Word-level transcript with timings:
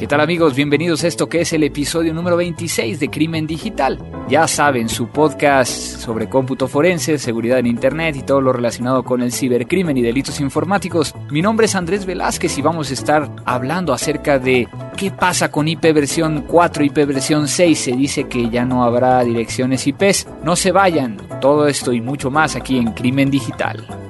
¿Qué 0.00 0.06
tal 0.06 0.22
amigos? 0.22 0.54
Bienvenidos 0.54 1.04
a 1.04 1.08
esto 1.08 1.28
que 1.28 1.42
es 1.42 1.52
el 1.52 1.62
episodio 1.62 2.14
número 2.14 2.34
26 2.38 2.98
de 2.98 3.10
Crimen 3.10 3.46
Digital. 3.46 3.98
Ya 4.30 4.48
saben, 4.48 4.88
su 4.88 5.08
podcast 5.08 5.70
sobre 5.70 6.26
cómputo 6.26 6.68
forense, 6.68 7.18
seguridad 7.18 7.58
en 7.58 7.66
Internet 7.66 8.16
y 8.16 8.22
todo 8.22 8.40
lo 8.40 8.52
relacionado 8.52 9.02
con 9.02 9.20
el 9.20 9.30
cibercrimen 9.30 9.98
y 9.98 10.02
delitos 10.02 10.40
informáticos. 10.40 11.14
Mi 11.30 11.42
nombre 11.42 11.66
es 11.66 11.74
Andrés 11.74 12.06
Velázquez 12.06 12.56
y 12.56 12.62
vamos 12.62 12.90
a 12.90 12.94
estar 12.94 13.30
hablando 13.44 13.92
acerca 13.92 14.38
de 14.38 14.68
qué 14.96 15.10
pasa 15.10 15.50
con 15.50 15.68
IP 15.68 15.92
versión 15.92 16.44
4, 16.48 16.84
IP 16.84 17.06
versión 17.06 17.46
6. 17.46 17.78
Se 17.78 17.92
dice 17.92 18.24
que 18.24 18.48
ya 18.48 18.64
no 18.64 18.84
habrá 18.84 19.22
direcciones 19.22 19.86
IPs. 19.86 20.28
No 20.42 20.56
se 20.56 20.72
vayan. 20.72 21.18
Todo 21.42 21.68
esto 21.68 21.92
y 21.92 22.00
mucho 22.00 22.30
más 22.30 22.56
aquí 22.56 22.78
en 22.78 22.92
Crimen 22.92 23.30
Digital. 23.30 24.09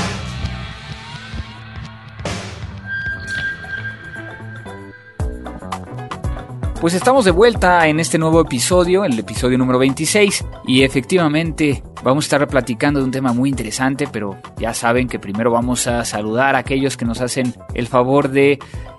Pues 6.81 6.95
estamos 6.95 7.25
de 7.25 7.31
vuelta 7.31 7.87
en 7.87 7.99
este 7.99 8.17
nuevo 8.17 8.41
episodio, 8.41 9.05
el 9.05 9.19
episodio 9.19 9.55
número 9.55 9.77
26, 9.77 10.43
y 10.65 10.81
efectivamente 10.81 11.83
vamos 12.01 12.25
a 12.25 12.25
estar 12.25 12.47
platicando 12.47 12.99
de 12.99 13.05
un 13.05 13.11
tema 13.11 13.33
muy 13.33 13.51
interesante, 13.51 14.07
pero 14.11 14.35
ya 14.57 14.73
saben 14.73 15.07
que 15.07 15.19
primero 15.19 15.51
vamos 15.51 15.85
a 15.85 16.03
saludar 16.05 16.55
a 16.55 16.59
aquellos 16.59 16.97
que 16.97 17.05
nos 17.05 17.21
hacen 17.21 17.53
el 17.75 17.85
favor 17.85 18.29
de 18.29 18.57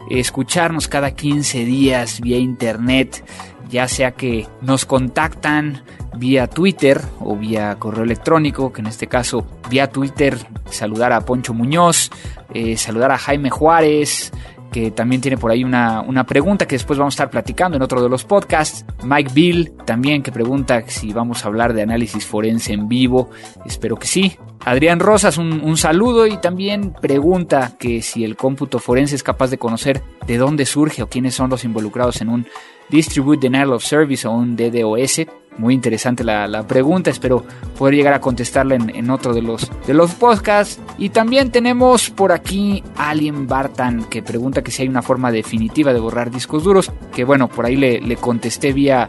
escucharnos 0.08 0.86
cada 0.86 1.10
15 1.10 1.64
días 1.64 2.20
vía 2.20 2.38
internet, 2.38 3.24
ya 3.68 3.88
sea 3.88 4.12
que 4.12 4.46
nos 4.60 4.84
contactan 4.84 5.82
vía 6.16 6.46
Twitter 6.46 7.00
o 7.18 7.34
vía 7.34 7.74
correo 7.80 8.04
electrónico, 8.04 8.72
que 8.72 8.80
en 8.80 8.86
este 8.86 9.08
caso 9.08 9.44
vía 9.68 9.90
Twitter 9.90 10.38
saludar 10.70 11.12
a 11.12 11.22
Poncho 11.22 11.52
Muñoz, 11.52 12.10
eh, 12.54 12.76
saludar 12.76 13.10
a 13.10 13.18
Jaime 13.18 13.50
Juárez, 13.50 14.30
que 14.72 14.90
también 14.90 15.20
tiene 15.20 15.36
por 15.36 15.50
ahí 15.50 15.62
una, 15.62 16.00
una, 16.00 16.24
pregunta 16.24 16.66
que 16.66 16.74
después 16.74 16.98
vamos 16.98 17.12
a 17.12 17.16
estar 17.16 17.30
platicando 17.30 17.76
en 17.76 17.82
otro 17.82 18.02
de 18.02 18.08
los 18.08 18.24
podcasts. 18.24 18.84
Mike 19.04 19.30
Bill 19.32 19.72
también 19.84 20.22
que 20.22 20.32
pregunta 20.32 20.82
si 20.88 21.12
vamos 21.12 21.44
a 21.44 21.48
hablar 21.48 21.74
de 21.74 21.82
análisis 21.82 22.26
forense 22.26 22.72
en 22.72 22.88
vivo. 22.88 23.30
Espero 23.64 23.96
que 23.96 24.06
sí. 24.06 24.36
Adrián 24.64 24.98
Rosas, 24.98 25.38
un, 25.38 25.60
un, 25.62 25.76
saludo 25.76 26.26
y 26.26 26.38
también 26.38 26.94
pregunta 27.00 27.76
que 27.78 28.00
si 28.00 28.24
el 28.24 28.36
cómputo 28.36 28.78
forense 28.78 29.14
es 29.14 29.22
capaz 29.22 29.50
de 29.50 29.58
conocer 29.58 30.02
de 30.26 30.38
dónde 30.38 30.66
surge 30.66 31.02
o 31.02 31.08
quiénes 31.08 31.34
son 31.34 31.50
los 31.50 31.64
involucrados 31.64 32.20
en 32.20 32.28
un 32.28 32.46
Distribute 32.88 33.40
Denial 33.40 33.72
of 33.72 33.84
Service 33.84 34.26
o 34.26 34.32
un 34.32 34.56
DDoS. 34.56 35.26
Muy 35.58 35.74
interesante 35.74 36.24
la, 36.24 36.48
la 36.48 36.66
pregunta, 36.66 37.10
espero 37.10 37.44
poder 37.78 37.94
llegar 37.94 38.14
a 38.14 38.20
contestarla 38.20 38.74
en, 38.74 38.94
en, 38.94 39.10
otro 39.10 39.34
de 39.34 39.42
los, 39.42 39.70
de 39.86 39.94
los 39.94 40.14
podcasts. 40.14 40.80
Y 40.98 41.10
también 41.10 41.50
tenemos 41.50 42.10
por 42.10 42.32
aquí 42.32 42.82
Alien 42.96 43.46
Bartan 43.46 44.04
que 44.04 44.22
pregunta 44.22 44.62
que 44.62 44.70
si 44.70 44.82
hay 44.82 44.88
una 44.88 45.02
forma 45.02 45.30
definitiva 45.30 45.92
de 45.92 46.00
borrar 46.00 46.30
discos 46.30 46.64
duros, 46.64 46.90
que 47.14 47.24
bueno, 47.24 47.48
por 47.48 47.66
ahí 47.66 47.76
le, 47.76 48.00
le 48.00 48.16
contesté 48.16 48.72
vía 48.72 49.08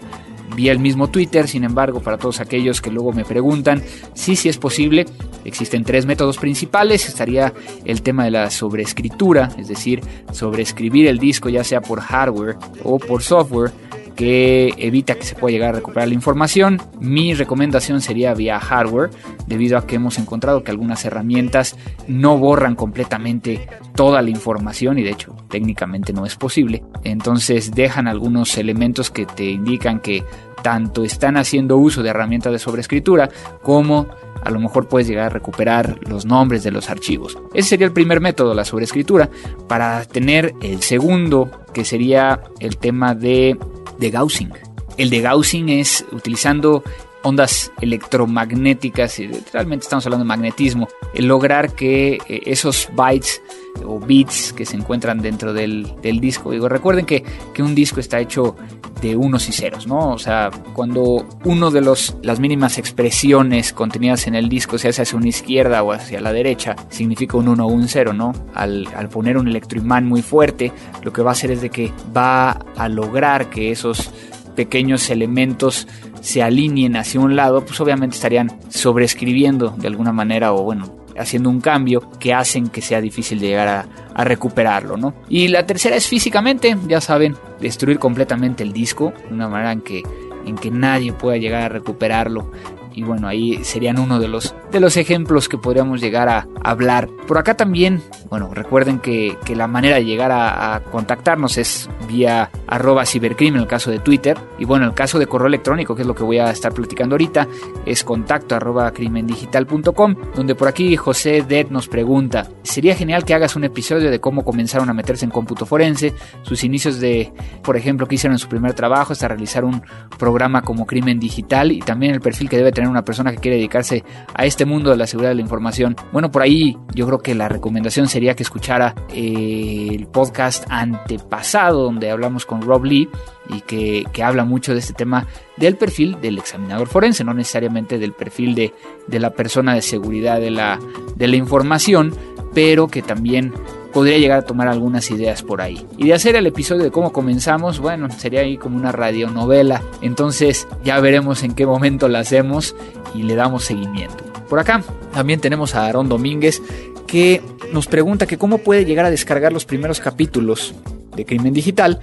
vía 0.55 0.71
el 0.71 0.79
mismo 0.79 1.09
Twitter, 1.09 1.47
sin 1.47 1.63
embargo, 1.63 2.01
para 2.01 2.17
todos 2.17 2.39
aquellos 2.39 2.81
que 2.81 2.91
luego 2.91 3.11
me 3.11 3.25
preguntan, 3.25 3.81
sí, 4.13 4.35
sí 4.35 4.49
es 4.49 4.57
posible, 4.57 5.05
existen 5.45 5.83
tres 5.83 6.05
métodos 6.05 6.37
principales, 6.37 7.07
estaría 7.07 7.53
el 7.85 8.01
tema 8.01 8.25
de 8.25 8.31
la 8.31 8.49
sobreescritura, 8.49 9.49
es 9.57 9.67
decir, 9.67 10.01
sobreescribir 10.31 11.07
el 11.07 11.17
disco 11.17 11.49
ya 11.49 11.63
sea 11.63 11.81
por 11.81 12.01
hardware 12.01 12.57
o 12.83 12.99
por 12.99 13.23
software, 13.23 13.71
que 14.15 14.73
evita 14.77 15.15
que 15.15 15.23
se 15.23 15.35
pueda 15.35 15.53
llegar 15.53 15.69
a 15.69 15.77
recuperar 15.77 16.07
la 16.07 16.13
información. 16.13 16.81
Mi 16.99 17.33
recomendación 17.33 18.01
sería 18.01 18.33
vía 18.33 18.59
hardware, 18.59 19.09
debido 19.47 19.77
a 19.77 19.85
que 19.85 19.95
hemos 19.95 20.17
encontrado 20.19 20.63
que 20.63 20.71
algunas 20.71 21.03
herramientas 21.05 21.75
no 22.07 22.37
borran 22.37 22.75
completamente 22.75 23.67
toda 23.95 24.21
la 24.21 24.29
información 24.29 24.97
y 24.97 25.03
de 25.03 25.11
hecho 25.11 25.35
técnicamente 25.49 26.13
no 26.13 26.25
es 26.25 26.35
posible. 26.35 26.83
Entonces 27.03 27.71
dejan 27.73 28.07
algunos 28.07 28.57
elementos 28.57 29.09
que 29.09 29.25
te 29.25 29.45
indican 29.45 29.99
que 29.99 30.23
tanto 30.61 31.03
están 31.03 31.37
haciendo 31.37 31.77
uso 31.77 32.01
de 32.01 32.09
herramientas 32.09 32.53
de 32.53 32.59
sobreescritura 32.59 33.29
como 33.61 34.07
a 34.43 34.51
lo 34.51 34.59
mejor 34.59 34.87
puedes 34.87 35.07
llegar 35.07 35.27
a 35.27 35.29
recuperar 35.29 35.99
los 36.07 36.25
nombres 36.25 36.63
de 36.63 36.71
los 36.71 36.89
archivos. 36.89 37.37
Ese 37.53 37.69
sería 37.69 37.87
el 37.87 37.93
primer 37.93 38.19
método, 38.19 38.53
la 38.53 38.65
sobreescritura. 38.65 39.29
Para 39.67 40.03
tener 40.05 40.53
el 40.61 40.81
segundo, 40.81 41.49
que 41.73 41.85
sería 41.85 42.41
el 42.59 42.77
tema 42.77 43.15
de 43.15 43.57
de 43.97 44.11
Gaussing. 44.11 44.51
El 44.97 45.09
de 45.09 45.21
Gaussing 45.21 45.69
es 45.69 46.05
utilizando 46.11 46.83
ondas 47.23 47.71
electromagnéticas, 47.81 49.17
y 49.19 49.27
realmente 49.51 49.83
estamos 49.83 50.05
hablando 50.05 50.25
de 50.25 50.27
magnetismo, 50.27 50.87
lograr 51.15 51.73
que 51.73 52.19
eh, 52.27 52.41
esos 52.45 52.89
bytes 52.93 53.41
o 53.85 53.99
bits 53.99 54.53
que 54.53 54.65
se 54.65 54.75
encuentran 54.75 55.21
dentro 55.21 55.53
del, 55.53 55.93
del 56.01 56.19
disco, 56.19 56.51
digo, 56.51 56.69
recuerden 56.69 57.05
que, 57.05 57.23
que, 57.53 57.63
un 57.63 57.75
disco 57.75 57.99
está 57.99 58.19
hecho 58.19 58.55
de 59.01 59.15
unos 59.15 59.49
y 59.49 59.51
ceros, 59.51 59.87
¿no? 59.87 60.11
O 60.11 60.17
sea, 60.17 60.49
cuando 60.73 61.27
uno 61.43 61.71
de 61.71 61.81
los, 61.81 62.15
las 62.21 62.39
mínimas 62.39 62.77
expresiones 62.77 63.73
contenidas 63.73 64.27
en 64.27 64.35
el 64.35 64.47
disco 64.47 64.77
se 64.77 64.89
hace 64.89 65.01
hacia 65.01 65.17
una 65.17 65.27
izquierda 65.27 65.83
o 65.83 65.91
hacia 65.91 66.21
la 66.21 66.31
derecha, 66.31 66.75
significa 66.89 67.37
un 67.37 67.47
1 67.49 67.65
o 67.65 67.67
un 67.67 67.87
0, 67.87 68.13
¿no? 68.13 68.33
Al, 68.53 68.87
al 68.95 69.09
poner 69.09 69.37
un 69.37 69.47
electroimán 69.47 70.05
muy 70.05 70.21
fuerte, 70.21 70.71
lo 71.03 71.11
que 71.11 71.21
va 71.21 71.31
a 71.31 71.33
hacer 71.33 71.51
es 71.51 71.61
de 71.61 71.69
que 71.69 71.91
va 72.15 72.51
a 72.51 72.87
lograr 72.89 73.49
que 73.49 73.71
esos 73.71 74.11
pequeños 74.55 75.09
elementos 75.09 75.87
se 76.21 76.41
alineen 76.41 76.95
hacia 76.95 77.19
un 77.19 77.35
lado, 77.35 77.65
pues 77.65 77.79
obviamente 77.81 78.15
estarían 78.15 78.51
sobreescribiendo 78.69 79.75
de 79.77 79.87
alguna 79.87 80.13
manera 80.13 80.53
o 80.53 80.63
bueno, 80.63 81.02
haciendo 81.17 81.49
un 81.49 81.61
cambio 81.61 82.09
que 82.19 82.33
hacen 82.33 82.67
que 82.69 82.81
sea 82.81 83.01
difícil 83.01 83.39
de 83.39 83.47
llegar 83.47 83.67
a, 83.67 84.23
recuperarlo, 84.23 84.95
¿no? 84.95 85.15
Y 85.27 85.47
la 85.47 85.65
tercera 85.65 85.95
es 85.95 86.07
físicamente, 86.07 86.77
ya 86.87 87.01
saben, 87.01 87.35
destruir 87.59 87.97
completamente 87.97 88.63
el 88.63 88.71
disco, 88.71 89.11
de 89.27 89.33
una 89.33 89.47
manera 89.47 89.71
en 89.71 89.81
que, 89.81 90.03
en 90.45 90.55
que 90.55 90.69
nadie 90.69 91.13
pueda 91.13 91.37
llegar 91.37 91.63
a 91.63 91.69
recuperarlo. 91.69 92.51
Y 92.93 93.03
bueno, 93.03 93.27
ahí 93.27 93.63
serían 93.63 93.99
uno 93.99 94.19
de 94.19 94.27
los, 94.27 94.55
de 94.71 94.79
los 94.79 94.97
ejemplos 94.97 95.49
que 95.49 95.57
podríamos 95.57 96.01
llegar 96.01 96.29
a 96.29 96.47
hablar. 96.63 97.09
Por 97.27 97.37
acá 97.37 97.55
también, 97.55 98.01
bueno, 98.29 98.53
recuerden 98.53 98.99
que, 98.99 99.37
que 99.45 99.55
la 99.55 99.67
manera 99.67 99.95
de 99.95 100.05
llegar 100.05 100.31
a, 100.31 100.81
contactarnos 100.91 101.57
es 101.57 101.89
vía 102.07 102.49
arroba 102.67 103.05
cibercrimen 103.05 103.55
en 103.55 103.61
el 103.61 103.67
caso 103.67 103.91
de 103.91 103.99
Twitter. 103.99 104.37
Y 104.59 104.65
bueno, 104.65 104.85
en 104.85 104.91
el 104.91 104.95
caso 104.95 105.19
de 105.19 105.27
correo 105.27 105.47
electrónico, 105.47 105.95
que 105.95 106.01
es 106.01 106.07
lo 106.07 106.15
que 106.15 106.23
voy 106.23 106.39
a 106.39 106.51
estar 106.51 106.73
platicando 106.73 107.15
ahorita, 107.15 107.47
es 107.85 108.03
contacto 108.03 108.55
arroba 108.55 108.91
crimendigital.com, 108.91 110.15
donde 110.35 110.55
por 110.55 110.67
aquí 110.67 110.95
José 110.95 111.43
Dead 111.47 111.67
nos 111.69 111.87
pregunta, 111.87 112.47
sería 112.63 112.95
genial 112.95 113.25
que 113.25 113.33
hagas 113.33 113.55
un 113.55 113.63
episodio 113.63 114.11
de 114.11 114.19
cómo 114.19 114.43
comenzaron 114.43 114.89
a 114.89 114.93
meterse 114.93 115.25
en 115.25 115.31
cómputo 115.31 115.65
forense, 115.65 116.13
sus 116.43 116.63
inicios 116.63 116.99
de, 116.99 117.31
por 117.63 117.77
ejemplo, 117.77 118.07
que 118.07 118.15
hicieron 118.15 118.35
en 118.35 118.39
su 118.39 118.47
primer 118.47 118.73
trabajo 118.73 119.13
hasta 119.13 119.27
realizar 119.27 119.65
un 119.65 119.83
programa 120.17 120.61
como 120.61 120.85
crimen 120.85 121.19
digital 121.19 121.71
y 121.71 121.79
también 121.79 122.13
el 122.13 122.21
perfil 122.21 122.49
que 122.49 122.57
debe 122.57 122.71
tener 122.71 122.82
una 122.89 123.03
persona 123.03 123.31
que 123.31 123.37
quiere 123.37 123.57
dedicarse 123.57 124.03
a 124.33 124.45
este 124.45 124.65
mundo 124.65 124.89
de 124.89 124.97
la 124.97 125.07
seguridad 125.07 125.31
de 125.31 125.35
la 125.35 125.41
información. 125.41 125.95
Bueno, 126.11 126.31
por 126.31 126.41
ahí 126.41 126.77
yo 126.93 127.05
creo 127.07 127.19
que 127.19 127.35
la 127.35 127.49
recomendación 127.49 128.07
sería 128.07 128.35
que 128.35 128.43
escuchara 128.43 128.95
eh, 129.13 129.89
el 129.91 130.07
podcast 130.07 130.65
antepasado 130.69 131.83
donde 131.83 132.11
hablamos 132.11 132.45
con 132.45 132.61
Rob 132.61 132.85
Lee 132.85 133.09
y 133.49 133.61
que, 133.61 134.05
que, 134.13 134.23
habla 134.23 134.45
mucho 134.45 134.73
de 134.73 134.79
este 134.79 134.93
tema 134.93 135.27
del 135.57 135.75
perfil 135.75 136.17
del 136.21 136.37
examinador 136.37 136.87
forense, 136.87 137.23
no 137.23 137.33
necesariamente 137.33 137.99
del 137.99 138.13
perfil 138.13 138.55
de, 138.55 138.73
de 139.07 139.19
la 139.19 139.31
persona 139.31 139.73
de 139.73 139.81
seguridad 139.81 140.39
de 140.39 140.51
la, 140.51 140.79
de 141.15 141.27
la 141.27 141.35
información, 141.35 142.13
pero 142.53 142.87
que 142.87 143.01
también 143.01 143.53
podría 143.93 144.17
llegar 144.17 144.39
a 144.39 144.45
tomar 144.45 144.67
algunas 144.67 145.09
ideas 145.11 145.43
por 145.43 145.61
ahí. 145.61 145.85
Y 145.97 146.07
de 146.07 146.13
hacer 146.13 146.35
el 146.35 146.47
episodio 146.47 146.83
de 146.83 146.91
cómo 146.91 147.13
comenzamos, 147.13 147.79
bueno, 147.79 148.09
sería 148.11 148.41
ahí 148.41 148.57
como 148.57 148.77
una 148.77 148.91
radionovela. 148.91 149.81
Entonces 150.01 150.67
ya 150.83 150.99
veremos 150.99 151.43
en 151.43 151.53
qué 151.53 151.65
momento 151.65 152.07
la 152.09 152.19
hacemos 152.19 152.75
y 153.13 153.23
le 153.23 153.35
damos 153.35 153.63
seguimiento. 153.63 154.23
Por 154.49 154.59
acá 154.59 154.83
también 155.13 155.39
tenemos 155.39 155.75
a 155.75 155.85
Aarón 155.85 156.09
Domínguez 156.09 156.61
que 157.07 157.41
nos 157.71 157.87
pregunta 157.87 158.25
que 158.25 158.37
cómo 158.37 158.59
puede 158.59 158.85
llegar 158.85 159.05
a 159.05 159.11
descargar 159.11 159.53
los 159.53 159.65
primeros 159.65 159.99
capítulos 159.99 160.73
de 161.15 161.25
crimen 161.25 161.53
digital, 161.53 161.99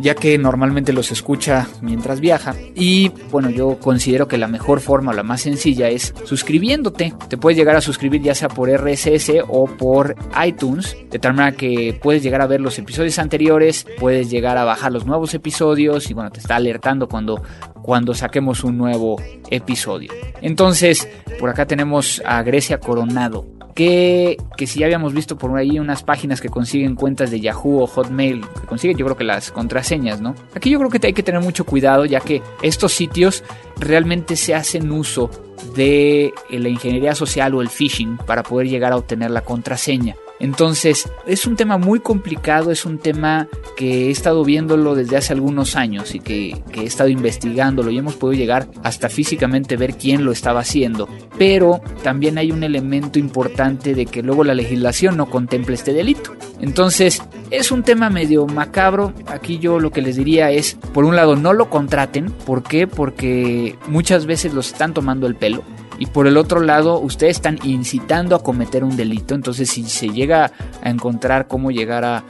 ya 0.00 0.14
que 0.14 0.38
normalmente 0.38 0.92
los 0.92 1.10
escucha 1.10 1.68
mientras 1.80 2.20
viaja. 2.20 2.54
Y 2.74 3.10
bueno, 3.30 3.50
yo 3.50 3.78
considero 3.78 4.28
que 4.28 4.38
la 4.38 4.48
mejor 4.48 4.80
forma 4.80 5.12
o 5.12 5.14
la 5.14 5.22
más 5.22 5.42
sencilla 5.42 5.88
es 5.88 6.14
suscribiéndote. 6.24 7.14
Te 7.28 7.36
puedes 7.36 7.56
llegar 7.56 7.76
a 7.76 7.80
suscribir 7.80 8.22
ya 8.22 8.34
sea 8.34 8.48
por 8.48 8.70
RSS 8.70 9.32
o 9.48 9.66
por 9.66 10.16
iTunes, 10.44 10.96
de 11.10 11.18
tal 11.18 11.34
manera 11.34 11.56
que 11.56 11.98
puedes 12.02 12.22
llegar 12.22 12.40
a 12.40 12.46
ver 12.46 12.60
los 12.60 12.78
episodios 12.78 13.18
anteriores, 13.18 13.86
puedes 13.98 14.30
llegar 14.30 14.58
a 14.58 14.64
bajar 14.64 14.92
los 14.92 15.06
nuevos 15.06 15.34
episodios 15.34 16.10
y 16.10 16.14
bueno, 16.14 16.30
te 16.30 16.40
está 16.40 16.56
alertando 16.56 17.08
cuando, 17.08 17.42
cuando 17.82 18.14
saquemos 18.14 18.64
un 18.64 18.78
nuevo 18.78 19.20
episodio. 19.50 20.12
Entonces, 20.40 21.08
por 21.38 21.50
acá 21.50 21.66
tenemos 21.66 22.22
a 22.24 22.42
Grecia 22.42 22.78
Coronado 22.78 23.46
que, 23.74 24.36
que 24.56 24.66
si 24.66 24.80
ya 24.80 24.86
habíamos 24.86 25.14
visto 25.14 25.36
por 25.36 25.56
ahí 25.56 25.78
unas 25.78 26.02
páginas 26.02 26.40
que 26.40 26.48
consiguen 26.48 26.94
cuentas 26.94 27.30
de 27.30 27.40
Yahoo 27.40 27.82
o 27.82 27.86
Hotmail, 27.86 28.42
que 28.60 28.66
consiguen 28.66 28.96
yo 28.96 29.06
creo 29.06 29.16
que 29.16 29.24
las 29.24 29.50
contraseñas, 29.50 30.20
¿no? 30.20 30.34
Aquí 30.54 30.70
yo 30.70 30.78
creo 30.78 30.90
que 30.90 31.06
hay 31.06 31.12
que 31.12 31.22
tener 31.22 31.40
mucho 31.40 31.64
cuidado 31.64 32.04
ya 32.04 32.20
que 32.20 32.42
estos 32.62 32.92
sitios 32.92 33.44
realmente 33.78 34.36
se 34.36 34.54
hacen 34.54 34.90
uso 34.90 35.30
de 35.74 36.32
la 36.50 36.68
ingeniería 36.68 37.14
social 37.14 37.54
o 37.54 37.62
el 37.62 37.68
phishing 37.68 38.16
para 38.18 38.42
poder 38.42 38.68
llegar 38.68 38.92
a 38.92 38.96
obtener 38.96 39.30
la 39.30 39.42
contraseña. 39.42 40.16
Entonces, 40.42 41.08
es 41.24 41.46
un 41.46 41.54
tema 41.54 41.78
muy 41.78 42.00
complicado, 42.00 42.72
es 42.72 42.84
un 42.84 42.98
tema 42.98 43.46
que 43.76 44.08
he 44.08 44.10
estado 44.10 44.44
viéndolo 44.44 44.96
desde 44.96 45.16
hace 45.16 45.32
algunos 45.32 45.76
años 45.76 46.16
y 46.16 46.18
que, 46.18 46.60
he 46.74 46.84
estado 46.84 47.08
investigándolo 47.08 47.92
y 47.92 47.98
hemos 47.98 48.16
podido 48.16 48.40
llegar 48.40 48.66
hasta 48.82 49.08
físicamente 49.08 49.76
ver 49.76 49.94
quién 49.94 50.24
lo 50.24 50.32
estaba 50.32 50.58
haciendo. 50.58 51.08
Pero 51.38 51.80
también 52.02 52.38
hay 52.38 52.50
un 52.50 52.64
elemento 52.64 53.20
importante 53.20 53.94
de 53.94 54.04
que 54.04 54.24
luego 54.24 54.42
la 54.42 54.54
legislación 54.54 55.16
no 55.16 55.30
contempla 55.30 55.74
este 55.74 55.92
delito. 55.92 56.32
Entonces, 56.60 57.22
es 57.52 57.70
un 57.70 57.84
tema 57.84 58.10
medio 58.10 58.44
macabro. 58.48 59.12
Aquí 59.28 59.60
yo 59.60 59.78
lo 59.78 59.92
que 59.92 60.02
les 60.02 60.16
diría 60.16 60.50
es, 60.50 60.76
por 60.92 61.04
un 61.04 61.14
lado, 61.14 61.36
no 61.36 61.52
lo 61.52 61.70
contraten. 61.70 62.32
¿Por 62.32 62.64
qué? 62.64 62.88
Porque 62.88 63.78
muchas 63.86 64.26
veces 64.26 64.52
los 64.54 64.72
están 64.72 64.92
tomando 64.92 65.28
el 65.28 65.36
pelo 65.36 65.62
y 66.02 66.06
por 66.06 66.26
el 66.26 66.36
otro 66.36 66.58
lado 66.58 66.98
ustedes 66.98 67.36
están 67.36 67.60
incitando 67.62 68.34
a 68.34 68.42
cometer 68.42 68.82
un 68.82 68.96
delito, 68.96 69.36
entonces 69.36 69.70
si 69.70 69.84
se 69.84 70.08
llega 70.08 70.50
a 70.82 70.90
encontrar 70.90 71.46
cómo 71.46 71.70
llegar 71.70 72.04
a, 72.04 72.24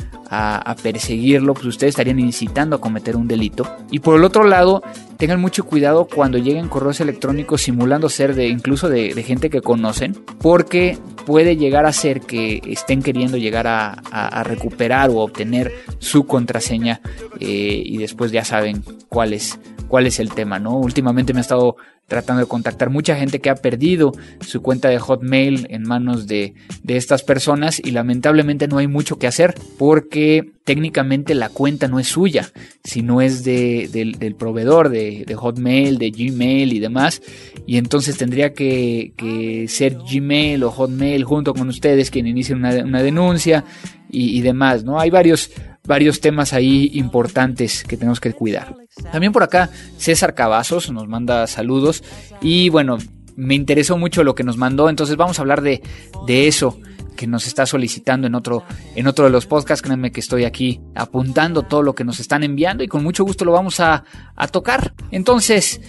perseguirlo, 0.82 1.54
pues 1.54 1.66
ustedes 1.66 1.92
estarían 1.92 2.18
incitando 2.18 2.76
a 2.76 2.80
cometer 2.80 3.16
un 3.16 3.28
delito. 3.28 3.66
Y 3.90 4.00
por 4.00 4.16
el 4.16 4.24
otro 4.24 4.44
lado, 4.44 4.82
tengan 5.18 5.40
mucho 5.40 5.64
cuidado 5.64 6.06
cuando 6.06 6.38
lleguen 6.38 6.68
correos 6.68 7.00
electrónicos 7.00 7.62
simulando 7.62 8.08
ser 8.08 8.34
de 8.34 8.48
incluso 8.48 8.88
de, 8.90 9.10
gente 9.22 9.48
que 9.48 9.60
conocen, 9.60 10.16
porque 10.38 10.98
puede 11.24 11.56
llegar 11.56 11.86
a 11.86 11.92
ser 11.92 12.20
que 12.20 12.62
estén 12.66 13.02
queriendo 13.02 13.38
llegar 13.38 13.66
a, 13.66 14.42
recuperar 14.44 15.08
o 15.10 15.18
obtener 15.20 15.72
su 15.98 16.24
contraseña 16.24 17.00
eh, 17.40 17.82
y 17.84 17.96
después 17.98 18.32
ya 18.32 18.44
saben 18.44 18.82
cuál 19.08 19.32
es, 19.32 19.58
cuál 19.92 20.06
es 20.06 20.20
el 20.20 20.32
tema, 20.32 20.58
¿no? 20.58 20.78
Últimamente 20.78 21.34
me 21.34 21.40
ha 21.40 21.42
estado 21.42 21.76
tratando 22.06 22.40
de 22.40 22.48
contactar 22.48 22.88
mucha 22.88 23.14
gente 23.14 23.42
que 23.42 23.50
ha 23.50 23.56
perdido 23.56 24.12
su 24.40 24.62
cuenta 24.62 24.88
de 24.88 24.98
Hotmail 24.98 25.66
en 25.68 25.82
manos 25.82 26.26
de, 26.26 26.54
estas 26.88 27.22
personas 27.22 27.78
y 27.78 27.90
lamentablemente 27.90 28.68
no 28.68 28.78
hay 28.78 28.86
mucho 28.86 29.18
que 29.18 29.26
hacer 29.26 29.54
porque 29.76 30.52
técnicamente 30.64 31.34
la 31.34 31.50
cuenta 31.50 31.88
no 31.88 32.00
es 32.00 32.08
suya, 32.08 32.50
sino 32.82 33.20
es 33.20 33.44
del, 33.44 34.34
proveedor 34.38 34.88
de, 34.88 35.30
Hotmail, 35.36 35.98
de 35.98 36.10
Gmail 36.10 36.72
y 36.72 36.78
demás. 36.78 37.20
Y 37.66 37.76
entonces 37.76 38.16
tendría 38.16 38.54
que, 38.54 39.12
ser 39.68 39.98
Gmail 40.10 40.64
o 40.64 40.70
Hotmail 40.70 41.24
junto 41.24 41.52
con 41.52 41.68
ustedes 41.68 42.10
quien 42.10 42.26
inicien 42.26 42.64
una, 42.64 43.02
denuncia 43.02 43.66
y, 44.10 44.38
y 44.38 44.40
demás, 44.40 44.84
¿no? 44.84 44.98
Hay 44.98 45.10
varios 45.10 45.50
varios 45.84 46.20
temas 46.20 46.52
ahí 46.52 46.90
importantes 46.94 47.84
que 47.84 47.96
tenemos 47.96 48.20
que 48.20 48.32
cuidar. 48.32 48.74
También 49.10 49.32
por 49.32 49.42
acá 49.42 49.70
César 49.96 50.34
Cavazos 50.34 50.90
nos 50.90 51.08
manda 51.08 51.46
saludos 51.46 52.04
y 52.40 52.68
bueno, 52.68 52.98
me 53.36 53.54
interesó 53.54 53.96
mucho 53.96 54.24
lo 54.24 54.34
que 54.34 54.44
nos 54.44 54.56
mandó, 54.56 54.88
entonces 54.88 55.16
vamos 55.16 55.38
a 55.38 55.42
hablar 55.42 55.62
de, 55.62 55.82
de 56.26 56.48
eso 56.48 56.78
que 57.16 57.26
nos 57.26 57.46
está 57.46 57.66
solicitando 57.66 58.26
en 58.26 58.34
otro, 58.34 58.64
en 58.94 59.06
otro 59.06 59.24
de 59.24 59.30
los 59.30 59.46
podcasts. 59.46 59.82
Créanme 59.82 60.12
que 60.12 60.20
estoy 60.20 60.44
aquí 60.44 60.80
apuntando 60.94 61.62
todo 61.62 61.82
lo 61.82 61.94
que 61.94 62.04
nos 62.04 62.20
están 62.20 62.42
enviando 62.42 62.82
y 62.82 62.88
con 62.88 63.02
mucho 63.02 63.24
gusto 63.24 63.44
lo 63.44 63.52
vamos 63.52 63.80
a, 63.80 64.04
a 64.34 64.48
tocar. 64.48 64.94
Entonces, 65.10 65.80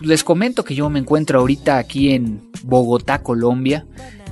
les 0.00 0.24
comento 0.24 0.64
que 0.64 0.74
yo 0.74 0.88
me 0.90 0.98
encuentro 0.98 1.40
ahorita 1.40 1.78
aquí 1.78 2.12
en 2.12 2.50
Bogotá, 2.62 3.22
Colombia, 3.22 3.86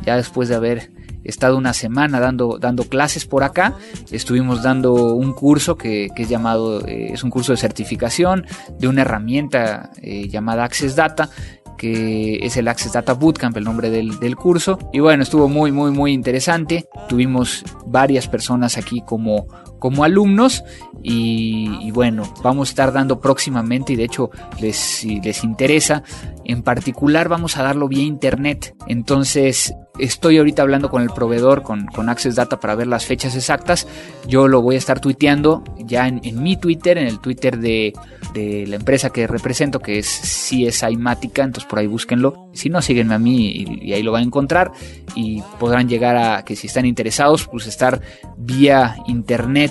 ya 0.04 0.16
después 0.16 0.48
de 0.48 0.54
haber 0.54 0.90
estado 1.28 1.56
una 1.56 1.72
semana 1.72 2.20
dando, 2.20 2.58
dando 2.58 2.84
clases 2.84 3.26
por 3.26 3.44
acá. 3.44 3.74
Estuvimos 4.10 4.62
dando 4.62 5.14
un 5.14 5.32
curso 5.32 5.76
que, 5.76 6.10
es 6.16 6.28
llamado, 6.28 6.86
eh, 6.86 7.12
es 7.12 7.22
un 7.24 7.30
curso 7.30 7.52
de 7.52 7.58
certificación 7.58 8.46
de 8.78 8.88
una 8.88 9.02
herramienta 9.02 9.90
eh, 10.02 10.28
llamada 10.28 10.64
Access 10.64 10.96
Data 10.96 11.30
que 11.76 12.38
es 12.42 12.56
el 12.56 12.68
Access 12.68 12.94
Data 12.94 13.12
Bootcamp, 13.12 13.54
el 13.58 13.64
nombre 13.64 13.90
del, 13.90 14.18
del, 14.18 14.34
curso. 14.34 14.78
Y 14.94 15.00
bueno, 15.00 15.22
estuvo 15.22 15.46
muy, 15.46 15.72
muy, 15.72 15.90
muy 15.90 16.12
interesante. 16.12 16.88
Tuvimos 17.06 17.64
varias 17.86 18.28
personas 18.28 18.78
aquí 18.78 19.02
como, 19.04 19.46
como 19.78 20.04
alumnos 20.04 20.64
y, 21.02 21.90
bueno, 21.92 22.24
vamos 22.42 22.68
a 22.68 22.72
estar 22.72 22.92
dando 22.92 23.20
próximamente 23.20 23.92
y 23.92 23.96
de 23.96 24.04
hecho 24.04 24.30
les, 24.60 24.76
si 24.76 25.20
les 25.20 25.44
interesa, 25.44 26.02
en 26.44 26.62
particular 26.62 27.28
vamos 27.28 27.56
a 27.56 27.62
darlo 27.62 27.88
vía 27.88 28.02
internet. 28.02 28.74
Entonces 28.88 29.74
estoy 29.98 30.38
ahorita 30.38 30.62
hablando 30.62 30.90
con 30.90 31.02
el 31.02 31.10
proveedor, 31.10 31.62
con, 31.62 31.86
con 31.86 32.08
Access 32.08 32.34
Data 32.34 32.60
para 32.60 32.74
ver 32.74 32.86
las 32.86 33.06
fechas 33.06 33.34
exactas. 33.34 33.86
Yo 34.26 34.48
lo 34.48 34.62
voy 34.62 34.74
a 34.74 34.78
estar 34.78 35.00
tuiteando 35.00 35.62
ya 35.78 36.08
en, 36.08 36.42
mi 36.42 36.56
Twitter, 36.56 36.98
en 36.98 37.06
el 37.06 37.20
Twitter 37.20 37.58
de, 37.58 37.92
de, 38.34 38.66
la 38.66 38.76
empresa 38.76 39.10
que 39.10 39.26
represento, 39.26 39.80
que 39.80 39.98
es 39.98 40.06
CSI 40.06 40.96
Mática, 40.96 41.44
entonces 41.44 41.68
por 41.68 41.78
ahí 41.78 41.86
búsquenlo. 41.86 42.50
Si 42.52 42.68
no, 42.68 42.82
síguenme 42.82 43.14
a 43.14 43.18
mí 43.18 43.64
y 43.82 43.92
ahí 43.92 44.02
lo 44.02 44.12
van 44.12 44.22
a 44.22 44.26
encontrar 44.26 44.72
y 45.14 45.42
podrán 45.58 45.88
llegar 45.88 46.16
a 46.16 46.44
que 46.44 46.56
si 46.56 46.66
están 46.66 46.86
interesados, 46.86 47.46
pues 47.46 47.66
estar 47.66 48.00
vía 48.36 48.96
internet 49.06 49.65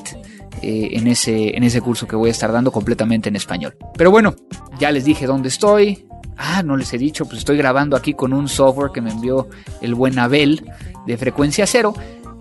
eh, 0.61 0.89
en, 0.93 1.07
ese, 1.07 1.55
en 1.55 1.63
ese 1.63 1.81
curso 1.81 2.07
que 2.07 2.15
voy 2.15 2.29
a 2.29 2.31
estar 2.31 2.51
dando 2.51 2.71
completamente 2.71 3.29
en 3.29 3.35
español. 3.35 3.75
Pero 3.97 4.11
bueno, 4.11 4.35
ya 4.79 4.91
les 4.91 5.05
dije 5.05 5.25
dónde 5.25 5.49
estoy. 5.49 6.07
Ah, 6.37 6.63
no 6.63 6.75
les 6.75 6.93
he 6.93 6.97
dicho, 6.97 7.25
pues 7.25 7.39
estoy 7.39 7.57
grabando 7.57 7.95
aquí 7.95 8.13
con 8.13 8.33
un 8.33 8.49
software 8.49 8.91
que 8.91 9.01
me 9.01 9.11
envió 9.11 9.47
el 9.81 9.95
buen 9.95 10.19
Abel 10.19 10.65
de 11.05 11.17
frecuencia 11.17 11.65
cero. 11.65 11.93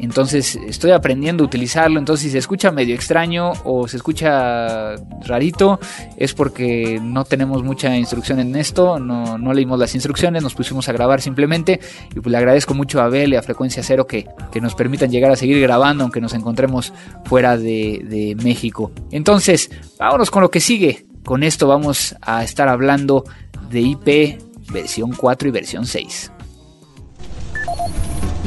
Entonces 0.04 0.58
estoy 0.66 0.92
aprendiendo 0.92 1.42
a 1.42 1.46
utilizarlo. 1.46 1.98
Entonces 1.98 2.24
si 2.24 2.30
se 2.30 2.38
escucha 2.38 2.70
medio 2.70 2.94
extraño 2.94 3.52
o 3.64 3.88
se 3.88 3.96
escucha 3.96 4.94
rarito 5.26 5.80
es 6.16 6.34
porque 6.34 7.00
no 7.02 7.24
tenemos 7.24 7.62
mucha 7.62 7.96
instrucción 7.96 8.40
en 8.40 8.54
esto. 8.56 8.98
No, 8.98 9.52
leímos 9.52 9.78
las 9.78 9.94
instrucciones, 9.94 10.42
nos 10.42 10.54
pusimos 10.54 10.88
a 10.88 10.92
grabar 10.92 11.20
simplemente. 11.20 11.80
Y 12.14 12.20
pues 12.20 12.30
le 12.30 12.38
agradezco 12.38 12.74
mucho 12.74 13.00
a 13.00 13.06
Abel 13.06 13.32
y 13.32 13.36
a 13.36 13.42
Frecuencia 13.42 13.82
Cero 13.82 14.06
que, 14.06 14.26
que 14.52 14.60
nos 14.60 14.74
permitan 14.74 15.10
llegar 15.10 15.30
a 15.30 15.36
seguir 15.36 15.60
grabando 15.60 16.04
aunque 16.04 16.20
nos 16.20 16.34
encontremos 16.34 16.92
fuera 17.24 17.56
de, 17.56 18.02
de 18.04 18.36
México. 18.42 18.92
Entonces, 19.10 19.70
vámonos 19.98 20.30
con 20.30 20.42
lo 20.42 20.50
que 20.50 20.60
sigue. 20.60 21.06
Con 21.24 21.42
esto 21.42 21.66
vamos 21.66 22.14
a 22.20 22.44
estar 22.44 22.68
hablando 22.68 23.24
de 23.70 23.80
IP 23.80 24.38
versión 24.72 25.12
4 25.12 25.48
y 25.48 25.50
versión 25.50 25.86
6. 25.86 26.30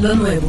Lo 0.02 0.16
nuevo. 0.16 0.48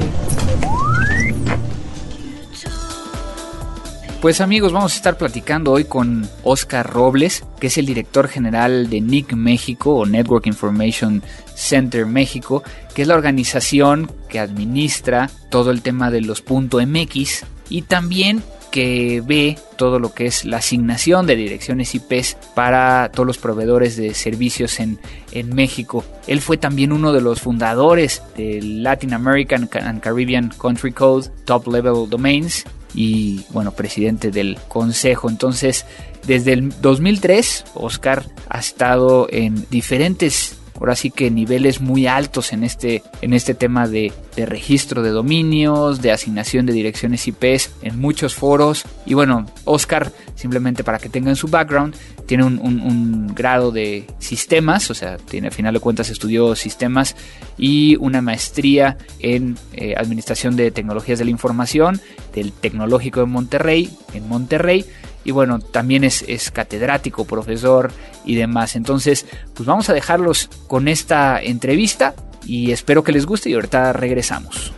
Pues 4.20 4.40
amigos, 4.40 4.72
vamos 4.72 4.94
a 4.94 4.96
estar 4.96 5.16
platicando 5.16 5.70
hoy 5.70 5.84
con 5.84 6.28
Oscar 6.42 6.92
Robles, 6.92 7.44
que 7.60 7.68
es 7.68 7.78
el 7.78 7.86
director 7.86 8.26
general 8.26 8.90
de 8.90 9.00
NIC 9.00 9.34
México 9.34 9.94
o 9.94 10.06
Network 10.06 10.48
Information 10.48 11.22
Center 11.54 12.04
México, 12.04 12.64
que 12.94 13.02
es 13.02 13.08
la 13.08 13.14
organización 13.14 14.10
que 14.28 14.40
administra 14.40 15.30
todo 15.50 15.70
el 15.70 15.82
tema 15.82 16.10
de 16.10 16.22
los 16.22 16.42
.mx 16.42 17.44
y 17.68 17.82
también 17.82 18.42
que 18.72 19.22
ve 19.24 19.56
todo 19.76 20.00
lo 20.00 20.12
que 20.12 20.26
es 20.26 20.44
la 20.44 20.56
asignación 20.56 21.28
de 21.28 21.36
direcciones 21.36 21.94
IPs 21.94 22.36
para 22.56 23.10
todos 23.12 23.26
los 23.26 23.38
proveedores 23.38 23.96
de 23.96 24.14
servicios 24.14 24.80
en, 24.80 24.98
en 25.30 25.54
México. 25.54 26.04
Él 26.26 26.40
fue 26.40 26.56
también 26.56 26.92
uno 26.92 27.12
de 27.12 27.20
los 27.20 27.40
fundadores 27.40 28.20
del 28.36 28.82
Latin 28.82 29.14
American 29.14 29.70
and 29.80 30.00
Caribbean 30.00 30.50
Country 30.60 30.90
Code 30.90 31.30
Top 31.44 31.68
Level 31.68 32.10
Domains 32.10 32.64
y 32.94 33.44
bueno, 33.50 33.72
presidente 33.72 34.30
del 34.30 34.58
consejo. 34.68 35.28
Entonces, 35.28 35.86
desde 36.26 36.52
el 36.52 36.72
2003, 36.80 37.64
Oscar 37.74 38.24
ha 38.48 38.58
estado 38.58 39.28
en 39.30 39.66
diferentes 39.70 40.57
ahora 40.78 40.94
sí 40.94 41.10
que 41.10 41.30
niveles 41.30 41.80
muy 41.80 42.06
altos 42.06 42.52
en 42.52 42.64
este, 42.64 43.02
en 43.20 43.32
este 43.32 43.54
tema 43.54 43.88
de, 43.88 44.12
registro 44.36 45.02
de 45.02 45.10
dominios, 45.10 46.00
de 46.00 46.12
asignación 46.12 46.64
de 46.64 46.72
direcciones 46.72 47.26
IPs 47.26 47.70
en 47.82 47.98
muchos 47.98 48.34
foros. 48.34 48.84
Y 49.04 49.14
bueno, 49.14 49.46
Oscar, 49.64 50.12
simplemente 50.36 50.84
para 50.84 50.98
que 50.98 51.08
tengan 51.08 51.34
su 51.34 51.48
background, 51.48 51.96
tiene 52.26 52.44
un, 52.44 53.32
grado 53.34 53.72
de 53.72 54.06
sistemas, 54.18 54.90
o 54.90 54.94
sea, 54.94 55.16
tiene, 55.16 55.48
al 55.48 55.52
final 55.52 55.74
de 55.74 55.80
cuentas 55.80 56.10
estudió 56.10 56.54
sistemas 56.54 57.16
y 57.56 57.96
una 57.96 58.20
maestría 58.20 58.96
en 59.18 59.56
eh, 59.72 59.94
administración 59.96 60.56
de 60.56 60.70
tecnologías 60.70 61.18
de 61.18 61.24
la 61.24 61.30
información 61.30 62.00
del 62.34 62.52
Tecnológico 62.52 63.20
de 63.20 63.26
Monterrey, 63.26 63.90
en 64.14 64.28
Monterrey. 64.28 64.84
Y 65.28 65.30
bueno, 65.30 65.58
también 65.58 66.04
es, 66.04 66.24
es 66.26 66.50
catedrático, 66.50 67.26
profesor 67.26 67.92
y 68.24 68.34
demás. 68.34 68.76
Entonces, 68.76 69.26
pues 69.54 69.66
vamos 69.66 69.90
a 69.90 69.92
dejarlos 69.92 70.48
con 70.66 70.88
esta 70.88 71.42
entrevista 71.42 72.14
y 72.46 72.72
espero 72.72 73.04
que 73.04 73.12
les 73.12 73.26
guste 73.26 73.50
y 73.50 73.52
ahorita 73.52 73.92
regresamos. 73.92 74.72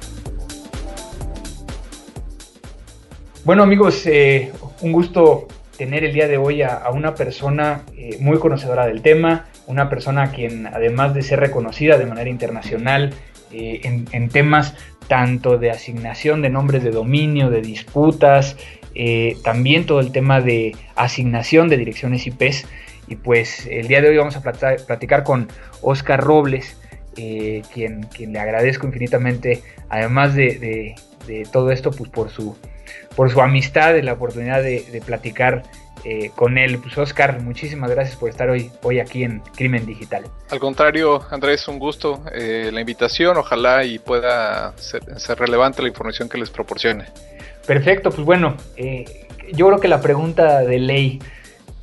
Bueno 3.45 3.63
amigos, 3.63 4.05
eh, 4.07 4.51
un 4.81 4.91
gusto 4.91 5.47
tener 5.79 6.03
el 6.03 6.13
día 6.13 6.27
de 6.27 6.37
hoy 6.37 6.63
a, 6.63 6.83
una 6.93 7.15
persona 7.15 7.83
eh, 7.97 8.17
muy 8.19 8.41
conocedora 8.41 8.87
del 8.87 9.03
tema, 9.03 9.47
una 9.69 9.89
persona 9.89 10.33
quien 10.33 10.67
además 10.67 11.15
de 11.15 11.23
ser 11.23 11.39
reconocida 11.39 11.97
de 11.97 12.07
manera 12.07 12.29
internacional 12.29 13.15
eh, 13.53 13.83
en, 13.85 14.29
temas 14.31 14.75
tanto 15.07 15.59
de 15.59 15.71
asignación 15.71 16.43
de 16.43 16.51
nombres 16.51 16.83
de 16.83 16.91
dominio, 16.91 17.51
de 17.51 17.63
disputas, 17.63 18.57
también 19.43 19.87
todo 19.87 20.01
el 20.01 20.13
tema 20.13 20.41
de 20.41 20.77
asignación 20.97 21.69
de 21.69 21.77
direcciones 21.77 22.27
IPs. 22.27 22.67
Y 23.09 23.17
pues 23.17 23.67
el 23.67 23.89
día 23.89 24.01
de 24.01 24.09
hoy 24.09 24.17
vamos 24.17 24.37
a 24.37 24.43
platicar 24.43 25.25
con 25.25 25.49
Oscar 25.83 26.23
Robles, 26.23 26.77
quien, 27.15 28.03
quien, 28.05 28.33
le 28.33 28.39
agradezco 28.39 28.87
infinitamente, 28.87 29.63
además 29.89 30.35
de, 30.35 30.95
de 31.27 31.45
todo 31.51 31.71
esto, 31.73 31.91
pues 31.91 32.09
por 32.09 32.31
su 32.31 32.57
por 33.17 33.31
su 33.31 33.41
amistad 33.41 33.95
y 33.95 34.03
la 34.03 34.15
oportunidad 34.15 34.63
de, 34.63 35.03
platicar 35.05 35.63
eh, 36.05 36.31
con 36.35 36.59
él. 36.59 36.79
Pues 36.79 36.97
Oscar, 36.99 37.41
muchísimas 37.43 37.91
gracias 37.91 38.17
por 38.17 38.31
estar 38.31 38.49
hoy, 38.49 38.71
hoy 38.83 39.01
aquí 39.01 39.25
en 39.25 39.41
Crimen 39.57 39.87
Digital. 39.87 40.25
Al 40.51 40.59
contrario, 40.59 41.23
Andrés, 41.31 41.67
un 41.69 41.79
gusto 41.79 42.23
eh, 42.33 42.71
la 42.73 42.81
invitación, 42.81 43.37
ojalá 43.37 43.85
y 43.85 43.99
pueda 43.99 44.75
ser, 44.79 45.03
relevante 45.39 45.83
la 45.83 45.89
información 45.89 46.29
que 46.29 46.39
les 46.39 46.51
proporcione. 46.51 47.07
Perfecto, 47.71 48.11
pues 48.11 48.27
bueno, 48.27 48.57
eh, 48.77 49.05
yo 49.53 49.69
creo 49.69 49.79
que 49.79 49.87
la 49.87 50.01
pregunta 50.01 50.63
de 50.63 50.81
ley, 50.81 51.21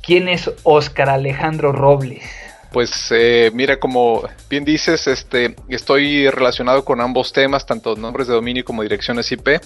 ¿quién 0.02 0.28
es 0.28 0.50
Oscar 0.62 1.08
Alejandro 1.08 1.72
Robles? 1.72 2.22
Pues 2.70 3.10
mira, 3.54 3.80
como 3.80 4.28
bien 4.50 4.66
dices, 4.66 5.06
este, 5.06 5.56
estoy 5.70 6.28
relacionado 6.28 6.84
con 6.84 7.00
ambos 7.00 7.32
temas, 7.32 7.64
tanto 7.64 7.96
nombres 7.96 8.26
de 8.26 8.34
dominio 8.34 8.66
como 8.66 8.82
direcciones 8.82 9.32
IP. 9.32 9.62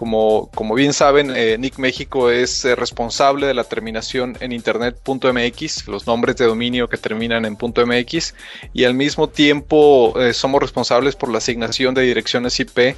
Como, 0.00 0.74
bien 0.74 0.94
saben, 0.94 1.30
eh, 1.36 1.58
Nick 1.58 1.76
México 1.76 2.30
es 2.30 2.64
eh, 2.64 2.74
responsable 2.74 3.46
de 3.46 3.52
la 3.52 3.64
terminación 3.64 4.34
en 4.40 4.50
internet.mx, 4.50 5.88
los 5.88 6.06
nombres 6.06 6.36
de 6.36 6.46
dominio 6.46 6.88
que 6.88 6.96
terminan 6.96 7.44
en 7.44 7.58
.mx, 7.60 8.34
y 8.72 8.84
al 8.84 8.94
mismo 8.94 9.28
tiempo 9.28 10.18
eh, 10.18 10.32
somos 10.32 10.62
responsables 10.62 11.16
por 11.16 11.28
la 11.28 11.36
asignación 11.36 11.92
de 11.92 12.00
direcciones 12.00 12.58
IP 12.60 12.96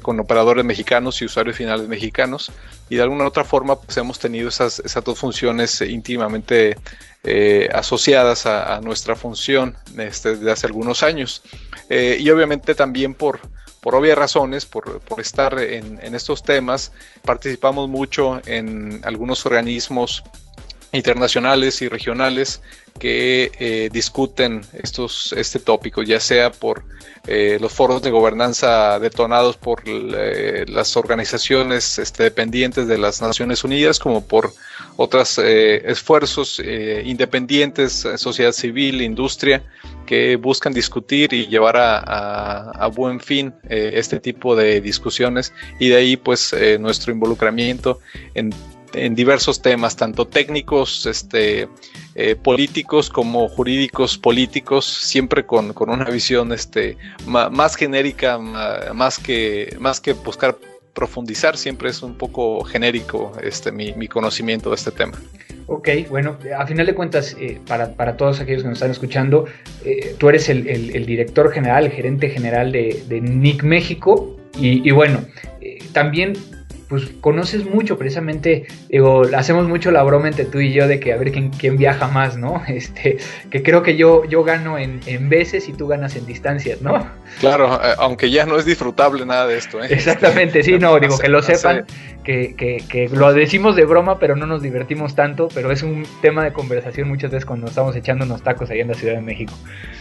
con 0.00 0.18
operadores 0.18 0.64
mexicanos 0.64 1.20
y 1.20 1.26
usuarios 1.26 1.58
finales 1.58 1.86
mexicanos. 1.88 2.50
Y 2.88 2.96
de 2.96 3.02
alguna 3.02 3.24
u 3.24 3.26
otra 3.26 3.44
forma, 3.44 3.78
pues 3.78 3.98
hemos 3.98 4.18
tenido 4.18 4.48
esas, 4.48 4.78
esas 4.78 5.04
dos 5.04 5.18
funciones 5.18 5.82
íntimamente 5.82 6.78
asociadas 7.74 8.46
a, 8.46 8.80
nuestra 8.80 9.14
función 9.14 9.76
este, 9.98 10.36
desde 10.36 10.52
hace 10.52 10.66
algunos 10.68 11.02
años. 11.02 11.42
y 11.90 12.30
obviamente 12.30 12.74
también 12.74 13.12
por 13.12 13.40
por 13.80 13.94
obvias 13.94 14.18
razones, 14.18 14.66
por, 14.66 15.00
estar 15.18 15.58
en, 15.58 16.14
estos 16.14 16.42
temas, 16.42 16.92
participamos 17.22 17.88
mucho 17.88 18.40
en 18.46 19.00
algunos 19.04 19.46
organismos 19.46 20.22
internacionales 20.96 21.82
y 21.82 21.88
regionales 21.88 22.60
que 22.98 23.52
eh, 23.58 23.88
discuten 23.92 24.62
estos, 24.72 25.32
este 25.36 25.58
tópico, 25.58 26.02
ya 26.02 26.20
sea 26.20 26.50
por 26.50 26.84
eh, 27.26 27.58
los 27.60 27.72
foros 27.72 28.02
de 28.02 28.10
gobernanza 28.10 28.98
detonados 29.00 29.56
por 29.56 29.82
eh, 29.86 30.64
las 30.68 30.96
organizaciones 30.96 31.98
este, 31.98 32.22
dependientes 32.24 32.86
de 32.86 32.98
las 32.98 33.20
Naciones 33.20 33.64
Unidas, 33.64 33.98
como 33.98 34.26
por 34.26 34.52
otros 34.96 35.38
esfuerzos 35.38 36.58
independientes, 37.04 38.06
sociedad 38.16 38.52
civil, 38.52 39.02
industria, 39.02 39.62
que 40.06 40.36
buscan 40.36 40.72
discutir 40.72 41.34
y 41.34 41.48
llevar 41.48 41.76
a, 41.76 42.90
buen 42.94 43.20
fin 43.20 43.52
este 43.68 44.20
tipo 44.20 44.56
de 44.56 44.80
discusiones. 44.80 45.52
Y 45.78 45.90
de 45.90 45.96
ahí 45.96 46.16
pues 46.16 46.54
nuestro 46.80 47.12
involucramiento 47.12 48.00
en 48.34 48.54
en 48.96 49.14
diversos 49.14 49.62
temas, 49.62 49.96
tanto 49.96 50.26
técnicos, 50.26 51.06
este, 51.06 51.68
eh, 52.14 52.36
políticos 52.36 53.10
como 53.10 53.48
jurídicos 53.48 54.18
políticos, 54.18 54.86
siempre 54.86 55.44
con, 55.44 55.72
una 55.76 56.04
visión 56.06 56.52
este, 56.52 56.96
más, 57.26 57.76
genérica, 57.76 58.38
más 58.38 59.18
que, 59.18 59.76
más 59.78 60.00
que 60.00 60.14
buscar 60.14 60.56
profundizar, 60.94 61.58
siempre 61.58 61.90
es 61.90 62.02
un 62.02 62.14
poco 62.14 62.64
genérico 62.64 63.32
este, 63.42 63.70
mi, 63.70 64.08
conocimiento 64.08 64.70
de 64.70 64.76
este 64.76 64.90
tema. 64.90 65.18
Ok, 65.66 65.88
bueno, 66.08 66.38
a 66.56 66.66
final 66.66 66.86
de 66.86 66.94
cuentas, 66.94 67.36
eh, 67.38 67.60
para, 67.66 68.16
todos 68.16 68.40
aquellos 68.40 68.62
que 68.62 68.68
nos 68.68 68.78
están 68.78 68.92
escuchando, 68.92 69.46
eh, 69.84 70.14
tú 70.16 70.28
eres 70.28 70.48
el, 70.48 70.64
director 71.06 71.52
general, 71.52 71.84
el 71.84 71.92
gerente 71.92 72.30
general 72.30 72.72
de, 72.72 73.20
NIC 73.20 73.62
México, 73.62 74.36
y 74.58 74.90
bueno, 74.90 75.20
también 75.92 76.32
pues 76.88 77.08
conoces 77.20 77.64
mucho, 77.64 77.98
precisamente, 77.98 78.66
digo, 78.88 79.22
hacemos 79.36 79.66
mucho 79.66 79.90
la 79.90 80.02
broma 80.02 80.28
entre 80.28 80.44
tú 80.44 80.60
y 80.60 80.72
yo 80.72 80.86
de 80.86 81.00
que 81.00 81.12
a 81.12 81.16
ver 81.16 81.32
quién, 81.32 81.50
quién 81.50 81.76
viaja 81.76 82.08
más, 82.08 82.36
¿no? 82.36 82.62
Este, 82.76 83.16
que 83.50 83.62
creo 83.62 83.82
que 83.82 83.96
yo, 83.96 84.24
yo 84.24 84.44
gano 84.44 84.78
en, 84.78 85.00
veces 85.28 85.68
y 85.68 85.72
tú 85.72 85.86
ganas 85.86 86.14
en 86.14 86.26
distancias, 86.26 86.82
¿no? 86.82 87.08
Claro, 87.40 87.80
eh, 87.82 87.94
aunque 87.98 88.30
ya 88.30 88.44
no 88.44 88.58
es 88.58 88.66
disfrutable 88.66 89.24
nada 89.24 89.46
de 89.46 89.56
esto, 89.56 89.82
¿eh? 89.82 89.88
Exactamente, 89.90 90.62
sí, 90.62 90.78
no, 90.78 90.98
digo, 91.00 91.18
que 91.18 91.28
lo 91.28 91.42
sepan, 91.42 91.86
que, 92.22 92.54
que, 92.54 92.84
que, 92.88 93.08
lo 93.08 93.32
decimos 93.32 93.76
de 93.76 93.84
broma, 93.86 94.18
pero 94.18 94.36
no 94.36 94.46
nos 94.46 94.62
divertimos 94.62 95.14
tanto, 95.14 95.48
pero 95.54 95.72
es 95.72 95.82
un 95.82 96.06
tema 96.20 96.44
de 96.44 96.52
conversación 96.52 97.08
muchas 97.08 97.30
veces 97.30 97.46
cuando 97.46 97.66
estamos 97.66 97.96
echando 97.96 98.24
unos 98.24 98.42
tacos 98.42 98.70
ahí 98.70 98.80
en 98.80 98.88
la 98.88 98.94
Ciudad 98.94 99.14
de 99.14 99.22
México. 99.22 99.54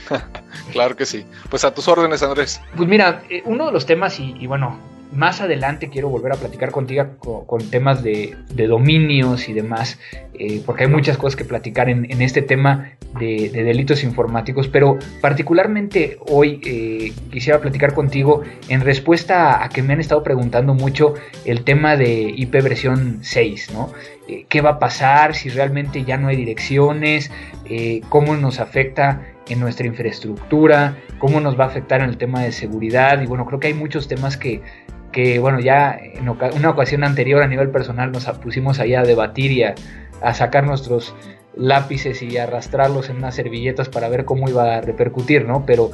claro 0.74 0.96
que 0.96 1.06
sí. 1.06 1.26
Pues 1.50 1.64
a 1.64 1.74
tus 1.74 1.88
órdenes, 1.88 2.22
Andrés. 2.22 2.62
Pues 2.76 2.90
mira, 2.90 3.24
eh, 3.30 3.42
uno 3.46 3.68
de 3.68 3.72
los 3.72 3.86
temas, 3.86 4.20
y 4.20 4.46
bueno, 4.48 4.80
más 5.12 5.42
adelante 5.42 5.90
quiero 5.90 6.10
volver 6.10 6.34
a 6.34 6.36
platicar 6.36 6.72
contigo 6.72 7.18
con, 7.20 7.70
temas 7.70 8.04
de, 8.04 8.36
dominios 8.68 9.48
y 9.50 9.54
demás, 9.54 10.00
eh, 10.34 10.62
porque 10.66 10.84
hay 10.84 10.90
muchas 10.90 11.18
cosas 11.18 11.36
que 11.36 11.46
platicar 11.46 11.90
en, 11.90 12.22
este 12.22 12.42
tema 12.42 12.92
de, 13.20 13.50
delitos 13.50 14.04
informáticos, 14.04 14.68
pero 14.68 14.98
particularmente 15.22 16.18
hoy 16.30 16.60
eh, 16.66 17.14
quisiera 17.32 17.60
platicar 17.60 17.94
contigo 17.94 18.42
en 18.68 18.82
respuesta 18.82 19.64
a, 19.64 19.70
que 19.70 19.82
me 19.82 19.94
han 19.94 20.00
estado 20.00 20.24
preguntando 20.24 20.74
mucho 20.74 21.14
el 21.46 21.64
tema 21.64 21.96
de 21.96 22.34
IP 22.36 22.52
versión 22.62 23.20
6, 23.22 23.72
¿no? 23.74 23.92
Eh, 24.28 24.46
¿Qué 24.50 24.62
va 24.62 24.72
a 24.72 24.80
pasar 24.80 25.36
si 25.36 25.50
realmente 25.50 26.04
ya 26.04 26.18
no 26.18 26.28
hay 26.28 26.36
direcciones? 26.36 27.32
¿Cómo 28.10 28.36
nos 28.36 28.60
afecta 28.60 29.22
en 29.50 29.60
nuestra 29.60 29.88
infraestructura? 29.88 30.98
¿Cómo 31.18 31.40
nos 31.40 31.60
va 31.60 31.66
a 31.66 31.68
afectar 31.68 32.02
en 32.02 32.10
el 32.10 32.18
tema 32.18 32.44
de 32.44 32.52
seguridad? 32.52 33.22
Y 33.22 33.26
bueno, 33.26 33.46
creo 33.46 33.60
que 33.60 33.68
hay 33.68 33.74
muchos 33.74 34.08
temas 34.08 34.38
que 34.38 34.62
que 35.16 35.40
bueno, 35.40 35.62
ya 35.62 35.98
en 35.98 36.28
una 36.28 36.70
ocasión 36.70 37.06
anterior 37.06 37.42
a 37.42 37.48
nivel 37.48 37.70
personal 37.70 38.12
nos 38.12 38.26
pusimos 38.40 38.82
allá 38.82 39.00
a 39.00 39.04
debatir 39.04 39.54
y 39.54 39.64
a, 39.64 39.74
sacar 40.34 40.66
nuestros 40.66 41.16
lápices 41.56 42.22
y 42.22 42.38
arrastrarlos 42.38 43.10
en 43.10 43.18
unas 43.18 43.34
servilletas 43.34 43.88
para 43.88 44.10
ver 44.10 44.26
cómo 44.26 44.50
iba 44.50 44.76
a 44.76 44.82
repercutir, 44.82 45.46
¿no? 45.46 45.66
Pero 45.66 45.92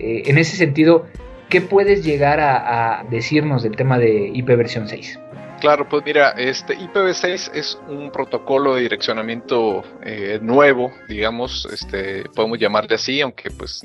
eh, 0.00 0.22
en 0.26 0.38
ese 0.38 0.56
sentido, 0.56 1.06
¿qué 1.48 1.60
puedes 1.60 2.04
llegar 2.04 2.40
a, 2.40 2.98
a 2.98 3.04
decirnos 3.04 3.62
del 3.62 3.76
tema 3.76 3.96
de 3.96 4.28
IP 4.34 4.48
versión 4.48 4.88
6? 4.88 5.20
Claro, 5.60 5.88
pues 5.88 6.04
mira, 6.04 6.30
este 6.30 6.78
IPv6 6.78 7.50
es 7.52 7.78
un 7.88 8.12
protocolo 8.12 8.76
de 8.76 8.82
direccionamiento 8.82 9.82
eh, 10.04 10.38
nuevo, 10.40 10.92
digamos, 11.08 11.66
este, 11.72 12.24
podemos 12.34 12.60
llamarle 12.60 12.94
así, 12.94 13.20
aunque 13.20 13.50
pues 13.50 13.82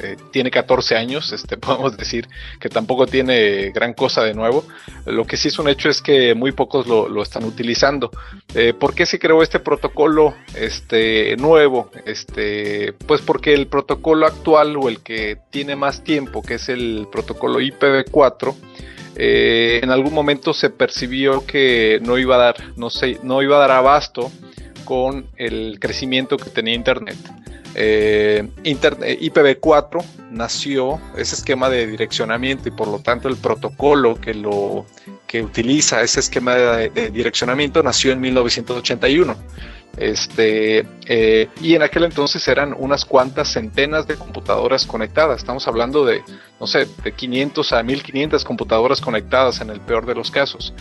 eh, 0.00 0.16
tiene 0.30 0.52
14 0.52 0.96
años, 0.96 1.32
este, 1.32 1.56
podemos 1.58 1.96
decir 1.96 2.28
que 2.60 2.68
tampoco 2.68 3.06
tiene 3.06 3.70
gran 3.70 3.94
cosa 3.94 4.22
de 4.22 4.34
nuevo. 4.34 4.64
Lo 5.06 5.24
que 5.24 5.36
sí 5.36 5.48
es 5.48 5.58
un 5.58 5.68
hecho 5.68 5.88
es 5.88 6.00
que 6.00 6.34
muy 6.34 6.52
pocos 6.52 6.86
lo, 6.86 7.20
están 7.20 7.44
utilizando. 7.44 8.12
Eh, 8.54 8.72
¿Por 8.72 8.94
qué 8.94 9.04
se 9.04 9.18
creó 9.18 9.42
este 9.42 9.58
protocolo 9.58 10.34
este, 10.54 11.36
nuevo? 11.36 11.90
Este, 12.06 12.92
pues 13.06 13.22
porque 13.22 13.54
el 13.54 13.66
protocolo 13.66 14.26
actual 14.26 14.76
o 14.76 14.88
el 14.88 15.00
que 15.00 15.38
tiene 15.50 15.74
más 15.74 16.04
tiempo, 16.04 16.42
que 16.42 16.54
es 16.54 16.68
el 16.68 17.08
protocolo 17.10 17.58
IPv4, 17.60 18.54
eh, 19.18 19.80
en 19.82 19.90
algún 19.90 20.14
momento 20.14 20.54
se 20.54 20.70
percibió 20.70 21.44
que 21.44 21.98
no 22.02 22.18
iba 22.18 22.36
a 22.36 22.38
dar, 22.38 22.56
no 22.76 22.88
sé, 22.88 23.18
no 23.22 23.42
iba 23.42 23.56
a 23.56 23.60
dar 23.60 23.72
abasto 23.72 24.30
con 24.88 25.26
el 25.36 25.76
crecimiento 25.78 26.38
que 26.38 26.48
tenía 26.48 26.72
Internet. 26.72 27.18
Eh, 27.74 28.48
IPv4 28.64 30.02
nació 30.30 30.98
ese 31.14 31.34
esquema 31.34 31.68
de 31.68 31.86
direccionamiento 31.86 32.70
y 32.70 32.72
por 32.72 32.88
lo 32.88 32.98
tanto 32.98 33.28
el 33.28 33.36
protocolo 33.36 34.18
que 34.18 34.32
lo 34.32 34.86
que 35.26 35.42
utiliza 35.42 36.00
ese 36.00 36.20
esquema 36.20 36.54
de, 36.54 37.10
direccionamiento 37.10 37.82
nació 37.82 38.12
en 38.12 38.20
1981 38.22 39.36
Este, 39.98 40.86
eh, 41.06 41.48
y 41.60 41.74
en 41.74 41.82
aquel 41.82 42.04
entonces 42.04 42.48
eran 42.48 42.74
unas 42.78 43.04
cuantas 43.04 43.52
centenas 43.52 44.06
de 44.06 44.16
computadoras 44.16 44.86
conectadas. 44.86 45.40
Estamos 45.40 45.68
hablando 45.68 46.06
de, 46.06 46.22
no 46.58 46.66
sé, 46.66 46.86
de 47.04 47.12
500 47.12 47.72
a 47.74 47.82
1500 47.82 48.42
computadoras 48.42 49.02
conectadas 49.02 49.60
en 49.60 49.68
el 49.68 49.80
peor 49.80 50.06
de 50.06 50.14
los 50.14 50.30
casos. 50.30 50.72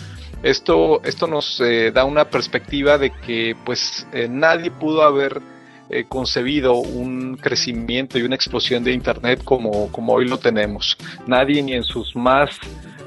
Esto, 0.43 1.01
esto 1.03 1.27
nos 1.27 1.59
eh, 1.61 1.91
da 1.91 2.05
una 2.05 2.25
perspectiva 2.29 2.97
de 2.97 3.09
que 3.09 3.55
pues 3.65 4.07
eh, 4.13 4.27
nadie 4.29 4.71
pudo 4.71 5.03
haber 5.03 5.41
eh, 5.89 6.03
concebido 6.05 6.73
un 6.75 7.37
crecimiento 7.37 8.19
y 8.19 8.23
una 8.23 8.35
explosión 8.35 8.83
de 8.83 8.91
Internet 8.91 9.41
como, 9.45 9.89
como 9.89 10.13
hoy 10.13 10.27
lo 10.27 10.37
tenemos. 10.37 10.97
Nadie 11.27 11.63
ni 11.63 11.73
en 11.73 11.83
sus 11.83 12.13
más 12.13 12.49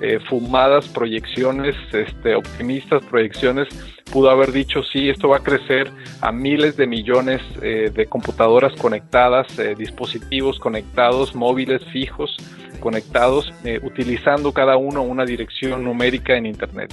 eh, 0.00 0.18
fumadas 0.30 0.88
proyecciones, 0.88 1.76
este, 1.92 2.34
optimistas 2.34 3.04
proyecciones, 3.04 3.68
pudo 4.10 4.30
haber 4.30 4.50
dicho, 4.50 4.82
sí, 4.82 5.10
esto 5.10 5.28
va 5.28 5.36
a 5.36 5.42
crecer 5.42 5.92
a 6.22 6.32
miles 6.32 6.78
de 6.78 6.86
millones 6.86 7.42
eh, 7.60 7.90
de 7.94 8.06
computadoras 8.06 8.72
conectadas, 8.76 9.46
dispositivos 9.76 10.58
conectados, 10.58 11.34
móviles 11.34 11.84
fijos 11.92 12.34
conectados, 12.80 13.52
utilizando 13.82 14.52
cada 14.52 14.78
uno 14.78 15.02
una 15.02 15.26
dirección 15.26 15.84
numérica 15.84 16.34
en 16.34 16.46
Internet. 16.46 16.90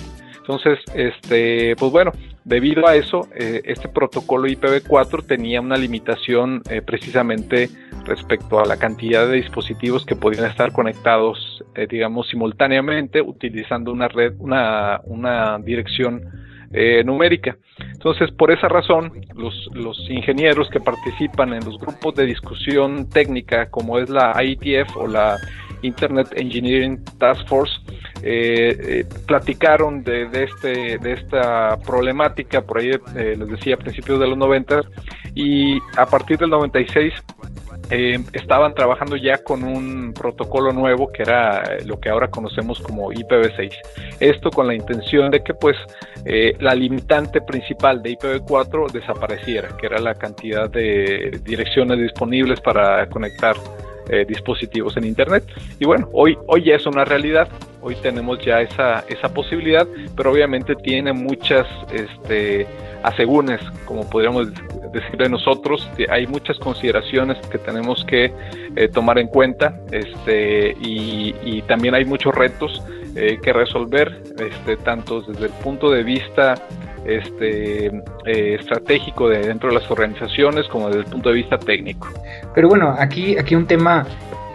Entonces, 0.48 0.80
este, 0.96 1.76
pues 1.76 1.92
bueno, 1.92 2.14
debido 2.46 2.88
a 2.88 2.96
eso, 2.96 3.28
eh, 3.36 3.62
este 3.66 3.90
protocolo 3.90 4.48
IPv4 4.48 5.26
tenía 5.26 5.60
una 5.60 5.76
limitación 5.76 6.62
eh, 6.70 6.82
precisamente 6.82 7.70
respecto 8.06 8.58
a 8.62 8.66
la 8.66 8.78
cantidad 8.78 9.28
de 9.28 9.36
dispositivos 9.36 10.06
que 10.06 10.16
podían 10.16 10.46
estar 10.46 10.72
conectados, 10.72 11.66
eh, 11.76 11.86
digamos, 11.90 12.30
simultáneamente, 12.30 13.22
utilizando 13.22 13.92
una 13.92 14.08
red, 14.08 14.36
una, 14.40 15.02
una 15.04 15.60
dirección 15.60 16.24
numérica. 17.06 17.58
Entonces, 17.94 18.30
por 18.32 18.52
esa 18.52 18.68
razón, 18.68 19.14
los, 19.36 19.70
los, 19.74 19.98
ingenieros 20.10 20.70
que 20.70 20.82
participan 20.82 21.54
en 21.54 21.64
los 21.64 21.80
grupos 21.80 22.16
de 22.16 22.26
discusión 22.26 23.10
técnica, 23.10 23.70
como 23.70 24.00
es 24.00 24.10
la 24.10 24.36
IETF 24.44 24.98
o 24.98 25.08
la 25.08 25.38
Internet 25.82 26.30
Engineering 26.36 27.04
Task 27.18 27.48
Force, 27.48 27.74
eh, 28.24 28.78
eh, 28.80 29.06
platicaron 29.26 30.04
de, 30.04 30.28
este, 30.32 30.98
de 30.98 31.14
esta 31.14 31.78
problemática, 31.86 32.62
por 32.62 32.80
ahí 32.80 32.92
eh, 33.16 33.36
les 33.38 33.48
decía 33.48 33.76
a 33.76 33.78
principios 33.78 34.20
de 34.20 34.28
los 34.28 34.38
90, 34.38 34.82
y 35.36 35.78
a 35.98 36.06
partir 36.06 36.38
del 36.38 36.50
96 36.50 37.14
estaban 38.34 38.74
trabajando 38.74 39.16
ya 39.16 39.38
con 39.38 39.64
un 39.64 40.14
protocolo 40.14 40.74
nuevo 40.74 41.10
que 41.10 41.22
era 41.22 41.64
lo 41.86 41.98
que 42.02 42.10
ahora 42.10 42.28
conocemos 42.28 42.82
como 42.82 43.14
IPv6. 43.14 43.72
Esto 44.20 44.50
con 44.50 44.68
la 44.68 44.76
intención 44.76 45.32
de 45.32 45.42
que 45.42 45.54
pues 45.54 45.78
la 46.60 46.76
limitante 46.76 47.40
principal 47.40 48.04
de 48.04 48.18
IPv4 48.18 48.92
desapareciera, 48.92 49.70
que 49.78 49.86
era 49.86 50.00
la 50.00 50.16
cantidad 50.16 50.70
de 50.70 51.40
direcciones 51.46 51.98
disponibles 52.00 52.60
para 52.60 53.08
conectar 53.08 53.56
eh, 54.10 54.26
dispositivos 54.28 54.96
en 54.98 55.06
Internet. 55.06 55.44
Y 55.80 55.86
bueno, 55.86 56.10
hoy, 56.14 56.38
hoy 56.48 56.64
ya 56.64 56.76
es 56.76 56.86
una 56.86 57.06
realidad, 57.06 57.48
hoy 57.82 57.96
tenemos 57.96 58.44
ya 58.44 58.62
esa, 58.62 59.04
esa 59.08 59.34
posibilidad, 59.34 59.88
pero 60.16 60.32
obviamente 60.32 60.76
tiene 60.76 61.14
muchas 61.14 61.68
este, 61.94 62.68
asegúnes, 63.04 63.62
como 63.86 64.10
podríamos 64.10 64.52
decir 64.92 65.18
de 65.18 65.30
nosotros, 65.30 65.88
hay 66.10 66.28
muchas 66.28 66.58
consideraciones 66.60 67.38
que 67.48 67.58
tenemos 67.58 68.04
que 68.06 68.32
eh, 68.76 68.88
tomar 68.88 69.18
en 69.20 69.28
cuenta 69.28 69.80
este, 69.92 70.76
y, 70.82 71.36
y, 71.44 71.62
también 71.64 71.96
hay 71.96 72.06
muchos 72.06 72.34
retos 72.34 72.82
eh, 73.18 73.40
que 73.42 73.52
resolver, 73.52 74.22
este, 74.40 74.78
tanto 74.78 75.22
desde 75.22 75.46
el 75.46 75.52
punto 75.64 75.90
de 75.90 76.04
vista 76.04 76.54
este, 77.04 77.88
eh, 77.88 78.56
estratégico 78.60 79.28
de 79.28 79.40
dentro 79.40 79.70
de 79.70 79.76
las 79.76 79.90
organizaciones 79.90 80.68
como 80.68 80.88
desde 80.88 81.00
el 81.00 81.06
punto 81.06 81.30
de 81.30 81.36
vista 81.36 81.58
técnico. 81.58 82.08
Pero 82.54 82.70
bueno, 82.70 82.96
aquí, 83.00 83.36
aquí 83.38 83.56
un 83.56 83.66
tema, 83.66 84.06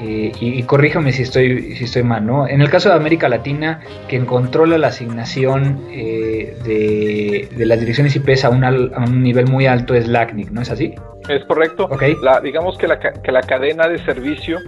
eh, 0.05 0.33
y, 0.41 0.63
corríjame 0.65 1.13
si 1.13 1.23
estoy, 1.23 1.77
si 1.77 1.85
estoy 1.85 2.03
mal, 2.03 2.27
¿no? 2.27 2.49
En 2.49 2.61
el 2.61 2.69
caso 2.69 2.89
de 2.89 2.97
América 2.97 3.29
Latina, 3.29 3.81
quien 4.09 4.27
controla 4.27 4.77
la 4.77 4.89
asignación 4.89 5.87
eh, 5.91 6.57
de, 6.65 7.65
las 7.65 7.79
direcciones 7.79 8.17
IPs 8.17 8.45
a, 8.45 8.49
a, 8.49 8.51
un 8.51 9.23
nivel 9.23 9.47
muy 9.49 9.67
alto 9.67 9.95
es 9.95 10.09
LACNIC, 10.09 10.51
¿no 10.51 10.63
es 10.63 10.71
así? 10.71 10.95
Es 11.29 11.45
correcto. 11.45 11.85
Okay. 11.85 12.17
La, 12.21 12.41
digamos 12.41 12.77
que 12.79 12.89
la, 12.89 12.99
que 12.99 13.31
la 13.31 13.43
cadena 13.43 13.87
de 13.87 13.99
servicio 13.99 14.59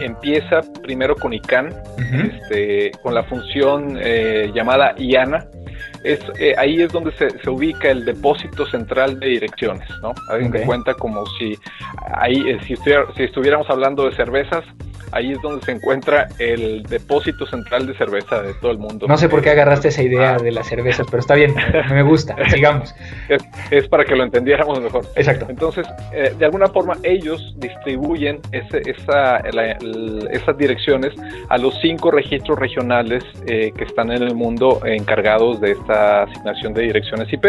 empieza 0.00 0.60
primero 0.82 1.16
con 1.16 1.32
ICANN, 1.32 1.74
este, 1.98 2.92
con 3.02 3.14
la 3.14 3.22
función 3.24 3.98
llamada 4.54 4.94
IANA, 4.98 5.46
es, 6.06 6.20
eh, 6.38 6.54
ahí 6.56 6.80
es 6.80 6.92
donde 6.92 7.12
se, 7.12 7.30
se, 7.30 7.50
ubica 7.50 7.90
el 7.90 8.04
depósito 8.04 8.66
central 8.66 9.18
de 9.18 9.26
direcciones, 9.28 9.88
¿no? 10.02 10.14
Hagan 10.30 10.48
okay. 10.48 10.64
cuenta 10.64 10.94
como 10.94 11.26
si 11.38 11.58
ahí, 12.14 12.42
eh, 12.48 12.58
si, 12.66 12.76
si 12.76 13.22
estuviéramos 13.22 13.68
hablando 13.68 14.04
de 14.04 14.14
cervezas, 14.14 14.64
ahí 15.12 15.32
es 15.32 15.40
donde 15.42 15.64
se 15.64 15.72
encuentra 15.72 16.28
el 16.38 16.82
depósito 16.84 17.46
central 17.46 17.86
de 17.86 17.96
cerveza 17.96 18.42
de 18.42 18.54
todo 18.54 18.70
el 18.70 18.78
mundo. 18.78 19.06
No 19.06 19.16
sé 19.16 19.28
por 19.28 19.42
qué 19.42 19.50
agarraste 19.50 19.88
esa 19.88 20.02
idea 20.02 20.34
ah. 20.34 20.42
de 20.42 20.52
las 20.52 20.68
cervezas, 20.68 21.06
pero 21.10 21.20
está 21.20 21.34
bien, 21.34 21.54
me 21.90 22.02
gusta, 22.02 22.36
sigamos. 22.50 22.94
Es, 23.70 23.88
para 23.88 24.04
que 24.04 24.16
lo 24.16 24.24
entendiéramos 24.24 24.80
mejor. 24.80 25.04
Exacto. 25.14 25.46
Entonces, 25.48 25.86
eh, 26.12 26.34
de 26.36 26.44
alguna 26.44 26.68
forma, 26.68 26.96
ellos 27.02 27.54
distribuyen 27.58 28.40
ese, 28.52 28.82
esa, 28.90 29.38
esas 29.38 30.58
direcciones 30.58 31.12
a 31.48 31.58
los 31.58 31.78
cinco 31.80 32.10
registros 32.10 32.58
regionales 32.58 33.24
eh, 33.46 33.72
que 33.76 33.84
están 33.84 34.10
en 34.10 34.22
el 34.22 34.34
mundo 34.34 34.80
encargados 34.84 35.60
de 35.60 35.72
esta 35.72 36.24
asignación 36.24 36.74
de 36.74 36.82
direcciones 36.82 37.32
IP. 37.32 37.46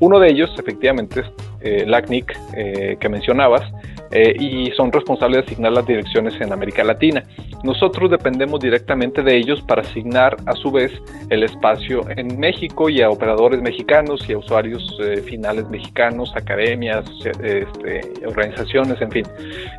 Uno 0.00 0.18
de 0.18 0.30
ellos, 0.30 0.50
efectivamente, 0.58 1.20
es 1.20 1.26
eh, 1.60 1.84
LACNIC, 1.86 2.36
eh, 2.54 2.96
que 2.98 3.08
mencionabas, 3.08 3.62
eh, 4.10 4.34
y 4.38 4.70
son 4.72 4.90
responsables 4.90 5.38
de 5.38 5.52
asignar 5.52 5.72
las 5.72 5.86
direcciones 5.86 6.40
en 6.40 6.52
América 6.52 6.84
Latina. 6.84 7.22
Nosotros 7.62 8.10
dependemos 8.10 8.60
directamente 8.60 9.22
de 9.22 9.36
ellos 9.36 9.62
para 9.62 9.82
asignar 9.82 10.36
a 10.46 10.52
su 10.52 10.70
vez 10.70 10.92
el 11.28 11.42
espacio 11.42 12.04
en 12.16 12.38
México 12.38 12.88
y 12.88 13.02
a 13.02 13.10
operadores 13.10 13.60
mexicanos 13.62 14.28
y 14.28 14.32
a 14.32 14.38
usuarios 14.38 14.98
eh, 15.00 15.22
finales 15.22 15.68
mexicanos, 15.68 16.32
academias, 16.34 17.04
este, 17.24 18.00
organizaciones, 18.26 19.00
en 19.00 19.10
fin. 19.10 19.26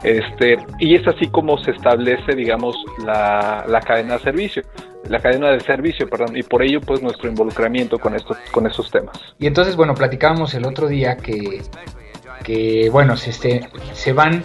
Este, 0.03 0.57
y 0.79 0.95
es 0.95 1.07
así 1.07 1.27
como 1.27 1.57
se 1.57 1.71
establece, 1.71 2.35
digamos, 2.35 2.75
la, 3.05 3.65
la 3.67 3.81
cadena 3.81 4.13
de 4.13 4.19
servicio 4.19 4.63
la 5.09 5.19
cadena 5.19 5.49
de 5.49 5.59
servicio, 5.59 6.07
perdón, 6.07 6.37
y 6.37 6.43
por 6.43 6.61
ello 6.61 6.79
pues 6.79 7.01
nuestro 7.01 7.29
involucramiento 7.29 7.99
con 7.99 8.15
estos, 8.15 8.37
con 8.51 8.65
estos 8.67 8.89
temas. 8.91 9.17
Y 9.39 9.47
entonces, 9.47 9.75
bueno, 9.75 9.93
platicábamos 9.93 10.53
el 10.53 10.65
otro 10.65 10.87
día 10.87 11.17
que 11.17 11.61
que 12.43 12.89
bueno, 12.91 13.17
se, 13.17 13.29
este, 13.29 13.67
se 13.93 14.13
van 14.13 14.43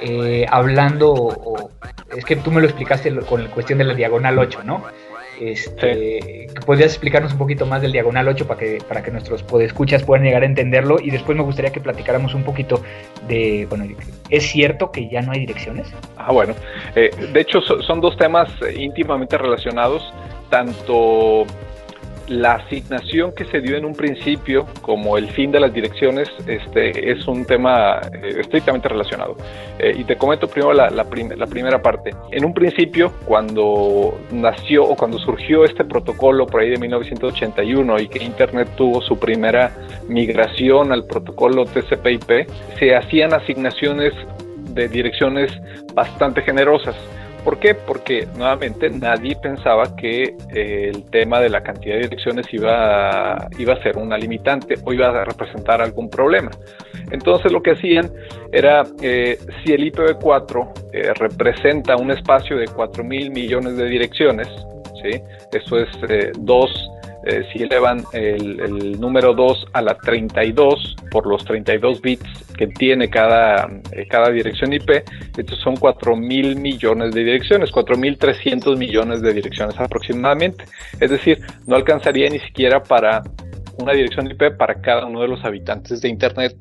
eh, 0.00 0.46
hablando, 0.48 1.70
es 2.16 2.24
que 2.24 2.36
tú 2.36 2.50
me 2.50 2.60
lo 2.60 2.66
explicaste 2.66 3.14
con 3.20 3.44
la 3.44 3.50
cuestión 3.50 3.78
de 3.78 3.84
la 3.84 3.94
diagonal 3.94 4.38
8, 4.38 4.62
¿no? 4.64 4.84
Este, 5.40 6.48
¿Podrías 6.66 6.90
explicarnos 6.90 7.32
un 7.32 7.38
poquito 7.38 7.64
más 7.64 7.80
del 7.80 7.92
diagonal 7.92 8.26
8 8.26 8.46
para 8.48 8.58
que, 8.58 8.78
para 8.86 9.02
que 9.02 9.12
nuestros 9.12 9.42
podescuchas 9.44 10.02
puedan 10.02 10.24
llegar 10.24 10.42
a 10.42 10.46
entenderlo? 10.46 10.98
Y 11.00 11.10
después 11.10 11.36
me 11.36 11.44
gustaría 11.44 11.70
que 11.70 11.80
platicáramos 11.80 12.34
un 12.34 12.42
poquito 12.42 12.82
de, 13.28 13.66
bueno, 13.68 13.86
¿es 14.30 14.50
cierto 14.50 14.90
que 14.90 15.08
ya 15.08 15.22
no 15.22 15.32
hay 15.32 15.40
direcciones? 15.40 15.92
Ah, 16.16 16.32
bueno, 16.32 16.54
eh, 16.96 17.10
de 17.32 17.40
hecho 17.40 17.60
son 17.60 18.00
dos 18.00 18.16
temas 18.16 18.50
íntimamente 18.76 19.38
relacionados, 19.38 20.12
tanto 20.50 21.46
la 22.28 22.54
asignación 22.54 23.32
que 23.32 23.44
se 23.46 23.60
dio 23.60 23.76
en 23.76 23.84
un 23.84 23.94
principio, 23.94 24.66
como 24.82 25.16
el 25.16 25.28
fin 25.28 25.50
de 25.50 25.60
las 25.60 25.72
direcciones, 25.72 26.28
este, 26.46 27.10
es 27.10 27.26
un 27.26 27.44
tema 27.44 28.00
eh, 28.12 28.40
estrictamente 28.40 28.88
relacionado. 28.88 29.36
Eh, 29.78 29.94
y 29.96 30.04
te 30.04 30.16
comento 30.16 30.48
primero 30.48 30.72
la, 30.72 30.90
la, 30.90 31.04
primera 31.04 31.80
parte. 31.80 32.10
En 32.30 32.44
un 32.44 32.52
principio, 32.52 33.12
cuando 33.24 34.18
nació 34.30 34.84
o 34.84 34.96
cuando 34.96 35.18
surgió 35.18 35.64
este 35.64 35.84
protocolo 35.84 36.46
por 36.46 36.60
ahí 36.60 36.70
de 36.70 36.78
1981 36.78 38.00
y 38.00 38.08
que 38.08 38.22
Internet 38.22 38.68
tuvo 38.76 39.00
su 39.00 39.18
primera 39.18 39.72
migración 40.08 40.92
al 40.92 41.04
protocolo 41.06 41.64
TCP/IP, 41.64 42.46
se 42.78 42.94
hacían 42.94 43.32
asignaciones 43.32 44.12
de 44.74 44.88
direcciones 44.88 45.52
bastante 45.94 46.42
generosas. 46.42 46.94
¿Por 47.48 47.60
qué? 47.60 47.74
Porque 47.74 48.28
nuevamente 48.36 48.90
nadie 48.90 49.34
pensaba 49.34 49.96
que 49.96 50.36
eh, 50.54 50.90
el 50.94 51.04
tema 51.04 51.40
de 51.40 51.48
la 51.48 51.62
cantidad 51.62 51.94
de 51.94 52.02
direcciones 52.02 52.46
iba 52.52 53.36
a, 53.36 53.48
iba 53.58 53.72
a 53.72 53.82
ser 53.82 53.96
una 53.96 54.18
limitante 54.18 54.74
o 54.84 54.92
iba 54.92 55.08
a 55.08 55.24
representar 55.24 55.80
algún 55.80 56.10
problema. 56.10 56.50
Entonces 57.10 57.50
lo 57.50 57.62
que 57.62 57.70
hacían 57.70 58.12
era, 58.52 58.84
eh, 59.00 59.38
si 59.64 59.72
el 59.72 59.90
IPv4 59.90 60.72
eh, 60.92 61.14
representa 61.14 61.96
un 61.96 62.10
espacio 62.10 62.58
de 62.58 62.66
4 62.66 63.02
mil 63.02 63.30
millones 63.30 63.78
de 63.78 63.86
direcciones, 63.86 64.46
¿sí? 65.02 65.18
eso 65.50 65.78
es 65.78 65.88
dos 66.40 66.68
eh, 67.28 67.46
si 67.52 67.62
elevan 67.62 68.04
el, 68.14 68.98
número 68.98 69.34
2 69.34 69.68
a 69.74 69.82
la 69.82 69.94
32 69.98 70.96
por 71.10 71.26
los 71.26 71.44
32 71.44 72.00
bits 72.00 72.26
que 72.56 72.68
tiene 72.68 73.10
cada, 73.10 73.68
eh, 73.92 74.06
cada 74.08 74.30
dirección 74.30 74.72
IP, 74.72 75.04
estos 75.36 75.58
son 75.60 75.76
4 75.76 76.16
mil 76.16 76.56
millones 76.56 77.14
de 77.14 77.24
direcciones, 77.24 77.70
4.300 77.70 78.78
millones 78.78 79.20
de 79.20 79.34
direcciones 79.34 79.78
aproximadamente. 79.78 80.64
Es 81.00 81.10
decir, 81.10 81.40
no 81.66 81.76
alcanzaría 81.76 82.30
ni 82.30 82.40
siquiera 82.40 82.82
para 82.82 83.22
una 83.78 83.92
dirección 83.92 84.30
IP 84.30 84.56
para 84.56 84.80
cada 84.80 85.06
uno 85.06 85.22
de 85.22 85.28
los 85.28 85.44
habitantes 85.44 86.00
de 86.00 86.08
Internet 86.08 86.56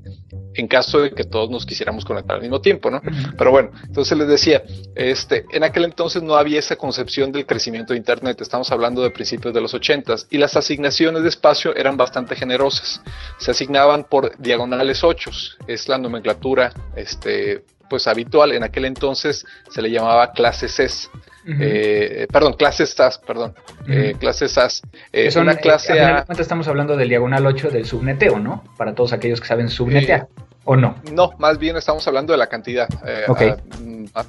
en 0.58 0.68
caso 0.68 1.02
de 1.02 1.12
que 1.12 1.24
todos 1.24 1.50
nos 1.50 1.66
quisiéramos 1.66 2.04
conectar 2.04 2.36
al 2.36 2.42
mismo 2.42 2.60
tiempo, 2.62 2.90
¿no? 2.90 3.02
Pero 3.38 3.52
bueno, 3.52 3.70
entonces 3.86 4.18
les 4.18 4.28
decía, 4.28 4.64
este, 4.96 5.46
en 5.52 5.64
aquel 5.64 5.86
entonces 5.86 6.24
no 6.24 6.36
había 6.36 6.60
esa 6.60 6.76
concepción 6.76 7.32
del 7.32 7.46
crecimiento 7.46 7.94
de 7.94 8.00
Internet, 8.00 8.42
estamos 8.42 8.72
hablando 8.72 9.04
de 9.04 9.12
principios 9.12 9.54
de 9.54 9.62
los 9.62 9.74
80 9.74 10.16
y 10.32 10.38
las 10.38 10.56
asignaciones 10.56 11.22
de 11.24 11.30
espacio 11.30 11.76
eran 11.76 11.96
bastante 11.96 12.36
generosas, 12.36 13.02
se 13.38 13.52
asignaban 13.52 14.04
por 14.04 14.36
diagonales 14.38 15.04
8, 15.04 15.30
es 15.68 15.88
la 15.88 15.98
nomenclatura 15.98 16.74
este, 16.96 17.64
pues 17.90 18.08
habitual, 18.08 18.52
en 18.52 18.64
aquel 18.64 18.86
entonces 18.86 19.46
se 19.70 19.82
le 19.82 19.92
llamaba 19.92 20.32
clase 20.32 20.68
CES. 20.68 21.10
Eh, 21.48 22.28
perdón, 22.32 22.54
clases 22.54 22.90
SAS, 22.90 23.20
perdón, 23.20 23.56
eh, 23.88 24.16
clases 24.20 24.52
SAS. 24.52 24.82
Eh, 25.14 25.30
una 25.38 25.56
clase 25.56 26.00
a, 26.02 26.26
estamos 26.38 26.68
hablando 26.68 26.98
del 26.98 27.08
diagonal 27.08 27.46
8 27.46 27.70
del 27.70 27.86
subneteo, 27.86 28.38
¿no? 28.38 28.66
Para 28.78 28.94
todos 28.94 29.14
aquellos 29.14 29.40
que 29.40 29.48
saben 29.48 29.70
subnetear. 29.70 30.28
¿O 30.70 30.76
no? 30.76 30.96
No, 31.14 31.32
más 31.38 31.58
bien 31.60 31.78
estamos 31.78 32.06
hablando 32.10 32.34
de 32.34 32.38
la 32.38 32.48
cantidad, 32.48 32.90
eh, 33.06 33.56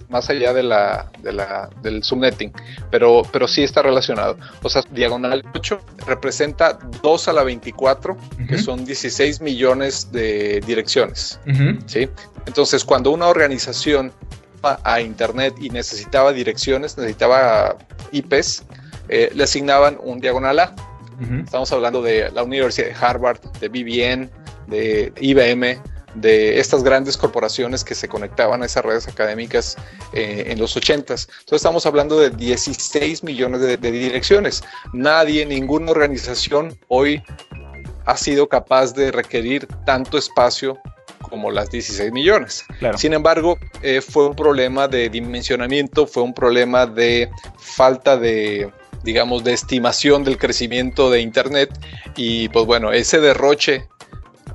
más 0.08 0.30
allá 0.30 0.52
de 0.52 0.62
la, 0.62 1.10
de 1.20 1.32
la, 1.32 1.68
del 1.82 2.04
subnetting, 2.04 2.52
pero, 2.92 3.22
pero 3.32 3.48
sí 3.48 3.64
está 3.64 3.82
relacionado. 3.82 4.36
O 4.62 4.68
sea, 4.68 4.82
diagonal 4.92 5.44
8 5.52 5.80
representa 6.06 6.78
2 7.02 7.28
a 7.28 7.32
la 7.32 7.42
24, 7.42 8.16
que 8.48 8.56
son 8.56 8.84
16 8.84 9.40
millones 9.40 10.12
de 10.12 10.60
direcciones. 10.64 11.40
¿sí? 11.86 12.08
Entonces, 12.46 12.84
cuando 12.84 13.10
una 13.10 13.26
organización 13.26 14.12
va 14.64 14.78
a 14.84 15.00
Internet 15.00 15.56
y 15.60 15.70
necesitaba 15.70 16.32
direcciones, 16.32 16.96
necesitaba 16.96 17.74
IPs, 18.12 18.62
eh, 19.08 19.30
le 19.34 19.42
asignaban 19.42 19.98
un 20.00 20.20
diagonal 20.20 20.60
A. 20.60 20.74
Estamos 21.44 21.72
hablando 21.72 22.00
de 22.00 22.30
la 22.30 22.44
Universidad 22.44 22.86
de 22.86 22.94
Harvard, 22.94 23.40
de 23.58 23.68
BBN, 23.68 24.30
de 24.68 25.12
IBM, 25.20 25.82
de 26.14 26.58
estas 26.58 26.82
grandes 26.82 27.16
corporaciones 27.16 27.84
que 27.84 27.94
se 27.94 28.08
conectaban 28.08 28.62
a 28.62 28.66
esas 28.66 28.84
redes 28.84 29.08
académicas 29.08 29.76
eh, 30.12 30.44
en 30.48 30.58
los 30.58 30.76
80s. 30.76 31.28
Entonces 31.28 31.52
estamos 31.52 31.86
hablando 31.86 32.18
de 32.18 32.30
16 32.30 33.22
millones 33.24 33.60
de, 33.60 33.76
direcciones. 33.76 34.62
Nadie, 34.92 35.44
ninguna 35.46 35.90
organización 35.90 36.78
hoy 36.88 37.22
ha 38.06 38.16
sido 38.16 38.48
capaz 38.48 38.94
de 38.94 39.12
requerir 39.12 39.66
tanto 39.84 40.18
espacio 40.18 40.78
como 41.20 41.50
las 41.50 41.70
16 41.70 42.10
millones. 42.12 42.64
Sin 42.96 43.12
embargo, 43.12 43.58
eh, 43.82 44.00
fue 44.00 44.28
un 44.28 44.34
problema 44.34 44.88
de 44.88 45.10
dimensionamiento, 45.10 46.06
fue 46.06 46.22
un 46.22 46.32
problema 46.32 46.86
de 46.86 47.28
falta 47.58 48.16
de, 48.16 48.72
digamos, 49.02 49.44
de 49.44 49.52
estimación 49.52 50.24
del 50.24 50.38
crecimiento 50.38 51.10
de 51.10 51.20
Internet 51.20 51.70
y 52.16 52.48
pues 52.48 52.64
bueno, 52.64 52.92
ese 52.92 53.20
derroche 53.20 53.86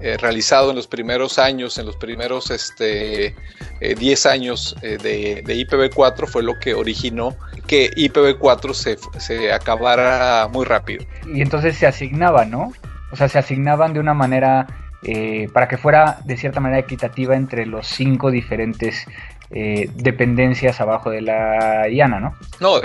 eh, 0.04 0.18
realizado 0.18 0.72
en 0.72 0.76
los 0.76 0.86
primeros 0.86 1.40
años, 1.40 1.78
en 1.78 1.86
los 1.86 1.96
primeros 1.96 2.52
este, 2.52 3.34
10 3.80 4.26
eh, 4.26 4.30
años 4.30 4.76
eh, 4.82 4.98
de, 5.02 5.42
IPv4 5.46 6.28
fue 6.28 6.44
lo 6.44 6.60
que 6.60 6.74
originó 6.74 7.38
que 7.68 7.90
IPv4 7.92 8.74
se, 8.74 8.98
se 9.22 9.54
acabara 9.54 10.50
muy 10.52 10.66
rápido. 10.66 11.06
Y 11.34 11.42
entonces 11.42 11.78
se 11.78 11.88
asignaba, 11.88 12.44
¿no? 12.44 12.74
O 13.14 13.16
sea, 13.16 13.30
se 13.30 13.40
asignaban 13.40 13.94
de 13.94 14.02
una 14.02 14.14
manera 14.14 14.68
para 15.54 15.68
que 15.68 15.78
fuera 15.78 16.20
de 16.24 16.38
cierta 16.38 16.62
manera 16.62 16.80
equitativa 16.80 17.36
entre 17.36 17.66
los 17.66 17.88
cinco 17.88 18.32
diferentes 18.32 19.06
dependencias 19.50 20.80
abajo 20.80 21.10
de 21.10 21.22
la 21.22 21.90
IANA, 21.90 22.22
¿no? 22.22 22.36
No, 22.62 22.82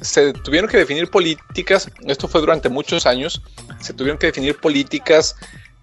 se 0.00 0.32
tuvieron 0.32 0.68
que 0.68 0.76
definir 0.76 1.08
políticas, 1.08 1.88
esto 2.04 2.26
fue 2.26 2.40
durante 2.40 2.68
muchos 2.68 3.06
años, 3.06 3.42
se 3.78 3.94
tuvieron 3.94 4.18
que 4.18 4.26
definir 4.26 4.56
políticas 4.56 5.36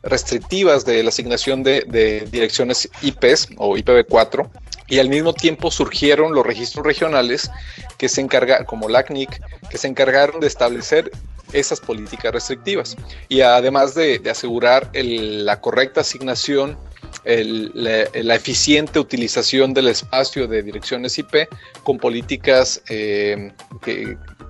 restrictivas 0.03 0.85
de 0.85 1.01
la 1.01 1.09
asignación 1.09 1.63
de, 1.63 2.27
direcciones 2.29 2.89
IPs 3.01 3.49
o 3.57 3.77
IPv4 3.77 4.49
y 4.87 4.99
al 4.99 5.09
mismo 5.09 5.33
tiempo 5.33 5.71
surgieron 5.71 6.33
los 6.33 6.45
registros 6.45 6.85
regionales 6.85 7.49
que 7.97 8.09
se 8.09 8.21
encargaron, 8.21 8.65
como 8.65 8.89
LACNIC, 8.89 9.41
que 9.69 9.77
se 9.77 9.87
encargaron 9.87 10.41
de 10.41 10.47
establecer 10.47 11.09
esas 11.53 11.79
políticas 11.79 12.33
restrictivas. 12.33 12.97
Y 13.29 13.41
además 13.41 13.95
de, 13.95 14.21
asegurar 14.29 14.89
la 14.93 15.61
correcta 15.61 16.01
asignación, 16.01 16.77
la, 17.23 18.35
eficiente 18.35 18.99
utilización 18.99 19.73
del 19.73 19.87
espacio 19.87 20.47
de 20.47 20.63
direcciones 20.63 21.17
IP 21.17 21.47
con 21.83 21.97
políticas 21.97 22.81
eh, 22.89 23.53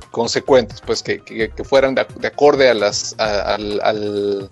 consecuentes, 0.09 0.81
pues 0.81 1.03
que, 1.03 1.51
fueran 1.63 1.93
de, 1.93 2.27
acorde 2.27 2.69
a 2.69 2.73
las, 2.73 3.15
al 3.19 4.49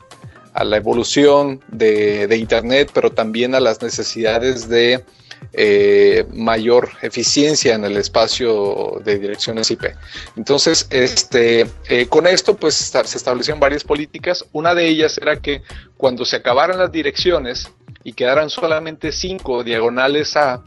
a 0.54 0.64
la 0.64 0.78
evolución 0.78 1.62
de, 1.70 2.36
Internet, 2.38 2.92
pero 2.94 3.12
también 3.12 3.56
a 3.56 3.60
las 3.60 3.82
necesidades 3.82 4.68
de 4.68 5.04
eh, 5.54 6.26
mayor 6.34 6.90
eficiencia 7.02 7.76
en 7.76 7.84
el 7.84 7.98
espacio 7.98 9.02
de 9.04 9.20
direcciones 9.20 9.72
IP. 9.72 9.86
Entonces, 10.36 10.88
este, 10.90 11.68
eh, 11.90 12.08
con 12.08 12.28
esto, 12.28 12.56
pues 12.56 12.76
se 12.76 13.18
establecieron 13.18 13.60
varias 13.60 13.84
políticas. 13.84 14.46
Una 14.52 14.76
de 14.76 14.88
ellas 14.88 15.18
era 15.18 15.38
que 15.38 15.62
cuando 15.98 16.26
se 16.26 16.38
acabaran 16.38 16.78
las 16.78 16.92
direcciones 16.92 17.72
y 18.04 18.14
quedaran 18.14 18.50
solamente 18.50 19.12
cinco 19.12 19.64
diagonales 19.64 20.36
A, 20.36 20.64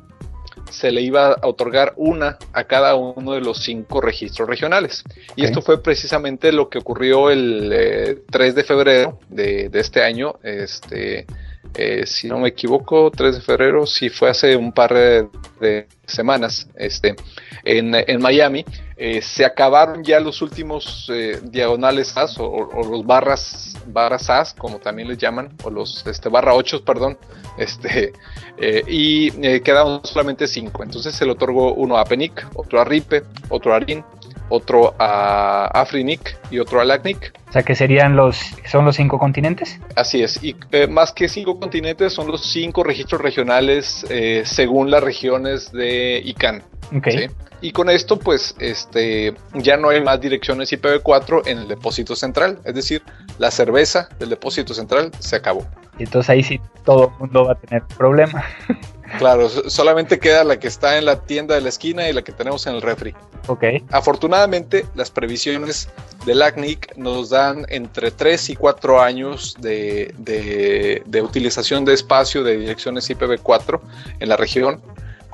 se 0.71 0.91
le 0.91 1.03
iba 1.03 1.33
a 1.33 1.47
otorgar 1.47 1.93
una 1.97 2.39
a 2.53 2.65
cada 2.65 2.95
uno 2.95 3.33
de 3.33 3.41
los 3.41 3.59
cinco 3.59 4.01
registros 4.01 4.49
regionales. 4.49 5.05
Y 5.37 5.45
esto 5.45 5.63
fue 5.63 5.83
precisamente 5.83 6.53
lo 6.53 6.69
que 6.69 6.79
ocurrió 6.79 7.31
el 7.31 8.23
3 8.31 8.51
eh, 8.51 8.55
de 8.55 8.65
febrero 8.65 9.19
de, 9.29 9.71
este 9.73 10.03
año. 10.03 10.37
Este, 10.43 11.27
eh, 11.75 12.07
si 12.07 12.29
no 12.29 12.39
me 12.39 12.49
equivoco, 12.49 13.11
3 13.11 13.37
de 13.37 13.41
febrero, 13.41 13.87
sí 13.87 14.09
fue 14.09 14.31
hace 14.31 14.57
un 14.57 14.73
par 14.73 14.95
de, 14.95 15.87
semanas, 16.07 16.69
este, 16.77 17.17
en, 17.65 18.21
Miami, 18.21 18.65
eh, 18.97 19.23
se 19.23 19.45
acabaron 19.45 20.05
ya 20.05 20.21
los 20.21 20.43
últimos 20.43 21.11
diagonales 21.43 22.15
AS 22.17 22.37
o, 22.39 22.69
los 22.91 23.07
barras, 23.07 23.75
barras 23.87 24.29
AS, 24.29 24.55
como 24.55 24.79
también 24.79 25.09
les 25.09 25.19
llaman, 25.19 25.51
o 25.65 25.71
los 25.71 26.07
este, 26.07 26.29
barra 26.29 26.55
8, 26.55 26.85
perdón, 26.85 27.17
este, 27.57 28.13
eh, 28.59 28.83
y 28.87 29.33
eh, 29.47 29.61
quedaron 29.63 30.01
solamente 30.05 30.47
cinco. 30.47 30.83
Entonces 30.83 31.15
se 31.15 31.25
le 31.25 31.33
otorgó 31.33 31.75
uno 31.75 31.97
a 31.97 32.05
Penic, 32.05 32.47
otro 32.55 32.81
a 32.81 32.85
Ripe, 32.85 33.23
otro 33.49 33.73
a 33.73 33.77
Arin, 33.77 34.05
otro 34.49 34.95
a 34.99 35.67
Afrinic 35.67 36.39
y 36.51 36.59
otro 36.59 36.81
a 36.81 36.85
Lacnic. 36.85 37.33
O 37.49 37.53
sea 37.53 37.63
que 37.63 37.75
serían 37.75 38.17
los, 38.17 38.39
son 38.71 38.85
los 38.85 38.97
cinco 38.97 39.19
continentes. 39.19 39.79
Así 39.97 40.23
es, 40.23 40.43
y 40.43 40.57
eh, 40.73 40.87
más 40.87 41.13
que 41.13 41.29
cinco 41.29 41.59
continentes 41.59 42.13
son 42.13 42.29
los 42.29 42.45
cinco 42.51 42.83
registros 42.83 43.21
regionales 43.21 44.05
según 44.45 44.91
las 44.91 45.03
regiones 45.03 45.73
de 45.73 46.21
ICANN. 46.25 46.63
Okay. 46.97 47.29
Y 47.65 47.73
con 47.73 47.89
esto, 47.89 48.19
pues, 48.19 48.55
este, 48.59 49.35
ya 49.55 49.79
no 49.79 49.89
hay 49.89 50.03
más 50.03 50.21
direcciones 50.21 50.71
IPv4 50.71 51.47
en 51.47 51.59
el 51.61 51.69
depósito 51.69 52.15
central. 52.15 52.59
Es 52.65 52.75
decir, 52.75 53.03
la 53.39 53.51
cerveza 53.51 54.11
del 54.19 54.29
depósito 54.29 54.75
central 54.75 55.11
se 55.19 55.37
acabó. 55.37 55.67
Y 55.99 56.03
entonces 56.03 56.29
ahí 56.29 56.43
sí 56.43 56.61
todo 56.85 57.09
el 57.09 57.19
mundo 57.19 57.47
va 57.47 57.53
a 57.53 57.55
tener 57.55 57.83
problema. 57.97 58.45
Claro, 59.19 59.49
solamente 59.49 60.19
queda 60.19 60.45
la 60.45 60.59
que 60.59 60.69
está 60.69 60.99
en 60.99 61.05
la 61.05 61.21
tienda 61.21 61.55
de 61.55 61.61
la 61.61 61.69
esquina 61.69 62.09
y 62.09 62.13
la 62.13 62.23
que 62.23 62.33
tenemos 62.33 62.67
en 62.67 62.75
el 62.75 62.83
refri. 62.83 63.15
Ok. 63.47 63.65
Afortunadamente, 63.91 64.87
las 64.95 65.11
previsiones 65.11 65.89
del 66.27 66.43
ACNIC 66.43 66.97
nos 66.97 67.31
dan 67.31 67.67
entre 67.69 68.11
3 68.11 68.51
y 68.51 68.57
4 68.57 69.01
años 69.01 69.57
de, 69.61 70.15
de 70.19 71.23
utilización 71.23 71.85
de 71.85 71.95
espacio 71.95 72.43
de 72.43 72.57
direcciones 72.57 73.11
IPv4 73.11 73.81
en 74.21 74.29
la 74.29 74.37
región 74.37 74.81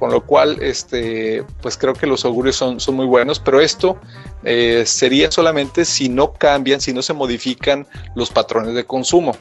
con 0.00 0.10
lo 0.10 0.22
cual 0.22 0.56
este, 0.62 1.44
pues 1.60 1.76
creo 1.76 1.92
que 1.92 2.06
los 2.06 2.24
augurios 2.24 2.56
son, 2.56 2.80
son 2.80 2.94
muy 2.94 3.04
buenos, 3.04 3.38
pero 3.38 3.60
esto 3.60 3.98
eh, 4.44 4.84
sería 4.86 5.30
solamente 5.30 5.84
si 5.84 6.08
no 6.08 6.32
cambian, 6.32 6.80
si 6.80 6.92
no 6.92 7.02
se 7.02 7.12
modifican 7.12 7.86
los 8.14 8.30
patrones 8.30 8.74
de 8.74 8.84
consumo 8.84 9.36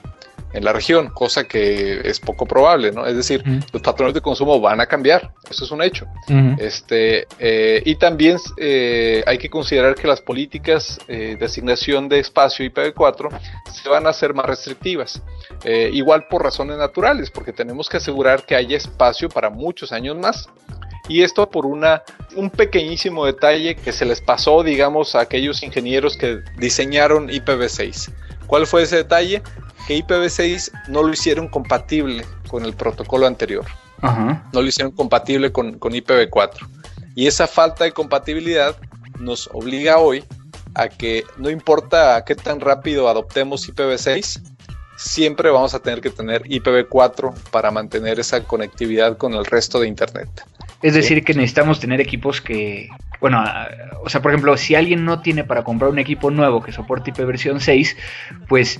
en 0.51 0.65
la 0.65 0.73
región, 0.73 1.09
cosa 1.09 1.43
que 1.43 2.01
es 2.03 2.19
poco 2.19 2.47
probable, 2.47 2.91
¿no? 2.91 3.05
Es 3.05 3.15
decir, 3.15 3.43
los 3.71 3.83
patrones 3.83 4.15
de 4.15 4.21
consumo 4.21 4.59
van 4.59 4.81
a 4.81 4.87
cambiar, 4.87 5.31
eso 5.47 5.63
es 5.63 5.69
un 5.69 5.83
hecho. 5.83 6.07
este, 6.57 7.27
eh, 7.37 7.83
y 7.85 7.95
también 7.95 8.37
eh, 8.57 9.23
hay 9.27 9.37
que 9.37 9.47
considerar 9.47 9.93
que 9.93 10.07
las 10.07 10.21
políticas 10.21 10.97
de 11.07 11.37
asignación 11.39 12.09
de 12.09 12.19
espacio 12.19 12.65
IPv4 12.65 13.29
se 13.71 13.89
van 13.89 14.07
a 14.07 14.09
hacer 14.09 14.33
más 14.33 14.47
restrictivas, 14.47 15.21
igual 15.91 16.25
por 16.27 16.43
razones 16.43 16.77
naturales, 16.77 17.29
porque 17.29 17.53
tenemos 17.53 17.87
que 17.87 17.97
asegurar 17.97 18.43
que 18.43 18.55
haya 18.55 18.75
espacio 18.75 19.29
para 19.29 19.51
muchos 19.51 19.91
años 19.91 20.17
más. 20.17 20.49
Y 21.09 21.23
esto 21.23 21.49
por 21.49 21.65
una, 21.65 22.03
un 22.35 22.49
pequeñísimo 22.49 23.25
detalle 23.25 23.75
que 23.75 23.91
se 23.91 24.05
les 24.05 24.21
pasó, 24.21 24.63
digamos, 24.63 25.15
a 25.15 25.21
aquellos 25.21 25.63
ingenieros 25.63 26.15
que 26.15 26.39
diseñaron 26.57 27.29
IPv6. 27.29 28.13
¿Cuál 28.47 28.67
fue 28.67 28.83
ese 28.83 28.97
detalle? 28.97 29.41
Que 29.87 29.97
IPv6 29.97 30.71
no 30.87 31.03
lo 31.03 31.11
hicieron 31.11 31.47
compatible 31.49 32.23
con 32.47 32.63
el 32.63 32.73
protocolo 32.73 33.25
anterior. 33.27 33.65
No 34.01 34.61
lo 34.61 34.67
hicieron 34.67 34.93
compatible 34.93 35.51
con, 35.51 35.77
con 35.79 35.93
IPv4. 35.93 36.67
Y 37.15 37.27
esa 37.27 37.47
falta 37.47 37.83
de 37.83 37.91
compatibilidad 37.91 38.77
nos 39.19 39.49
obliga 39.51 39.97
hoy 39.97 40.23
a 40.75 40.87
que 40.87 41.25
no 41.37 41.49
importa 41.49 42.23
qué 42.23 42.35
tan 42.35 42.59
rápido 42.59 43.09
adoptemos 43.09 43.67
IPv6, 43.67 44.41
siempre 44.95 45.49
vamos 45.49 45.73
a 45.73 45.79
tener 45.79 46.01
que 46.01 46.09
tener 46.09 46.43
IPv4 46.43 47.33
para 47.51 47.71
mantener 47.71 48.19
esa 48.19 48.43
conectividad 48.43 49.17
con 49.17 49.33
el 49.33 49.45
resto 49.45 49.79
de 49.79 49.87
Internet. 49.87 50.29
Es 50.81 50.93
decir, 50.93 51.23
que 51.23 51.33
necesitamos 51.33 51.79
tener 51.79 51.99
equipos 51.99 52.41
que, 52.41 52.89
bueno, 53.19 53.43
o 54.03 54.09
sea, 54.09 54.21
por 54.21 54.31
ejemplo, 54.31 54.55
si 54.55 54.75
alguien 54.75 55.03
no 55.03 55.21
tiene 55.21 55.43
para 55.43 55.63
comprar 55.63 55.91
un 55.91 55.99
equipo 55.99 56.31
nuevo 56.31 56.61
que 56.61 56.71
soporte 56.71 57.09
IP 57.09 57.17
versión 57.25 57.59
6, 57.59 57.97
pues 58.47 58.79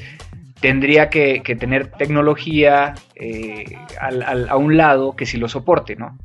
tendría 0.62 1.10
que, 1.10 1.42
tener 1.60 1.92
tecnología 1.92 2.96
eh, 3.16 3.66
a 4.00 4.56
un 4.56 4.78
lado 4.78 5.16
que 5.16 5.26
sí 5.26 5.38
lo 5.38 5.50
soporte, 5.50 5.96
¿no? 5.96 6.18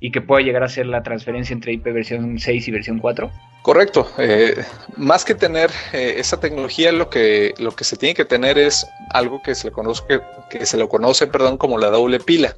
Y 0.00 0.10
que 0.10 0.20
pueda 0.20 0.44
llegar 0.44 0.64
a 0.64 0.68
ser 0.68 0.86
la 0.86 1.02
transferencia 1.02 1.54
entre 1.54 1.72
IP 1.72 1.84
versión 1.84 2.38
6 2.38 2.68
y 2.68 2.70
versión 2.70 2.98
4. 2.98 3.30
Correcto. 3.62 4.10
Eh, 4.18 4.56
más 4.96 5.24
que 5.24 5.34
tener 5.34 5.70
eh, 5.92 6.14
esa 6.18 6.40
tecnología, 6.40 6.90
lo 6.90 7.08
que, 7.08 7.54
lo 7.58 7.70
que 7.70 7.84
se 7.84 7.96
tiene 7.96 8.14
que 8.14 8.24
tener 8.24 8.58
es 8.58 8.86
algo 9.10 9.40
que 9.42 9.54
se 9.54 9.68
le 9.68 9.72
conoce, 9.72 10.02
que 10.50 10.66
se 10.66 10.76
lo 10.76 10.88
conoce 10.88 11.28
perdón, 11.28 11.56
como 11.56 11.78
la 11.78 11.88
doble 11.88 12.18
pila. 12.18 12.54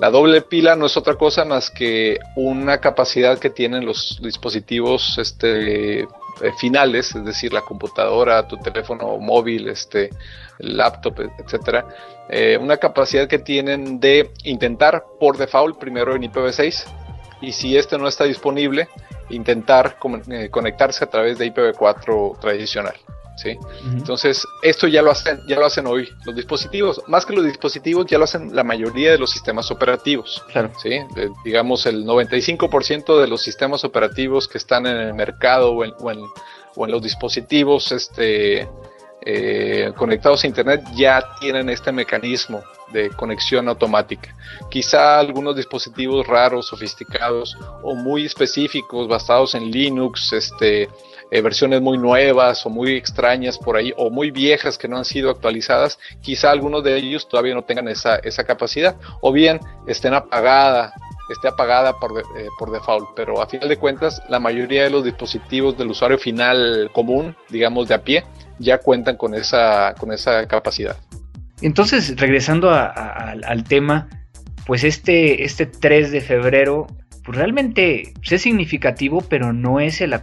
La 0.00 0.10
doble 0.10 0.42
pila 0.42 0.76
no 0.76 0.86
es 0.86 0.96
otra 0.96 1.14
cosa 1.14 1.44
más 1.44 1.70
que 1.70 2.18
una 2.36 2.78
capacidad 2.78 3.38
que 3.38 3.50
tienen 3.50 3.84
los 3.84 4.18
dispositivos 4.22 5.18
este, 5.18 6.00
eh, 6.02 6.06
finales, 6.58 7.14
es 7.14 7.24
decir, 7.24 7.52
la 7.52 7.62
computadora, 7.62 8.46
tu 8.48 8.56
teléfono 8.58 9.18
móvil, 9.18 9.68
este, 9.68 10.10
el 10.58 10.76
laptop, 10.76 11.20
etcétera, 11.38 11.86
una 12.60 12.76
capacidad 12.76 13.26
que 13.26 13.38
tienen 13.38 14.00
de 14.00 14.30
intentar 14.44 15.04
por 15.18 15.38
default 15.38 15.78
primero 15.78 16.14
en 16.14 16.22
IPv6 16.22 16.84
y 17.40 17.52
si 17.52 17.76
este 17.76 17.98
no 17.98 18.08
está 18.08 18.24
disponible, 18.24 18.88
intentar 19.30 19.96
eh, 20.28 20.48
conectarse 20.50 21.04
a 21.04 21.10
través 21.10 21.38
de 21.38 21.52
IPv4 21.52 22.38
tradicional. 22.40 22.94
¿Sí? 23.42 23.58
Entonces, 23.84 24.46
esto 24.62 24.86
ya 24.86 25.02
lo, 25.02 25.10
hacen, 25.10 25.40
ya 25.48 25.56
lo 25.56 25.66
hacen 25.66 25.86
hoy 25.86 26.08
los 26.24 26.34
dispositivos. 26.34 27.02
Más 27.06 27.24
que 27.24 27.34
los 27.34 27.44
dispositivos, 27.44 28.06
ya 28.06 28.18
lo 28.18 28.24
hacen 28.24 28.54
la 28.54 28.64
mayoría 28.64 29.12
de 29.12 29.18
los 29.18 29.30
sistemas 29.30 29.70
operativos. 29.70 30.42
¿sí? 30.82 31.00
digamos, 31.44 31.86
el 31.86 32.04
95% 32.04 33.20
de 33.20 33.28
los 33.28 33.42
sistemas 33.42 33.84
operativos 33.84 34.48
que 34.48 34.58
están 34.58 34.86
en 34.86 34.96
el 34.96 35.14
mercado 35.14 35.72
o 35.72 35.84
en, 35.84 35.94
o 35.98 36.84
en 36.84 36.92
los 36.92 37.02
dispositivos 37.02 37.92
este, 37.92 38.68
eh, 39.30 39.92
conectados 39.96 40.44
a 40.44 40.46
Internet 40.46 40.82
ya 40.94 41.22
tienen 41.40 41.68
este 41.68 41.92
mecanismo 41.92 42.62
de 42.92 43.10
conexión 43.10 43.68
automática. 43.68 44.34
Quizá 44.70 45.18
algunos 45.18 45.56
dispositivos 45.56 46.26
raros, 46.26 46.66
sofisticados 46.66 47.56
o 47.82 47.94
muy 47.94 48.24
específicos, 48.24 49.08
basados 49.08 49.54
en 49.54 49.70
Linux, 49.70 50.32
este, 50.32 50.88
eh, 51.30 51.40
versiones 51.40 51.80
muy 51.80 51.98
nuevas 51.98 52.64
o 52.66 52.70
muy 52.70 52.96
extrañas 52.96 53.58
por 53.58 53.76
ahí, 53.76 53.92
o 53.96 54.10
muy 54.10 54.30
viejas 54.30 54.78
que 54.78 54.88
no 54.88 54.96
han 54.96 55.04
sido 55.04 55.30
actualizadas, 55.30 55.98
quizá 56.20 56.50
algunos 56.50 56.82
de 56.84 56.96
ellos 56.96 57.28
todavía 57.28 57.54
no 57.54 57.64
tengan 57.64 57.88
esa, 57.88 58.16
esa 58.16 58.44
capacidad, 58.44 58.96
o 59.20 59.32
bien 59.32 59.60
estén 59.86 60.14
apagada 60.14 60.94
esté 61.28 61.48
apagada 61.48 61.98
por, 61.98 62.18
eh, 62.18 62.48
por 62.58 62.70
default, 62.70 63.10
pero 63.14 63.42
a 63.42 63.46
final 63.46 63.68
de 63.68 63.76
cuentas 63.76 64.22
la 64.28 64.40
mayoría 64.40 64.84
de 64.84 64.90
los 64.90 65.04
dispositivos 65.04 65.76
del 65.76 65.90
usuario 65.90 66.18
final 66.18 66.90
común, 66.92 67.36
digamos 67.48 67.88
de 67.88 67.94
a 67.94 68.02
pie, 68.02 68.24
ya 68.58 68.78
cuentan 68.78 69.16
con 69.16 69.34
esa, 69.34 69.94
con 69.98 70.12
esa 70.12 70.46
capacidad. 70.46 70.96
Entonces, 71.60 72.18
regresando 72.18 72.70
al 72.70 73.64
tema, 73.64 74.08
pues 74.66 74.84
este, 74.84 75.44
este 75.44 75.66
3 75.66 76.12
de 76.12 76.20
febrero 76.20 76.86
pues 77.28 77.36
realmente 77.36 78.14
es 78.22 78.40
significativo, 78.40 79.20
pero 79.20 79.52
no 79.52 79.80
es 79.80 80.00
el, 80.00 80.18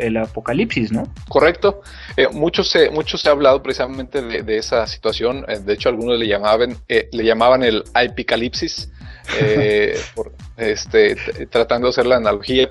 el, 0.00 0.16
apocalipsis, 0.16 0.90
¿no? 0.90 1.12
Correcto. 1.28 1.82
Eh, 2.16 2.26
mucho, 2.32 2.64
se, 2.64 2.88
mucho 2.88 3.18
se 3.18 3.28
ha 3.28 3.32
hablado 3.32 3.62
precisamente 3.62 4.22
de, 4.22 4.56
esa 4.56 4.86
situación. 4.86 5.44
Eh, 5.46 5.58
de 5.58 5.74
hecho, 5.74 5.90
algunos 5.90 6.18
le 6.18 6.26
llamaban, 6.26 6.78
eh, 6.88 7.10
le 7.12 7.22
llamaban 7.22 7.64
el 7.64 7.84
apocalipsis, 7.92 8.90
este, 10.56 11.16
tratando 11.50 11.88
de 11.88 11.90
hacer 11.90 12.06
la 12.06 12.16
analogía. 12.16 12.66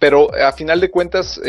Pero 0.00 0.34
a 0.34 0.50
final 0.50 0.80
de 0.80 0.90
cuentas, 0.90 1.40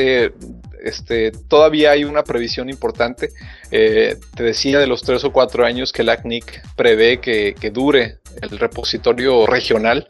este, 0.86 1.32
todavía 1.32 1.92
hay 1.92 2.04
una 2.04 2.24
previsión 2.24 2.70
importante. 2.70 3.30
te 3.70 4.44
decía 4.44 4.80
de 4.80 4.88
los 4.88 5.02
tres 5.02 5.24
o 5.24 5.32
cuatro 5.32 5.66
años 5.66 5.92
que 5.92 6.04
el 6.04 6.10
ACNIC 6.10 6.76
prevé 6.76 7.20
que, 7.20 7.56
que 7.60 7.72
dure 7.72 8.20
el 8.42 8.58
repositorio 8.60 9.46
regional. 9.46 10.08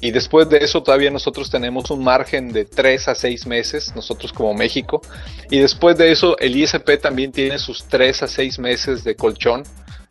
Y 0.00 0.10
después 0.10 0.48
de 0.48 0.58
eso 0.58 0.82
todavía 0.82 1.10
nosotros 1.10 1.50
tenemos 1.50 1.90
un 1.90 2.04
margen 2.04 2.52
de 2.52 2.64
3 2.64 3.08
a 3.08 3.14
6 3.14 3.46
meses, 3.46 3.94
nosotros 3.94 4.32
como 4.32 4.52
México. 4.52 5.00
Y 5.50 5.60
después 5.60 5.96
de 5.96 6.12
eso 6.12 6.36
el 6.38 6.56
ISP 6.56 7.00
también 7.00 7.32
tiene 7.32 7.58
sus 7.58 7.84
3 7.84 8.24
a 8.24 8.28
6 8.28 8.58
meses 8.58 9.04
de 9.04 9.14
colchón 9.16 9.62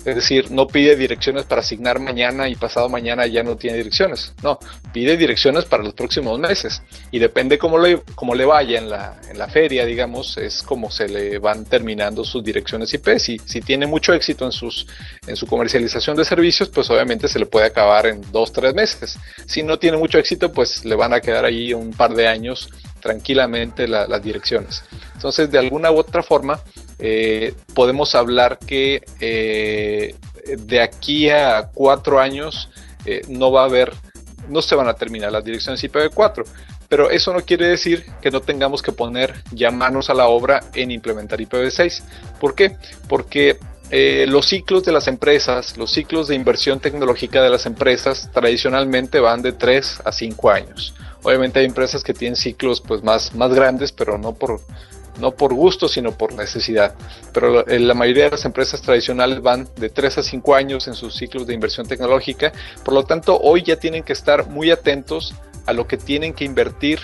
es 0.06 0.16
decir, 0.16 0.52
no 0.52 0.68
pide 0.68 0.96
direcciones 0.96 1.46
para 1.46 1.62
asignar 1.62 2.00
mañana 2.00 2.50
y 2.50 2.56
pasado 2.56 2.90
mañana 2.90 3.26
ya 3.26 3.44
no 3.44 3.56
tiene 3.56 3.78
direcciones. 3.78 4.34
No, 4.44 4.60
pide 4.92 5.18
direcciones 5.18 5.66
para 5.66 5.84
los 5.84 5.94
próximos 5.94 6.40
meses. 6.40 6.82
Y 7.12 7.20
depende 7.20 7.58
cómo 7.58 7.78
le, 7.78 8.02
cómo 8.16 8.36
le 8.36 8.46
vaya 8.46 8.78
en 8.78 8.90
la, 8.90 9.20
en 9.30 9.38
la 9.38 9.48
feria, 9.48 9.86
digamos, 9.86 10.38
es 10.38 10.62
como 10.62 10.92
se 10.92 11.08
le 11.08 11.40
van 11.40 11.66
terminando 11.66 12.24
sus 12.24 12.44
direcciones 12.44 12.94
IP. 12.94 13.18
Si, 13.18 13.40
si 13.46 13.62
tiene 13.62 13.88
mucho 13.88 14.14
éxito 14.14 14.46
en, 14.46 14.52
sus, 14.52 14.88
en 15.26 15.36
su 15.36 15.48
comercialización 15.48 16.18
de 16.18 16.26
servicios, 16.26 16.70
pues 16.70 16.90
obviamente 16.90 17.28
se 17.28 17.40
le 17.40 17.46
puede 17.46 17.68
acabar 17.68 18.06
en 18.06 18.22
dos, 18.32 18.52
tres 18.52 18.74
meses. 18.74 19.18
Si 19.46 19.64
no 19.64 19.80
tiene 19.80 19.98
mucho 19.98 20.18
éxito, 20.18 20.52
pues 20.52 20.84
le 20.84 20.96
van 20.96 21.14
a 21.14 21.22
quedar 21.22 21.46
ahí 21.46 21.74
un 21.74 21.92
par 21.92 22.14
de 22.14 22.28
años 22.28 22.70
tranquilamente 23.04 23.86
las 23.86 24.24
direcciones. 24.24 24.84
Entonces, 25.14 25.52
de 25.52 25.60
alguna 25.60 25.92
u 25.92 25.98
otra 25.98 26.24
forma, 26.24 26.62
eh, 26.98 27.54
podemos 27.76 28.16
hablar 28.16 28.58
que 28.58 29.04
eh, 29.20 30.16
de 30.58 30.82
aquí 30.82 31.30
a 31.30 31.70
cuatro 31.74 32.20
años 32.22 32.70
eh, 33.06 33.22
no 33.28 33.52
va 33.52 33.64
a 33.64 33.66
haber, 33.66 33.92
no 34.48 34.62
se 34.62 34.76
van 34.76 34.88
a 34.88 34.94
terminar 34.94 35.34
las 35.34 35.44
direcciones 35.44 35.84
IPv4, 35.84 36.46
pero 36.88 37.10
eso 37.10 37.34
no 37.34 37.42
quiere 37.42 37.68
decir 37.68 38.06
que 38.22 38.32
no 38.32 38.40
tengamos 38.40 38.82
que 38.82 38.94
poner 38.94 39.34
ya 39.52 39.70
manos 39.70 40.10
a 40.10 40.14
la 40.14 40.28
obra 40.28 40.62
en 40.74 40.90
implementar 40.90 41.40
IPv6. 41.42 42.04
¿Por 42.40 42.56
qué? 42.56 42.78
Porque 43.10 43.60
los 44.28 44.48
ciclos 44.48 44.84
de 44.86 44.92
las 44.92 45.08
empresas, 45.08 45.78
los 45.78 45.92
ciclos 45.92 46.28
de 46.28 46.36
inversión 46.36 46.80
tecnológica 46.80 47.44
de 47.44 47.50
las 47.50 47.66
empresas 47.66 48.30
tradicionalmente 48.34 49.20
van 49.20 49.42
de 49.42 49.52
3 49.52 50.02
a 50.06 50.12
5 50.12 50.50
años. 50.50 50.96
Obviamente 51.24 51.60
hay 51.60 51.66
empresas 51.66 52.04
que 52.04 52.14
tienen 52.14 52.36
ciclos 52.36 52.82
pues 52.82 53.04
más, 53.04 53.34
más 53.34 53.54
grandes, 53.54 53.92
pero 53.92 54.18
no 54.18 54.34
por, 54.34 54.62
no 55.20 55.32
por 55.32 55.54
gusto, 55.54 55.88
sino 55.88 56.12
por 56.12 56.34
necesidad. 56.34 56.96
Pero 57.34 57.64
la 57.66 57.94
mayoría 57.94 58.26
de 58.26 58.32
las 58.32 58.46
empresas 58.46 58.82
tradicionales 58.82 59.42
van 59.42 59.68
de 59.78 59.90
3 59.90 60.18
a 60.20 60.24
5 60.24 60.56
años 60.56 60.88
en 60.88 60.96
sus 60.96 61.16
ciclos 61.16 61.48
de 61.48 61.54
inversión 61.54 61.88
tecnológica, 61.88 62.52
por 62.84 62.94
lo 62.94 63.04
tanto 63.04 63.40
hoy 63.40 63.64
ya 63.64 63.78
tienen 63.78 64.04
que 64.04 64.14
estar 64.14 64.48
muy 64.48 64.72
atentos 64.72 65.34
a 65.66 65.74
lo 65.74 65.88
que 65.88 65.98
tienen 65.98 66.34
que 66.34 66.44
invertir 66.46 67.00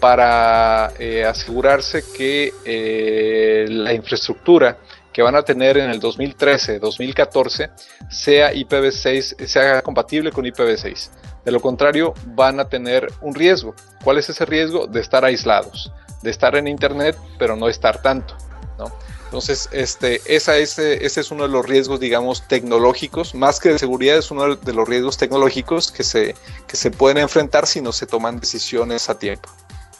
para 0.00 0.92
eh, 0.98 1.24
asegurarse 1.24 2.02
que 2.16 2.52
eh, 2.64 3.66
la 3.68 3.92
infraestructura 3.92 4.78
que 5.12 5.22
van 5.22 5.34
a 5.34 5.42
tener 5.42 5.76
en 5.76 5.90
el 5.90 6.00
2013, 6.00 6.78
2014 6.78 7.70
sea 8.10 8.52
IPv6, 8.52 9.46
sea 9.46 9.82
compatible 9.82 10.32
con 10.32 10.44
IPv6. 10.44 11.10
De 11.44 11.50
lo 11.50 11.60
contrario, 11.60 12.14
van 12.26 12.60
a 12.60 12.68
tener 12.68 13.10
un 13.20 13.34
riesgo. 13.34 13.74
¿Cuál 14.04 14.18
es 14.18 14.28
ese 14.28 14.44
riesgo? 14.44 14.86
De 14.86 15.00
estar 15.00 15.24
aislados 15.24 15.90
de 16.22 16.30
estar 16.30 16.54
en 16.56 16.68
internet, 16.68 17.16
pero 17.38 17.56
no 17.56 17.68
estar 17.68 18.02
tanto, 18.02 18.36
¿no? 18.78 18.92
Entonces, 19.24 19.68
este, 19.70 20.20
esa, 20.26 20.56
ese, 20.56 21.06
ese 21.06 21.20
es 21.20 21.30
uno 21.30 21.44
de 21.44 21.50
los 21.50 21.64
riesgos, 21.64 22.00
digamos, 22.00 22.48
tecnológicos, 22.48 23.34
más 23.36 23.60
que 23.60 23.68
de 23.68 23.78
seguridad, 23.78 24.18
es 24.18 24.32
uno 24.32 24.56
de 24.56 24.72
los 24.72 24.88
riesgos 24.88 25.18
tecnológicos 25.18 25.92
que 25.92 26.02
se, 26.02 26.34
que 26.66 26.76
se 26.76 26.90
pueden 26.90 27.18
enfrentar 27.18 27.66
si 27.66 27.80
no 27.80 27.92
se 27.92 28.06
toman 28.06 28.40
decisiones 28.40 29.08
a 29.08 29.18
tiempo. 29.18 29.48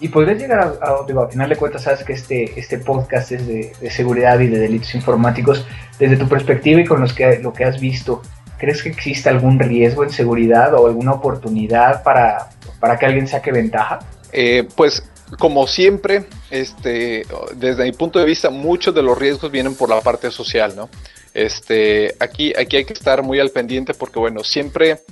Y 0.00 0.08
podrías 0.08 0.38
llegar 0.38 0.60
a, 0.80 0.90
al 0.90 1.30
final 1.30 1.48
de 1.48 1.56
cuentas, 1.56 1.82
sabes 1.82 2.04
que 2.04 2.14
este, 2.14 2.58
este 2.58 2.78
podcast 2.78 3.32
es 3.32 3.46
de, 3.46 3.72
de, 3.80 3.90
seguridad 3.90 4.40
y 4.40 4.46
de 4.48 4.58
delitos 4.58 4.94
informáticos. 4.94 5.66
Desde 5.98 6.16
tu 6.16 6.26
perspectiva 6.26 6.80
y 6.80 6.86
con 6.86 7.00
los 7.00 7.12
que, 7.12 7.38
lo 7.38 7.52
que 7.52 7.64
has 7.64 7.78
visto, 7.78 8.22
¿crees 8.58 8.82
que 8.82 8.88
existe 8.88 9.28
algún 9.28 9.58
riesgo 9.58 10.02
en 10.02 10.10
seguridad 10.10 10.72
o 10.74 10.86
alguna 10.86 11.12
oportunidad 11.12 12.02
para, 12.02 12.48
para 12.80 12.98
que 12.98 13.06
alguien 13.06 13.28
saque 13.28 13.52
ventaja? 13.52 13.98
Eh, 14.32 14.66
pues 14.74 15.02
como 15.38 15.66
siempre, 15.66 16.24
este, 16.50 17.24
desde 17.56 17.84
mi 17.84 17.92
punto 17.92 18.18
de 18.18 18.24
vista, 18.24 18.50
muchos 18.50 18.94
de 18.94 19.02
los 19.02 19.18
riesgos 19.18 19.50
vienen 19.50 19.74
por 19.74 19.88
la 19.88 20.00
parte 20.00 20.30
social, 20.30 20.74
¿no? 20.74 20.88
Este, 21.34 22.16
aquí, 22.18 22.52
aquí 22.58 22.76
hay 22.76 22.84
que 22.84 22.92
estar 22.92 23.22
muy 23.22 23.38
al 23.38 23.50
pendiente 23.50 23.94
porque, 23.94 24.18
bueno, 24.18 24.42
siempre 24.42 25.02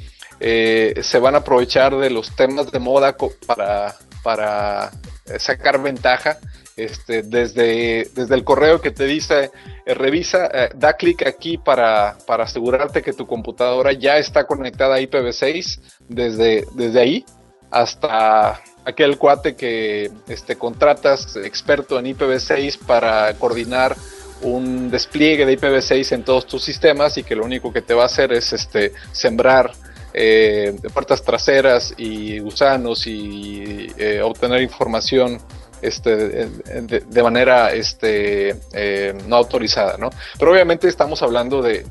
eh, 0.41 0.95
se 1.03 1.19
van 1.19 1.35
a 1.35 1.39
aprovechar 1.39 1.97
de 1.97 2.11
los 2.11 2.35
temas 2.35 2.71
de 2.73 2.79
moda 2.79 3.17
para, 3.47 3.95
para 4.23 4.91
sacar 5.39 5.81
ventaja. 5.83 6.39
Este, 6.79 7.25
desde, 7.25 8.09
desde 8.15 8.35
el 8.37 8.45
correo 8.45 8.81
que 8.81 8.93
te 8.93 9.05
dice, 9.05 9.51
eh, 9.85 9.95
revisa, 9.95 10.47
eh, 10.47 10.71
da 10.77 10.93
clic 10.93 11.27
aquí 11.27 11.59
para, 11.59 12.17
para 12.25 12.45
asegurarte 12.45 13.03
que 13.03 13.13
tu 13.13 13.27
computadora 13.27 13.93
ya 13.93 14.17
está 14.17 14.47
conectada 14.47 14.95
a 14.95 15.01
IPv6 15.01 15.81
desde, 16.09 16.65
desde 16.75 17.01
ahí 17.01 17.25
hasta 17.73 18.61
aquel 18.85 19.19
cuate 19.19 19.57
que 19.57 20.11
este, 20.29 20.55
contratas 20.57 21.35
experto 21.37 21.99
en 21.99 22.07
IPv6 22.07 22.79
para 22.87 23.35
coordinar 23.35 23.97
un 24.43 24.89
despliegue 24.91 25.47
de 25.47 25.59
IPv6 25.59 26.13
en 26.13 26.23
todos 26.23 26.47
tus 26.47 26.63
sistemas 26.63 27.19
y 27.19 27.25
que 27.25 27.35
lo 27.35 27.45
único 27.45 27.73
que 27.73 27.83
te 27.83 27.93
va 27.93 28.05
a 28.05 28.07
hacer 28.07 28.33
es 28.33 28.53
este, 28.53 28.93
sembrar 29.13 29.73
eh, 30.21 30.75
puertas 30.93 31.23
traseras 31.23 31.95
y 31.97 32.41
gusanos 32.41 33.07
y 33.07 33.87
eh, 33.97 34.21
obtener 34.21 34.63
información 34.63 35.39
este, 35.81 36.17
de, 36.17 37.23
manera 37.23 37.73
este, 37.73 38.57
eh, 38.73 39.15
no 39.29 39.37
autorizada, 39.37 39.97
¿no? 39.97 40.11
Pero 40.37 40.51
obviamente 40.51 40.89
estamos 40.89 41.23
hablando 41.23 41.63
de, 41.63 41.85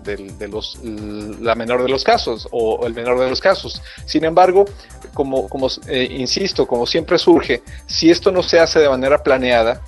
los, 0.49 0.79
la 0.83 1.55
menor 1.55 1.83
de 1.83 1.89
los 1.89 2.03
casos 2.03 2.49
o 2.51 2.85
el 2.85 2.93
menor 2.93 3.17
de 3.19 3.29
los 3.29 3.39
casos. 3.39 3.81
Sin 4.05 4.25
embargo, 4.25 4.65
como, 5.13 5.47
como 5.47 5.67
eh, 5.87 6.07
insisto, 6.11 6.67
como 6.67 6.85
siempre 6.85 7.17
surge, 7.17 7.61
si 7.85 8.09
esto 8.09 8.31
no 8.31 8.43
se 8.43 8.59
hace 8.59 8.79
de 8.79 8.89
manera 8.89 9.23
planeada, 9.23 9.81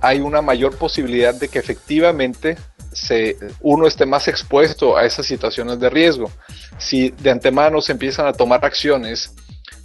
hay 0.00 0.20
una 0.20 0.42
mayor 0.42 0.76
posibilidad 0.76 1.34
de 1.34 1.48
que 1.48 1.60
efectivamente 1.60 2.56
se, 2.96 3.36
uno 3.60 3.86
esté 3.86 4.06
más 4.06 4.26
expuesto 4.26 4.96
a 4.96 5.04
esas 5.04 5.26
situaciones 5.26 5.78
de 5.78 5.90
riesgo. 5.90 6.30
Si 6.78 7.10
de 7.10 7.30
antemano 7.30 7.80
se 7.80 7.92
empiezan 7.92 8.26
a 8.26 8.32
tomar 8.32 8.64
acciones 8.64 9.34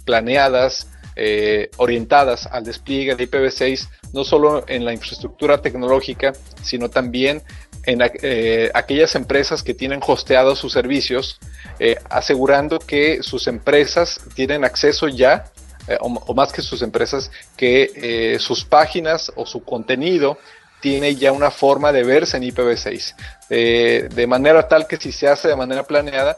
planeadas, 0.04 0.88
eh, 1.14 1.70
orientadas 1.76 2.46
al 2.46 2.64
despliegue 2.64 3.14
de 3.14 3.30
IPv6, 3.30 3.86
no 4.14 4.24
solo 4.24 4.64
en 4.66 4.86
la 4.86 4.94
infraestructura 4.94 5.60
tecnológica, 5.60 6.32
sino 6.62 6.88
también 6.88 7.42
en 7.84 8.00
eh, 8.22 8.70
aquellas 8.72 9.14
empresas 9.14 9.62
que 9.62 9.74
tienen 9.74 10.00
hosteados 10.06 10.58
sus 10.58 10.72
servicios, 10.72 11.38
eh, 11.78 11.96
asegurando 12.08 12.78
que 12.78 13.22
sus 13.22 13.46
empresas 13.46 14.20
tienen 14.34 14.64
acceso 14.64 15.06
ya, 15.08 15.52
o, 16.00 16.32
más 16.32 16.52
que 16.52 16.62
sus 16.62 16.80
empresas, 16.80 17.30
que 17.56 18.38
sus 18.38 18.64
páginas 18.64 19.32
o 19.34 19.44
su 19.44 19.64
contenido 19.64 20.38
tiene 20.82 21.14
ya 21.14 21.32
una 21.32 21.50
forma 21.50 21.92
de 21.92 22.02
verse 22.02 22.36
en 22.36 22.42
IPv6, 22.42 23.14
de 23.48 24.26
manera 24.26 24.68
tal 24.68 24.86
que 24.86 24.96
si 24.96 25.12
se 25.12 25.28
hace 25.28 25.48
de 25.48 25.56
manera 25.56 25.84
planeada, 25.84 26.36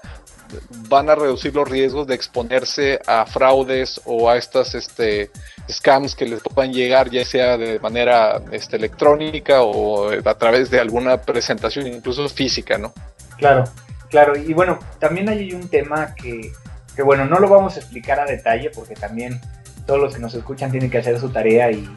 van 0.89 1.09
a 1.09 1.15
reducir 1.15 1.55
los 1.55 1.69
riesgos 1.69 2.07
de 2.07 2.15
exponerse 2.15 3.01
a 3.07 3.27
fraudes 3.27 4.01
o 4.05 4.29
a 4.29 4.37
estas 4.37 4.75
este, 4.75 5.31
scams 5.69 6.15
que 6.15 6.27
les 6.27 6.41
puedan 6.41 6.73
llegar, 6.73 7.11
ya 7.11 7.25
sea 7.25 7.57
de 7.57 7.79
manera 7.81 8.41
este, 8.53 8.77
electrónica 8.77 9.63
o 9.63 10.11
a 10.11 10.35
través 10.35 10.71
de 10.71 10.81
alguna 10.81 11.21
presentación, 11.21 11.87
incluso 11.87 12.29
física, 12.29 12.79
¿no? 12.79 12.93
Claro, 13.39 13.65
claro. 14.11 14.37
Y 14.37 14.53
bueno, 14.53 14.79
también 14.99 15.29
hay 15.29 15.53
un 15.53 15.69
tema 15.69 16.15
que, 16.15 16.53
que 16.95 17.03
bueno, 17.03 17.25
no 17.25 17.39
lo 17.39 17.49
vamos 17.49 17.77
a 17.77 17.81
explicar 17.81 18.21
a 18.21 18.27
detalle 18.27 18.71
porque 18.71 18.95
también 18.95 19.41
todos 19.87 20.01
los 20.01 20.15
que 20.15 20.21
nos 20.21 20.35
escuchan 20.35 20.71
tienen 20.71 20.91
que 20.91 20.99
hacer 20.99 21.19
su 21.19 21.31
tarea 21.31 21.71
y, 21.71 21.89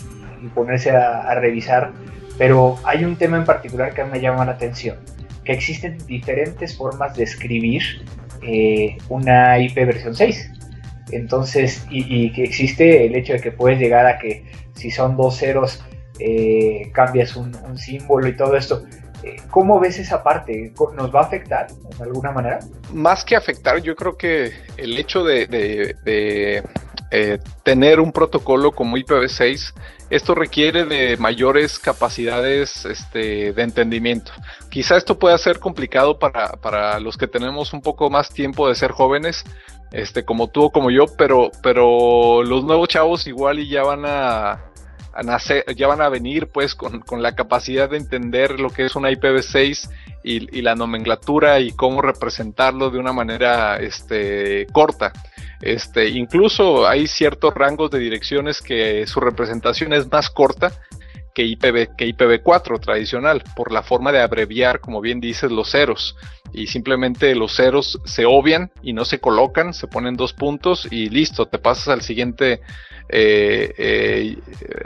ponerse 0.54 0.92
a 0.92 1.34
revisar, 1.34 1.92
pero 2.38 2.78
hay 2.84 3.04
un 3.04 3.16
tema 3.16 3.38
en 3.38 3.46
particular 3.46 3.94
que 3.94 4.04
me 4.04 4.20
llama 4.20 4.46
la 4.46 4.54
atención, 4.54 4.98
que 5.44 5.54
existen 5.54 5.98
diferentes 6.06 6.76
formas 6.78 7.16
de 7.16 7.24
escribir 7.24 7.82
eh, 8.42 8.98
una 9.10 9.60
IP 9.60 9.76
versión 9.76 10.16
6. 10.16 10.52
Entonces, 11.12 11.86
y, 11.90 12.32
que 12.34 12.44
existe 12.44 13.06
el 13.06 13.16
hecho 13.16 13.34
de 13.34 13.40
que 13.40 13.52
puedes 13.52 13.80
llegar 13.80 14.06
a 14.06 14.20
que 14.20 14.46
si 14.74 14.92
son 14.92 15.16
dos 15.16 15.38
ceros, 15.38 15.84
eh, 16.20 16.92
cambias 16.94 17.36
un, 17.36 17.54
símbolo 17.78 18.28
y 18.28 18.36
todo 18.36 18.56
esto. 18.58 18.84
Eh, 19.24 19.38
¿Cómo 19.50 19.80
ves 19.80 19.98
esa 19.98 20.22
parte? 20.22 20.74
¿Nos 20.96 21.16
va 21.16 21.22
a 21.22 21.24
afectar 21.24 21.68
de 21.72 22.04
alguna 22.04 22.32
manera? 22.32 22.60
Más 22.94 23.24
que 23.24 23.36
afectar, 23.36 23.82
yo 23.82 23.96
creo 23.96 24.18
que 24.18 24.52
el 24.76 24.98
hecho 24.98 25.24
de, 25.24 26.64
tener 27.64 28.00
un 28.02 28.12
protocolo 28.12 28.74
como 28.74 28.98
IPv6 28.98 29.74
esto 30.10 30.36
requiere 30.36 30.86
de 30.86 31.18
mayores 31.18 31.80
capacidades 31.80 32.86
este, 32.86 33.52
de 33.54 33.62
entendimiento. 33.62 34.32
Quizá 34.70 34.96
esto 34.98 35.20
pueda 35.20 35.38
ser 35.38 35.60
complicado 35.60 36.18
para, 36.18 36.54
para, 36.54 37.00
los 37.00 37.18
que 37.18 37.28
tenemos 37.28 37.74
un 37.74 37.82
poco 37.82 38.10
más 38.10 38.30
tiempo 38.30 38.70
de 38.70 38.76
ser 38.76 38.92
jóvenes, 38.92 39.44
este, 39.92 40.24
como 40.24 40.50
tú 40.50 40.66
o 40.66 40.72
como 40.72 40.92
yo, 40.92 41.06
pero, 41.18 41.52
pero 41.62 42.44
los 42.44 42.64
nuevos 42.64 42.88
chavos 42.88 43.28
igual 43.28 43.60
y 43.60 43.68
ya 43.68 43.84
van 43.84 44.06
a, 44.06 44.64
nacer, 45.24 45.66
ya 45.76 45.88
van 45.88 46.02
a 46.02 46.10
venir 46.10 46.48
pues 46.48 46.76
con, 46.76 47.02
con, 47.02 47.22
la 47.22 47.36
capacidad 47.36 47.90
de 47.90 47.98
entender 47.98 48.60
lo 48.60 48.70
que 48.70 48.86
es 48.86 48.96
una 48.96 49.12
IPv6 49.12 49.90
y, 50.24 50.58
y, 50.58 50.62
la 50.62 50.76
nomenclatura 50.76 51.60
y 51.60 51.72
cómo 51.72 52.02
representarlo 52.02 52.90
de 52.90 53.00
una 53.00 53.14
manera 53.14 53.78
este, 53.78 54.68
corta. 54.72 55.12
Este, 55.62 56.10
incluso 56.10 56.88
hay 56.88 57.08
ciertos 57.08 57.54
rangos 57.54 57.90
de 57.92 58.00
direcciones 58.00 58.62
que 58.62 59.08
su 59.08 59.20
representación 59.20 59.94
es 59.94 60.12
más 60.12 60.30
corta 60.30 60.72
que, 61.38 61.44
IPv, 61.44 61.96
que 61.96 62.08
IPv4 62.08 62.80
tradicional, 62.80 63.44
por 63.56 63.72
la 63.72 63.84
forma 63.84 64.12
de 64.12 64.22
abreviar, 64.22 64.80
como 64.80 65.02
bien 65.02 65.20
dices, 65.20 65.52
los 65.52 65.70
ceros. 65.70 66.16
Y 66.52 66.66
simplemente 66.66 67.36
los 67.36 67.56
ceros 67.56 68.00
se 68.06 68.26
obvian 68.26 68.72
y 68.82 68.94
no 68.94 69.06
se 69.06 69.20
colocan, 69.20 69.74
se 69.74 69.88
ponen 69.88 70.16
dos 70.16 70.34
puntos 70.34 70.88
y 70.90 71.10
listo, 71.10 71.46
te 71.48 71.60
pasas 71.60 71.90
al 71.90 72.02
siguiente 72.02 72.62
eh, 73.10 73.74
eh, 73.78 74.38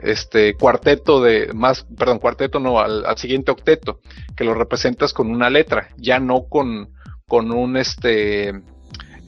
este 0.04 0.56
cuarteto 0.56 1.22
de 1.22 1.54
más, 1.54 1.86
perdón, 1.98 2.20
cuarteto 2.20 2.60
no, 2.60 2.80
al, 2.80 3.06
al, 3.06 3.18
siguiente 3.18 3.52
octeto, 3.52 4.02
que 4.36 4.44
lo 4.44 4.54
representas 4.54 5.14
con 5.14 5.30
una 5.32 5.50
letra, 5.50 5.90
ya 5.98 6.20
no 6.20 6.50
con, 6.50 6.94
con 7.28 7.52
un 7.52 7.78
este 7.78 8.62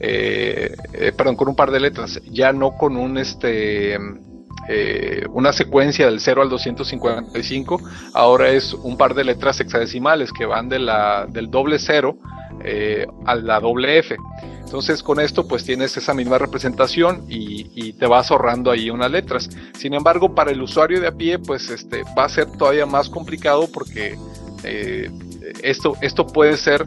eh, 0.00 0.74
eh, 0.92 1.12
perdón, 1.16 1.36
con 1.36 1.48
un 1.48 1.56
par 1.56 1.70
de 1.70 1.80
letras, 1.80 2.20
ya 2.24 2.52
no 2.52 2.76
con 2.76 2.96
un 2.96 3.18
este 3.18 3.96
eh, 4.68 5.26
una 5.30 5.52
secuencia 5.52 6.06
del 6.06 6.20
0 6.20 6.42
al 6.42 6.48
255, 6.48 7.80
ahora 8.14 8.50
es 8.50 8.74
un 8.74 8.96
par 8.96 9.14
de 9.14 9.24
letras 9.24 9.60
hexadecimales 9.60 10.32
que 10.32 10.46
van 10.46 10.68
de 10.68 10.78
la, 10.78 11.26
del 11.28 11.50
doble 11.50 11.78
0 11.78 12.18
a 13.26 13.34
la 13.34 13.60
doble 13.60 13.98
F. 13.98 14.16
Entonces 14.64 15.02
con 15.02 15.20
esto 15.20 15.46
pues 15.46 15.64
tienes 15.64 15.96
esa 15.96 16.14
misma 16.14 16.38
representación 16.38 17.24
y, 17.28 17.92
te 17.92 18.06
vas 18.06 18.30
ahorrando 18.30 18.70
ahí 18.70 18.90
unas 18.90 19.10
letras. 19.10 19.50
Sin 19.78 19.92
embargo, 19.94 20.34
para 20.34 20.50
el 20.50 20.62
usuario 20.62 21.00
de 21.00 21.08
a 21.08 21.12
pie 21.12 21.38
pues 21.38 21.70
este, 21.70 22.02
va 22.18 22.24
a 22.24 22.28
ser 22.28 22.50
todavía 22.52 22.86
más 22.86 23.10
complicado 23.10 23.68
porque 23.72 24.18
esto, 25.62 25.94
esto 26.00 26.26
puede 26.26 26.56
ser 26.56 26.86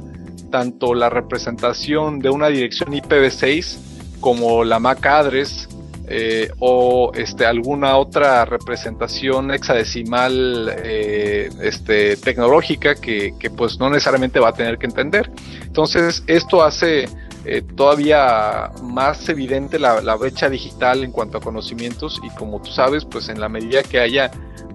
tanto 0.49 0.93
la 0.93 1.09
representación 1.09 2.19
de 2.19 2.29
una 2.29 2.47
dirección 2.47 2.93
IPv6 2.93 3.77
como 4.19 4.63
la 4.63 4.79
MAC 4.79 5.05
address 5.05 5.67
eh, 6.09 6.49
o 6.59 7.11
este, 7.15 7.45
alguna 7.45 7.97
otra 7.97 8.45
representación 8.45 9.51
hexadecimal 9.51 10.73
eh, 10.77 11.49
este, 11.61 12.15
tecnológica 12.15 12.95
que, 12.95 13.33
pues 13.57 13.77
no 13.77 13.89
necesariamente 13.89 14.39
va 14.39 14.49
a 14.49 14.53
tener 14.53 14.77
que 14.77 14.85
entender. 14.85 15.29
Entonces 15.63 16.23
esto 16.27 16.63
hace 16.63 17.09
eh, 17.43 17.61
todavía 17.75 18.71
más 18.83 19.27
evidente 19.27 19.79
la, 19.79 20.01
la, 20.01 20.15
brecha 20.15 20.49
digital 20.49 21.03
en 21.03 21.11
cuanto 21.11 21.39
a 21.39 21.41
conocimientos 21.41 22.21
y 22.23 22.29
como 22.35 22.61
tú 22.61 22.71
sabes 22.71 23.03
pues 23.03 23.27
en 23.27 23.41
la 23.41 23.49
medida 23.49 23.83
que 23.83 23.99
haya 23.99 24.31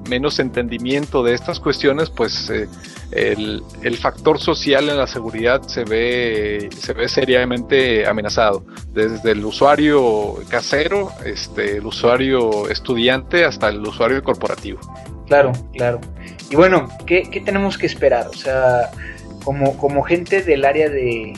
menos 0.09 0.38
entendimiento 0.38 1.23
de 1.23 1.35
estas 1.35 1.61
cuestiones 1.61 2.11
pues 2.11 2.51
el, 3.12 3.97
factor 4.01 4.41
social 4.41 4.88
en 4.88 4.97
la 4.97 5.07
seguridad 5.07 5.62
se 5.62 5.85
ve, 5.85 6.69
se 6.77 6.93
ve 6.93 7.09
seriamente 7.09 8.07
amenazado, 8.07 8.65
desde 8.93 9.33
el 9.33 9.45
usuario 9.45 10.37
casero, 10.49 11.11
este, 11.25 11.77
el 11.77 11.87
usuario 11.87 12.69
estudiante 12.69 13.45
hasta 13.45 13.69
el 13.69 13.81
usuario 13.81 14.23
corporativo. 14.23 14.81
Claro, 15.27 15.53
claro. 15.73 16.01
Y 16.51 16.57
bueno, 16.57 16.88
¿qué, 17.07 17.23
tenemos 17.45 17.79
que 17.79 17.87
esperar? 17.87 18.29
O 18.29 18.35
sea, 18.35 18.91
como, 19.45 19.77
como 19.77 20.03
gente 20.03 20.43
del 20.43 20.65
área 20.65 20.88
de, 20.88 21.33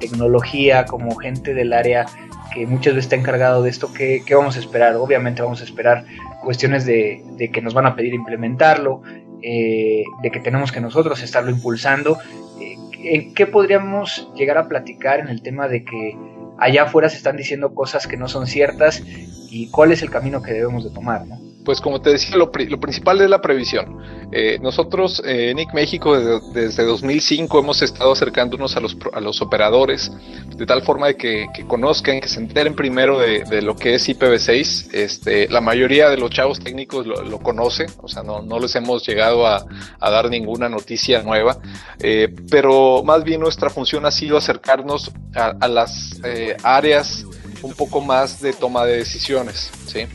tecnología, 0.00 0.84
como 0.84 1.14
gente 1.14 1.54
del 1.54 1.72
área 1.72 2.06
que 2.52 2.66
muchas 2.66 2.94
veces 2.94 3.04
está 3.04 3.16
encargado 3.16 3.62
de 3.62 3.70
esto, 3.70 3.92
¿qué, 3.92 4.24
vamos 4.34 4.56
a 4.56 4.58
esperar? 4.58 4.96
Obviamente 4.96 5.42
vamos 5.42 5.60
a 5.60 5.64
esperar 5.64 6.04
cuestiones 6.44 6.86
de, 6.86 7.22
de, 7.36 7.50
que 7.50 7.62
nos 7.62 7.74
van 7.74 7.86
a 7.86 7.96
pedir 7.96 8.14
implementarlo, 8.14 9.02
eh, 9.42 10.04
de 10.22 10.30
que 10.30 10.40
tenemos 10.40 10.72
que 10.72 10.80
nosotros 10.80 11.22
estarlo 11.22 11.50
impulsando. 11.50 12.18
Eh, 12.60 12.76
¿En 13.02 13.34
qué 13.34 13.46
podríamos 13.46 14.30
llegar 14.36 14.58
a 14.58 14.68
platicar 14.68 15.20
en 15.20 15.28
el 15.28 15.42
tema 15.42 15.68
de 15.68 15.84
que 15.84 16.16
allá 16.58 16.84
afuera 16.84 17.08
se 17.08 17.16
están 17.16 17.36
diciendo 17.36 17.74
cosas 17.74 18.06
que 18.06 18.16
no 18.16 18.28
son 18.28 18.46
ciertas 18.46 19.02
y 19.50 19.70
cuál 19.70 19.92
es 19.92 20.02
el 20.02 20.10
camino 20.10 20.42
que 20.42 20.52
debemos 20.52 20.84
de 20.84 20.90
tomar? 20.90 21.26
¿no? 21.26 21.43
Pues 21.64 21.80
como 21.80 22.00
te 22.00 22.10
decía, 22.10 22.36
lo, 22.36 22.50
principal 22.50 23.20
es 23.20 23.30
la 23.30 23.40
previsión. 23.40 24.02
Eh, 24.32 24.58
nosotros, 24.60 25.22
eh, 25.24 25.52
NIC 25.54 25.72
México, 25.72 26.18
desde, 26.18 26.84
2005 26.84 27.58
hemos 27.58 27.82
estado 27.82 28.12
acercándonos 28.12 28.76
a 28.76 28.80
los, 28.80 28.96
a 29.12 29.20
los 29.20 29.40
operadores 29.40 30.12
de 30.56 30.66
tal 30.66 30.82
forma 30.82 31.08
de 31.08 31.16
que, 31.16 31.46
conozcan, 31.66 32.20
que 32.20 32.28
se 32.28 32.40
enteren 32.40 32.74
primero 32.74 33.18
de, 33.18 33.62
lo 33.62 33.76
que 33.76 33.94
es 33.94 34.08
IPv6. 34.08 34.92
Este, 34.92 35.48
la 35.48 35.60
mayoría 35.60 36.08
de 36.10 36.16
los 36.16 36.30
chavos 36.30 36.60
técnicos 36.60 37.06
lo, 37.06 37.22
lo 37.22 37.38
conoce, 37.38 37.86
o 38.00 38.08
sea, 38.08 38.22
no, 38.22 38.42
no 38.42 38.58
les 38.58 38.74
hemos 38.76 39.06
llegado 39.06 39.46
a, 39.46 39.64
dar 40.00 40.30
ninguna 40.30 40.68
noticia 40.68 41.22
nueva, 41.22 41.58
eh, 41.98 42.32
pero 42.50 43.02
más 43.02 43.24
bien 43.24 43.40
nuestra 43.40 43.68
función 43.68 44.06
ha 44.06 44.10
sido 44.10 44.36
acercarnos 44.36 45.10
a, 45.34 45.54
a 45.58 45.66
las 45.66 46.20
eh, 46.24 46.56
áreas 46.62 47.26
un 47.62 47.72
poco 47.72 48.00
más 48.00 48.40
de 48.40 48.52
toma 48.52 48.84
de 48.84 48.98
decisiones, 48.98 49.70
¿sí? 49.86 50.06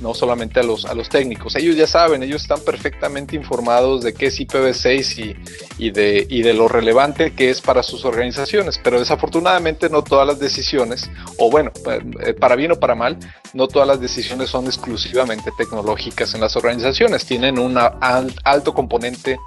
No 0.00 0.14
solamente 0.14 0.60
a 0.60 0.62
los, 0.62 0.84
a 0.84 0.94
los 0.94 1.08
técnicos. 1.08 1.56
Ellos 1.56 1.76
ya 1.76 1.86
saben, 1.86 2.22
ellos 2.22 2.42
están 2.42 2.60
perfectamente 2.60 3.36
informados 3.36 4.02
de 4.02 4.14
qué 4.14 4.26
es 4.26 4.38
IPv6 4.40 5.18
y, 5.18 5.86
y, 5.86 5.90
de, 5.90 6.26
y 6.28 6.42
de 6.42 6.54
lo 6.54 6.68
relevante 6.68 7.32
que 7.32 7.50
es 7.50 7.60
para 7.60 7.82
sus 7.82 8.04
organizaciones, 8.04 8.80
pero 8.82 8.98
desafortunadamente 8.98 9.88
no 9.88 10.02
todas 10.02 10.26
las 10.26 10.38
decisiones, 10.38 11.10
o 11.38 11.50
bueno, 11.50 11.72
eh, 12.20 12.34
para 12.34 12.56
bien 12.56 12.72
o 12.72 12.76
para 12.76 12.94
mal, 12.94 13.18
no 13.54 13.68
todas 13.68 13.88
las 13.88 14.00
decisiones 14.00 14.50
son 14.50 14.66
exclusivamente 14.66 15.50
tecnológicas 15.56 16.34
en 16.34 16.40
las 16.40 16.56
organizaciones, 16.56 17.24
tienen 17.24 17.58
un 17.58 17.78
alto 17.78 18.74
componente 18.74 19.38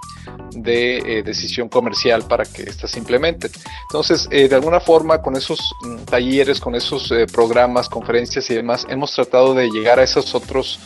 de 0.51 0.97
eh, 0.97 1.23
decisión 1.23 1.69
comercial 1.69 2.23
para 2.27 2.45
que 2.45 2.63
éstas 2.63 2.91
se 2.91 2.99
implementen. 2.99 3.51
Entonces, 3.89 4.27
eh, 4.31 4.47
de 4.47 4.55
alguna 4.55 4.79
forma, 4.79 5.21
con 5.21 5.35
esos 5.35 5.59
mm, 5.83 6.03
talleres, 6.05 6.59
con 6.59 6.75
esos 6.75 7.11
programas, 7.31 7.89
conferencias 7.89 8.49
y 8.49 8.55
demás, 8.55 8.85
hemos 8.89 9.13
tratado 9.13 9.53
de 9.53 9.69
llegar 9.69 9.99
a 9.99 10.03
esos 10.03 10.33
otros 10.41 10.79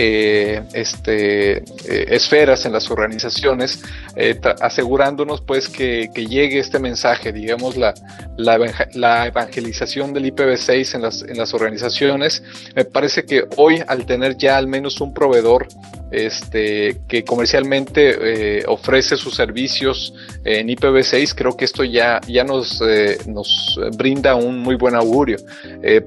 eh, 0.00 0.62
este, 0.74 1.56
eh, 1.56 1.64
esferas 2.10 2.64
en 2.66 2.72
las 2.72 2.88
organizaciones, 2.88 3.82
eh, 4.14 4.38
asegurándonos 4.60 5.40
pues 5.40 5.68
que, 5.68 6.08
llegue 6.14 6.60
este 6.60 6.78
mensaje, 6.78 7.32
digamos, 7.32 7.76
la, 7.76 7.94
la, 8.36 9.26
evangelización 9.26 10.12
del 10.12 10.26
IPv6 10.26 10.94
en 10.94 11.02
las, 11.02 11.22
en 11.22 11.36
las 11.36 11.52
organizaciones. 11.52 12.44
Me 12.76 12.84
parece 12.84 13.24
que 13.24 13.46
hoy, 13.56 13.82
al 13.88 14.06
tener 14.06 14.36
ya 14.36 14.56
al 14.56 14.68
menos 14.68 15.00
un 15.00 15.12
proveedor 15.12 15.66
este, 16.12 17.00
que 17.08 17.24
comercialmente 17.24 18.64
ofrece 18.68 19.16
sus 19.16 19.34
servicios 19.34 20.14
en 20.44 20.68
IPv6, 20.68 21.34
creo 21.34 21.56
que 21.56 21.64
esto 21.64 21.82
ya, 21.82 22.20
ya 22.28 22.44
nos, 22.44 22.80
nos 23.26 23.80
brinda 23.96 24.36
un 24.36 24.60
muy 24.60 24.76
buen 24.76 24.94
augurio. 24.94 25.38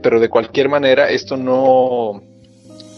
pero 0.01 0.21
de 0.21 0.29
cualquier 0.29 0.69
manera, 0.69 1.09
esto 1.09 1.35
no 1.35 2.30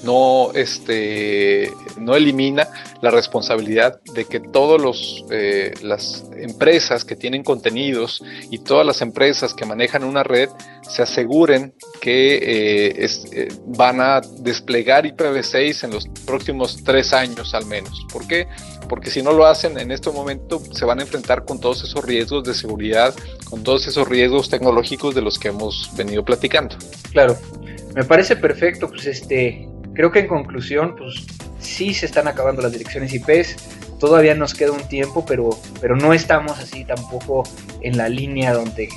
no, 0.03 0.51
este, 0.53 1.71
no 1.97 2.15
elimina 2.15 2.67
la 3.01 3.09
responsabilidad 3.09 4.01
de 4.13 4.25
que 4.25 4.39
todas 4.39 5.23
eh, 5.29 5.73
las 5.81 6.25
empresas 6.37 7.05
que 7.05 7.15
tienen 7.15 7.43
contenidos 7.43 8.23
y 8.49 8.59
todas 8.59 8.85
las 8.85 9.01
empresas 9.01 9.53
que 9.53 9.65
manejan 9.65 10.03
una 10.03 10.23
red 10.23 10.49
se 10.81 11.01
aseguren 11.01 11.73
que 12.01 12.35
eh, 12.35 13.07
eh, 13.31 13.47
van 13.67 14.01
a 14.01 14.21
desplegar 14.39 15.05
IPv6 15.05 15.85
en 15.85 15.91
los 15.91 16.07
próximos 16.25 16.83
tres 16.83 17.13
años 17.13 17.53
al 17.53 17.65
menos. 17.65 18.05
¿Por 18.11 18.27
qué? 18.27 18.47
Porque 18.89 19.09
si 19.09 19.21
no 19.21 19.31
lo 19.31 19.45
hacen 19.45 19.77
en 19.77 19.91
este 19.91 20.11
momento 20.11 20.61
se 20.71 20.85
van 20.85 20.99
a 20.99 21.03
enfrentar 21.03 21.45
con 21.45 21.59
todos 21.59 21.83
esos 21.83 22.03
riesgos 22.03 22.43
de 22.43 22.53
seguridad, 22.53 23.13
con 23.49 23.63
todos 23.63 23.87
esos 23.87 24.07
riesgos 24.07 24.49
tecnológicos 24.49 25.15
de 25.15 25.21
los 25.21 25.39
que 25.39 25.49
hemos 25.49 25.89
venido 25.95 26.23
platicando. 26.23 26.75
Claro, 27.11 27.37
me 27.95 28.03
parece 28.03 28.35
perfecto, 28.35 28.89
pues 28.89 29.05
este, 29.05 29.67
Creo 29.93 30.11
que 30.11 30.19
en 30.19 30.27
conclusión, 30.27 30.95
pues 30.95 31.25
sí 31.59 31.93
se 31.93 32.05
están 32.05 32.27
acabando 32.27 32.61
las 32.61 32.71
direcciones 32.71 33.13
IPs, 33.13 33.55
todavía 33.99 34.35
nos 34.35 34.53
queda 34.53 34.71
un 34.71 34.87
tiempo, 34.87 35.25
pero, 35.25 35.51
pero 35.79 35.95
no 35.95 36.13
estamos 36.13 36.59
así 36.59 36.83
tampoco 36.83 37.43
en 37.81 37.97
la 37.97 38.09
línea 38.09 38.53
donde 38.53 38.89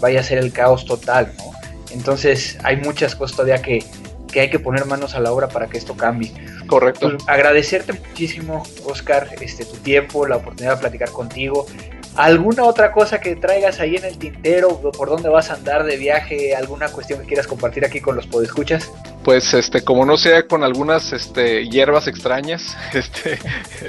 vaya 0.00 0.20
a 0.20 0.22
ser 0.22 0.38
el 0.38 0.52
caos 0.52 0.84
total, 0.84 1.32
¿no? 1.38 1.52
Entonces 1.90 2.58
hay 2.64 2.76
muchas 2.76 3.14
cosas 3.14 3.36
todavía 3.36 3.62
que, 3.62 3.84
que 4.30 4.40
hay 4.40 4.50
que 4.50 4.58
poner 4.58 4.84
manos 4.84 5.14
a 5.14 5.20
la 5.20 5.32
obra 5.32 5.48
para 5.48 5.68
que 5.68 5.78
esto 5.78 5.96
cambie. 5.96 6.32
Correcto. 6.66 7.10
Pues, 7.10 7.28
agradecerte 7.28 7.92
muchísimo, 7.94 8.62
Oscar, 8.84 9.28
este, 9.40 9.64
tu 9.64 9.76
tiempo, 9.76 10.26
la 10.26 10.36
oportunidad 10.36 10.74
de 10.74 10.80
platicar 10.80 11.10
contigo. 11.10 11.66
¿Alguna 12.14 12.64
otra 12.64 12.90
cosa 12.92 13.20
que 13.20 13.36
traigas 13.36 13.80
ahí 13.80 13.96
en 13.96 14.04
el 14.04 14.18
tintero? 14.18 14.80
¿Por 14.80 15.08
dónde 15.08 15.28
vas 15.28 15.50
a 15.50 15.54
andar 15.54 15.84
de 15.84 15.96
viaje? 15.96 16.54
¿Alguna 16.54 16.88
cuestión 16.88 17.20
que 17.20 17.26
quieras 17.26 17.46
compartir 17.46 17.84
aquí 17.84 18.00
con 18.00 18.16
los 18.16 18.26
podescuchas? 18.26 18.90
Pues 19.24 19.52
este, 19.52 19.82
como 19.82 20.06
no 20.06 20.16
sea 20.16 20.46
con 20.46 20.62
algunas 20.62 21.12
este, 21.12 21.68
hierbas 21.68 22.06
extrañas, 22.06 22.76
este, 22.94 23.38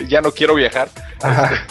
ya 0.08 0.22
no 0.22 0.32
quiero 0.32 0.56
viajar. 0.56 0.90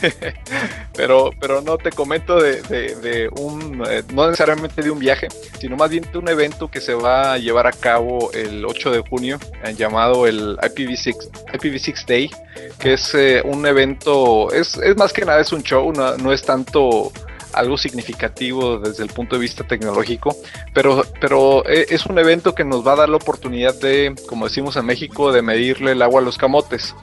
Este, 0.03 0.35
pero, 0.95 1.31
pero 1.41 1.61
no 1.61 1.79
te 1.79 1.91
comento 1.91 2.41
de, 2.41 3.31
un, 3.37 3.83
eh, 3.89 4.03
no 4.13 4.27
necesariamente 4.27 4.83
de 4.83 4.91
un 4.91 4.99
viaje, 4.99 5.29
sino 5.59 5.77
más 5.77 5.91
bien 5.91 6.07
de 6.11 6.19
un 6.19 6.29
evento 6.29 6.71
que 6.71 6.81
se 6.81 6.95
va 6.95 7.33
a 7.33 7.39
llevar 7.39 7.67
a 7.67 7.73
cabo 7.73 8.31
el 8.33 8.65
8 8.65 8.91
de 8.91 9.01
junio, 9.01 9.39
eh, 9.65 9.75
llamado 9.75 10.27
el 10.27 10.57
IPv6, 10.59 11.31
IPv6 11.53 12.07
Day, 12.07 12.31
que 12.79 12.95
es 12.95 13.15
eh, 13.15 13.43
un 13.45 13.67
evento, 13.67 14.53
es, 14.53 14.77
es, 14.77 14.97
más 14.97 15.13
que 15.13 15.25
nada 15.25 15.41
es 15.41 15.53
un 15.53 15.63
show, 15.63 15.93
no, 15.93 16.17
no 16.17 16.33
es 16.33 16.43
tanto 16.43 17.13
algo 17.53 17.79
significativo 17.79 18.79
desde 18.79 19.03
el 19.03 19.11
punto 19.11 19.37
de 19.37 19.43
vista 19.43 19.67
tecnológico, 19.67 20.37
pero, 20.75 21.05
pero 21.21 21.67
eh, 21.69 21.87
es 21.91 22.07
un 22.07 22.19
evento 22.19 22.55
que 22.55 22.65
nos 22.65 22.87
va 22.87 22.93
a 22.93 22.97
dar 22.97 23.09
la 23.09 23.17
oportunidad 23.17 23.75
de, 23.75 24.15
como 24.29 24.47
decimos 24.47 24.77
en 24.77 24.87
México, 24.87 25.33
de 25.33 25.43
medirle 25.43 25.93
el 25.93 26.03
agua 26.03 26.21
a 26.21 26.25
los 26.25 26.39
camotes. 26.39 26.95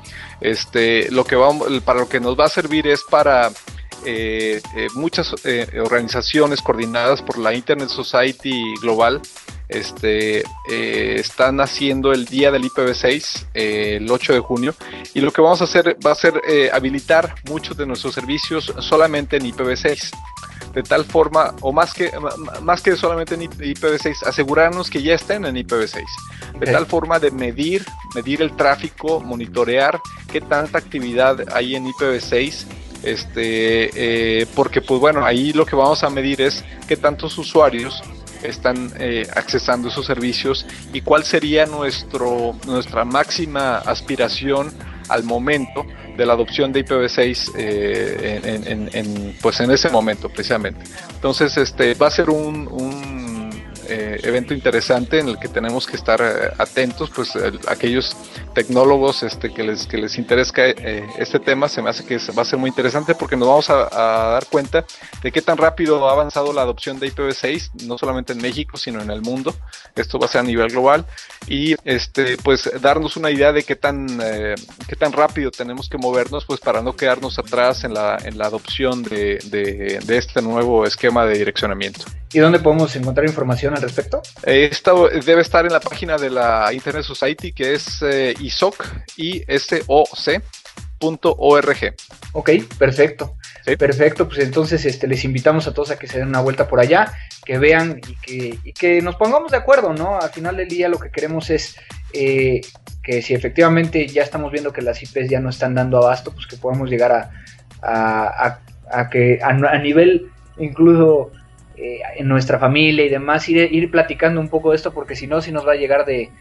Este, 0.42 1.10
lo 1.12 1.24
que 1.26 1.36
vamos, 1.36 1.68
para 1.84 2.00
lo 2.00 2.10
que 2.10 2.20
nos 2.20 2.40
va 2.40 2.46
a 2.46 2.50
servir 2.50 2.88
es 2.88 3.04
para 3.04 3.52
eh, 4.06 4.62
eh, 4.76 4.88
muchas 4.94 5.34
organizaciones 5.82 6.62
coordinadas 6.62 7.22
por 7.22 7.38
la 7.38 7.54
Internet 7.54 7.90
Society 7.90 8.62
Global 8.82 9.22
este, 9.70 10.44
están 10.68 11.60
haciendo 11.60 12.12
el 12.12 12.26
día 12.26 12.52
del 12.52 12.64
IPv6 12.64 13.48
el 13.54 14.10
8 14.10 14.34
de 14.34 14.40
junio 14.40 14.76
y 15.14 15.22
lo 15.22 15.32
que 15.32 15.42
vamos 15.42 15.62
a 15.62 15.64
hacer 15.66 15.98
va 16.06 16.12
a 16.12 16.16
ser 16.16 16.42
habilitar 16.72 17.36
muchos 17.50 17.76
de 17.78 17.86
nuestros 17.86 18.14
servicios 18.14 18.74
solamente 18.80 19.38
en 19.38 19.52
IPv6 19.52 20.12
de 20.76 20.84
tal 20.84 21.06
forma, 21.06 21.56
o 21.62 21.72
más 21.72 21.94
que, 21.94 22.12
más 22.62 22.82
que 22.82 22.98
solamente 22.98 23.36
en 23.36 23.44
IPv6, 23.44 24.24
asegurarnos 24.28 24.90
que 24.90 25.02
ya 25.02 25.16
estén 25.16 25.46
en 25.46 25.56
IPv6, 25.56 26.04
de 26.60 26.66
tal 26.66 26.86
forma 26.86 27.18
de 27.18 27.32
medir, 27.32 27.86
medir 28.14 28.42
el 28.42 28.56
tráfico, 28.58 29.22
monitorear 29.22 30.02
qué 30.30 30.42
tanta 30.42 30.78
actividad 30.78 31.38
hay 31.54 31.78
en 31.78 31.88
IPv6, 31.88 32.66
este, 33.04 34.42
eh, 34.42 34.48
porque 34.54 34.82
pues 34.82 35.00
bueno, 35.00 35.26
ahí 35.26 35.54
lo 35.54 35.66
que 35.66 35.78
vamos 35.78 36.04
a 36.04 36.10
medir 36.10 36.42
es 36.42 36.66
qué 36.90 36.98
tantos 36.98 37.38
usuarios 37.38 38.04
están 38.48 38.92
eh, 39.00 39.28
accesando 39.36 39.90
esos 39.90 40.06
servicios 40.06 40.66
y 40.94 41.02
cuál 41.02 41.24
sería 41.24 41.66
nuestro, 41.66 42.56
nuestra 42.66 43.06
máxima 43.06 43.78
aspiración 43.78 44.72
al 45.10 45.24
momento 45.24 45.86
de 46.18 46.26
la 46.26 46.34
adopción 46.34 46.72
de 46.72 46.86
IPv6 46.86 47.52
eh, 47.58 48.90
en, 48.94 49.38
pues 49.42 49.60
en 49.60 49.72
ese 49.72 49.90
momento 49.90 50.30
precisamente. 50.30 50.84
Entonces 51.16 51.58
este 51.58 51.94
va 51.94 52.08
a 52.08 52.12
ser 52.12 52.30
un 52.30 53.35
eh, 53.88 54.20
evento 54.24 54.54
interesante 54.54 55.20
en 55.20 55.28
el 55.28 55.40
que 55.40 55.48
tenemos 55.48 55.88
que 55.88 55.96
estar 55.96 56.22
eh, 56.22 56.52
atentos, 56.58 57.10
pues 57.10 57.34
aquellos 57.68 58.16
tecnólogos 58.54 59.24
este, 59.24 59.54
que, 59.54 59.64
les, 59.64 59.86
que 59.88 59.98
les 59.98 60.18
interesa 60.18 60.54
eh, 60.58 61.06
este 61.18 61.40
tema, 61.40 61.68
se 61.68 61.82
me 61.82 61.90
hace 61.90 62.06
que 62.06 62.18
va 62.38 62.42
a 62.42 62.46
ser 62.46 62.60
muy 62.60 62.70
interesante 62.70 63.16
porque 63.16 63.36
nos 63.36 63.48
vamos 63.48 63.70
a, 63.70 63.86
dar 63.96 64.46
cuenta 64.48 64.86
de 65.22 65.32
qué 65.32 65.42
tan 65.42 65.58
rápido 65.58 66.08
ha 66.08 66.12
avanzado 66.12 66.54
la 66.54 66.62
adopción 66.62 67.00
de 67.00 67.12
IPv6, 67.12 67.84
no 67.86 67.98
solamente 67.98 68.34
en 68.34 68.42
México, 68.42 68.78
sino 68.78 69.02
en 69.02 69.10
el 69.10 69.22
mundo. 69.22 69.56
Esto 69.96 70.20
va 70.20 70.26
a 70.26 70.30
ser 70.30 70.42
a 70.42 70.44
nivel 70.44 70.70
global 70.70 71.06
y 71.48 71.76
este, 71.84 72.38
pues 72.38 72.70
darnos 72.82 73.18
una 73.18 73.32
idea 73.32 73.52
de 73.52 73.64
qué 73.64 73.76
tan, 73.76 74.08
qué 74.88 74.96
tan 74.98 75.14
rápido 75.14 75.52
tenemos 75.52 75.90
que 75.90 75.98
movernos 75.98 76.46
pues 76.46 76.60
para 76.60 76.82
no 76.82 76.96
quedarnos 76.96 77.40
atrás 77.40 77.84
en 77.84 77.94
la, 77.94 78.18
en 78.24 78.38
la 78.38 78.48
adopción 78.48 79.04
de, 79.04 79.40
de 80.06 80.18
este 80.18 80.42
nuevo 80.42 80.86
esquema 80.86 81.26
de 81.26 81.38
direccionamiento. 81.38 82.06
¿Y 82.36 82.40
dónde 82.40 82.60
podemos 82.60 82.94
encontrar 82.98 83.26
información 83.26 83.76
al 83.76 83.82
respecto? 83.82 84.22
Eh, 84.46 84.68
esto 84.70 85.08
debe 85.26 85.40
estar 85.40 85.66
en 85.66 85.72
la 85.72 85.80
página 85.80 86.18
de 86.18 86.30
la 86.30 86.68
Internet 86.74 87.06
Society 87.06 87.54
que 87.54 87.76
es 87.76 88.02
eh, 88.02 88.34
isoc, 88.42 88.86
Ok, 92.34 92.50
perfecto. 92.78 93.38
Perfecto, 93.80 94.28
pues 94.28 94.40
entonces 94.40 94.84
este, 94.84 95.08
les 95.08 95.24
invitamos 95.24 95.66
a 95.68 95.74
todos 95.74 95.92
a 95.92 95.98
que 95.98 96.08
se 96.08 96.20
den 96.20 96.28
una 96.28 96.42
vuelta 96.42 96.68
por 96.68 96.82
allá, 96.82 97.14
que 97.46 97.58
vean 97.58 98.02
y 98.06 98.16
que, 98.16 98.60
y 98.66 98.74
que 98.74 99.02
nos 99.02 99.16
pongamos 99.16 99.52
de 99.54 99.58
acuerdo, 99.58 99.94
¿no? 99.94 100.20
Al 100.20 100.30
final 100.32 100.58
del 100.58 100.68
día 100.68 100.90
lo 100.90 101.00
que 101.00 101.12
queremos 101.12 101.50
es 101.50 101.78
eh, 102.12 102.60
que 103.02 103.22
si 103.22 103.34
efectivamente 103.34 104.08
ya 104.08 104.24
estamos 104.24 104.52
viendo 104.52 104.74
que 104.74 104.82
las 104.82 105.02
IPs 105.02 105.30
ya 105.30 105.40
no 105.40 105.50
están 105.52 105.74
dando 105.74 106.00
abasto, 106.00 106.34
pues 106.34 106.48
que 106.48 106.58
podamos 106.58 106.90
llegar 106.90 107.14
a, 107.14 107.32
a, 107.82 108.60
a, 108.92 109.10
que 109.10 109.40
a 109.42 109.78
nivel 109.78 110.30
incluso 110.58 111.32
eh, 111.78 112.00
en 112.18 112.28
nuestra 112.28 112.58
familia 112.58 113.06
y 113.06 113.10
demás, 113.10 113.50
ir, 113.50 113.58
ir 113.74 113.92
platicando 113.92 114.40
un 114.40 114.48
poco 114.50 114.72
de 114.72 114.78
esto, 114.78 114.94
porque 114.94 115.16
si 115.16 115.28
no, 115.28 115.42
si 115.42 115.52
nos 115.52 115.68
va 115.68 115.74
a 115.74 115.76
llegar 115.76 116.06
de, 116.06 116.32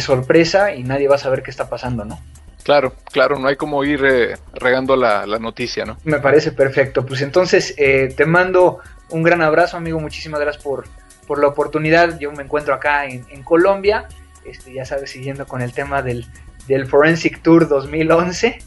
sorpresa 0.00 0.74
y 0.74 0.82
nadie 0.82 1.08
va 1.08 1.14
a 1.14 1.18
saber 1.18 1.42
qué 1.42 1.50
está 1.50 1.70
pasando, 1.70 2.04
¿no? 2.04 2.18
Claro, 2.62 2.94
claro, 3.10 3.38
no 3.38 3.48
hay 3.48 3.56
como 3.56 3.82
ir 3.82 4.04
eh, 4.04 4.36
regando 4.54 4.94
la, 4.94 5.26
noticia, 5.38 5.84
¿no? 5.84 5.96
Me 6.04 6.18
parece 6.18 6.52
perfecto. 6.52 7.04
Pues 7.04 7.22
entonces 7.22 7.74
eh, 7.76 8.12
te 8.16 8.26
mando 8.26 8.78
un 9.10 9.22
gran 9.22 9.42
abrazo, 9.42 9.76
amigo. 9.76 9.98
Muchísimas 9.98 10.40
gracias 10.40 10.62
por, 10.62 10.84
por 11.26 11.40
la 11.40 11.48
oportunidad. 11.48 12.18
Yo 12.18 12.30
me 12.30 12.42
encuentro 12.42 12.74
acá 12.74 13.06
en, 13.06 13.42
Colombia, 13.42 14.06
este, 14.44 14.72
ya 14.74 14.84
sabes, 14.84 15.10
siguiendo 15.10 15.46
con 15.46 15.60
el 15.62 15.72
tema 15.72 16.02
del, 16.02 16.26
del 16.68 16.86
Forensic 16.86 17.42
Tour 17.42 17.68
2011. 17.68 18.58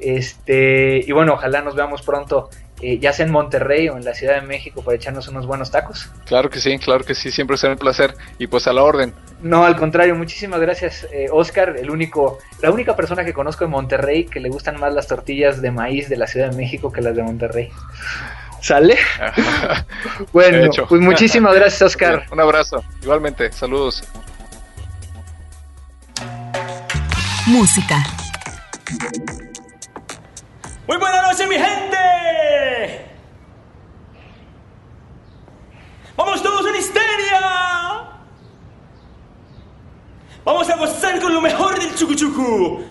Este, 0.00 1.04
y 1.06 1.12
bueno, 1.12 1.34
ojalá 1.34 1.62
nos 1.62 1.76
veamos 1.76 2.02
pronto 2.02 2.50
eh, 2.84 2.98
ya 2.98 3.12
sea 3.12 3.24
en 3.24 3.32
Monterrey 3.32 3.88
o 3.88 3.96
en 3.96 4.04
la 4.04 4.12
Ciudad 4.12 4.34
de 4.34 4.46
México, 4.46 4.82
para 4.82 4.96
echarnos 4.96 5.26
unos 5.28 5.46
buenos 5.46 5.70
tacos. 5.70 6.10
Claro 6.26 6.50
que 6.50 6.60
sí, 6.60 6.78
claro 6.78 7.02
que 7.02 7.14
sí, 7.14 7.30
siempre 7.30 7.56
será 7.56 7.72
un 7.72 7.78
placer. 7.78 8.14
Y 8.38 8.46
pues 8.46 8.66
a 8.66 8.72
la 8.72 8.82
orden. 8.82 9.14
No, 9.40 9.64
al 9.64 9.76
contrario, 9.76 10.14
muchísimas 10.14 10.60
gracias, 10.60 11.06
eh, 11.12 11.28
Oscar, 11.32 11.76
el 11.78 11.90
único, 11.90 12.38
la 12.60 12.70
única 12.70 12.94
persona 12.94 13.24
que 13.24 13.32
conozco 13.32 13.64
en 13.64 13.70
Monterrey 13.70 14.26
que 14.26 14.40
le 14.40 14.50
gustan 14.50 14.78
más 14.78 14.92
las 14.92 15.06
tortillas 15.06 15.62
de 15.62 15.70
maíz 15.70 16.08
de 16.08 16.16
la 16.16 16.26
Ciudad 16.26 16.50
de 16.50 16.56
México 16.56 16.92
que 16.92 17.00
las 17.00 17.16
de 17.16 17.22
Monterrey. 17.22 17.70
¿Sale? 18.60 18.96
bueno, 20.32 20.70
pues 20.88 21.00
muchísimas 21.00 21.54
gracias, 21.56 21.82
Oscar. 21.82 22.26
Un 22.30 22.40
abrazo, 22.40 22.82
igualmente, 23.02 23.52
saludos. 23.52 24.04
Música. 27.46 27.96
Muy 30.86 30.96
buenas 30.98 31.22
noches, 31.22 31.48
mi 31.48 31.56
gente. 31.56 31.96
Vamos 36.16 36.42
todos 36.42 36.66
en 36.66 36.76
histeria. 36.76 37.40
Vamos 40.44 40.68
a 40.70 40.76
gozar 40.76 41.20
con 41.20 41.32
lo 41.32 41.40
chucuchucu. 41.94 42.82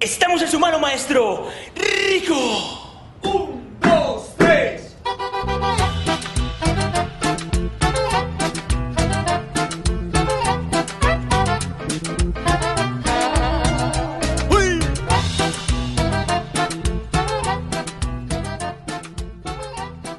Estamos 0.00 0.40
en 0.42 0.48
su 0.48 0.58
mano, 0.58 0.78
maestro. 0.78 1.48
Rico. 1.74 3.10
Un, 3.22 3.76
dos, 3.80 4.34
tres. 4.36 4.96
Uy. 14.50 14.78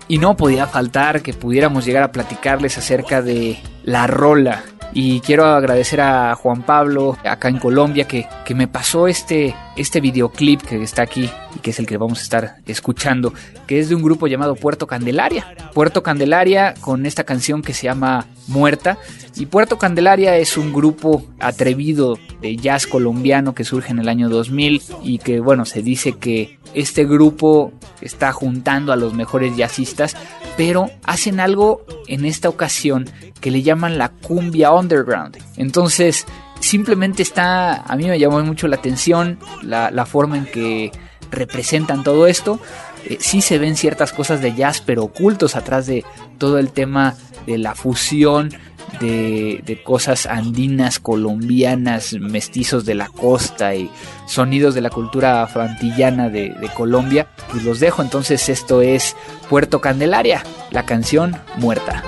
Y 0.08 0.18
no 0.18 0.36
podía 0.36 0.68
faltar 0.68 1.22
que 1.22 1.34
pudiéramos 1.34 1.86
llegar 1.86 2.04
a 2.04 2.12
platicarles 2.12 2.78
acerca 2.78 3.22
de 3.22 3.60
la 3.84 4.08
rola. 4.08 4.64
Y 4.94 5.20
quiero 5.22 5.46
agradecer 5.46 6.02
a 6.02 6.36
Juan 6.36 6.64
Pablo, 6.64 7.18
acá 7.24 7.50
en 7.50 7.60
Colombia, 7.60 8.06
que, 8.06 8.28
que 8.46 8.56
me 8.56 8.68
pasó 8.68 9.08
este, 9.08 9.56
este 9.76 10.02
videoclip 10.02 10.62
que 10.62 10.82
está 10.82 11.04
aquí 11.04 11.30
y 11.56 11.60
que 11.60 11.72
es 11.72 11.80
el 11.80 11.86
que 11.86 11.98
vamos 11.98 12.20
a 12.20 12.24
estar 12.24 12.56
escuchando, 12.66 13.34
que 13.68 13.80
es 13.80 13.90
de 13.90 13.96
un 13.96 14.02
grupo 14.02 14.28
llamado 14.28 14.56
Puerto 14.56 14.88
Candelaria. 14.88 15.46
Puerto 15.74 16.02
Candelaria 16.02 16.74
con 16.82 17.06
esta 17.06 17.24
canción 17.24 17.62
que 17.62 17.74
se 17.74 17.84
llama 17.84 18.26
Muerta. 18.50 18.98
Y 19.36 19.46
Puerto 19.46 19.78
Candelaria 19.78 20.38
es 20.38 20.58
un 20.58 20.74
grupo 20.74 21.24
atrevido 21.40 22.20
de 22.42 22.58
jazz 22.58 22.88
colombiano 22.88 23.56
que 23.56 23.64
surge 23.64 23.92
en 23.92 24.00
el 24.00 24.10
año 24.10 24.28
2000 24.28 24.82
y 25.04 25.20
que, 25.20 25.40
bueno, 25.40 25.66
se 25.66 25.82
dice 25.82 26.14
que 26.14 26.60
este 26.74 27.06
grupo 27.06 27.72
está 28.02 28.32
juntando 28.32 28.92
a 28.92 28.96
los 28.96 29.14
mejores 29.14 29.56
jazzistas, 29.56 30.16
pero 30.58 30.90
hacen 31.04 31.40
algo 31.40 31.86
en 32.08 32.26
esta 32.26 32.50
ocasión 32.50 33.10
que 33.40 33.52
le 33.52 33.62
llaman 33.62 33.98
la 33.98 34.10
cumbia 34.10 34.72
underground. 34.72 35.38
Entonces, 35.56 36.26
simplemente 36.60 37.24
está, 37.24 37.82
a 37.82 37.96
mí 37.96 38.06
me 38.06 38.20
llamó 38.20 38.42
mucho 38.44 38.68
la 38.68 38.76
atención 38.76 39.40
la, 39.64 40.06
forma 40.06 40.38
en 40.38 40.46
que 40.46 40.92
representan 41.32 42.04
todo 42.04 42.28
esto. 42.28 42.60
Eh, 43.06 43.18
sí 43.20 43.42
se 43.42 43.58
ven 43.58 43.76
ciertas 43.76 44.12
cosas 44.12 44.42
de 44.42 44.54
jazz, 44.54 44.82
pero 44.86 45.04
ocultos 45.04 45.56
atrás 45.56 45.88
de 45.88 46.04
todo 46.38 46.60
el 46.60 46.72
tema 46.72 47.16
de 47.50 47.58
la 47.58 47.74
fusión 47.74 48.52
de, 49.00 49.62
de, 49.66 49.84
cosas 49.84 50.26
andinas, 50.26 51.00
colombianas, 51.00 52.14
mestizos 52.14 52.86
de 52.86 52.96
la 52.96 53.08
costa 53.08 53.76
y 53.76 53.90
sonidos 54.28 54.76
de 54.76 54.82
la 54.82 54.90
cultura 54.90 55.44
afroantillana 55.44 56.30
de, 56.30 56.50
de 56.50 56.68
Colombia. 56.70 57.28
Pues 57.52 57.64
los 57.64 57.80
dejo, 57.80 58.02
entonces 58.02 58.50
esto 58.50 58.82
es 58.82 59.16
Puerto 59.50 59.82
Candelaria, 59.82 60.44
la 60.72 60.86
canción 60.86 61.36
Muerta. 61.58 62.04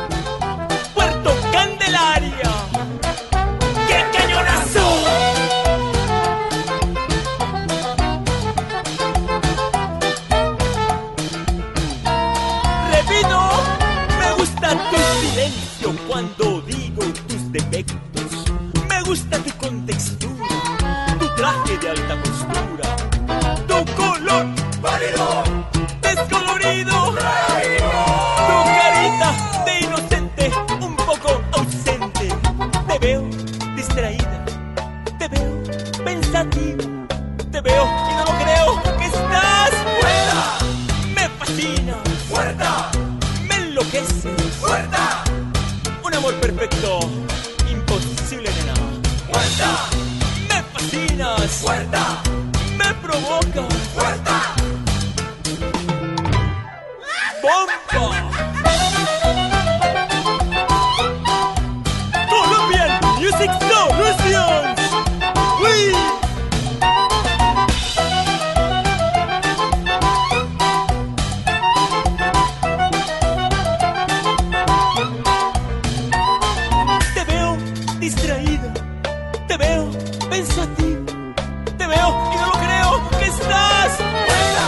Veo 81.92 82.10
y 82.34 82.36
no 82.38 82.48
lo 82.48 82.58
creo 82.66 82.90
que 83.20 83.26
estás 83.26 83.90
muerta. 84.28 84.66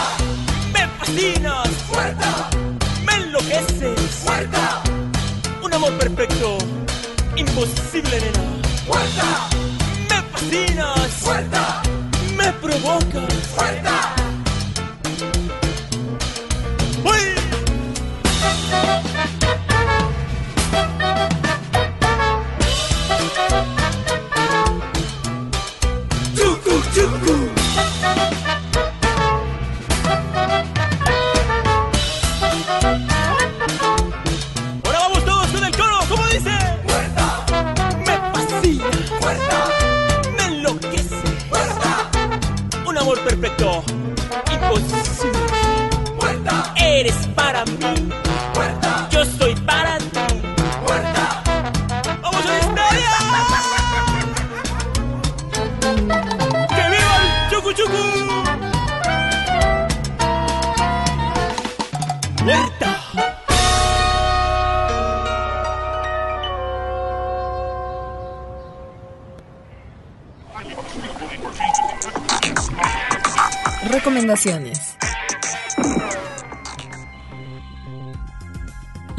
Me 0.73 0.87
fascinas, 0.97 1.69
muerta. 1.91 2.49
Me 3.05 3.13
enloqueces, 3.15 4.23
muerta. 4.25 4.83
Un 5.63 5.73
amor 5.73 5.93
perfecto, 5.97 6.57
imposible 7.35 8.15
nena, 8.23 8.45
muerta. 8.87 9.27
Me 10.09 10.17
fascinas, 10.31 11.11
muerta. 11.23 11.81
Me 12.37 12.47
provocas, 12.63 13.33
muerta. 13.55 13.95
¡Uy! 17.11 17.25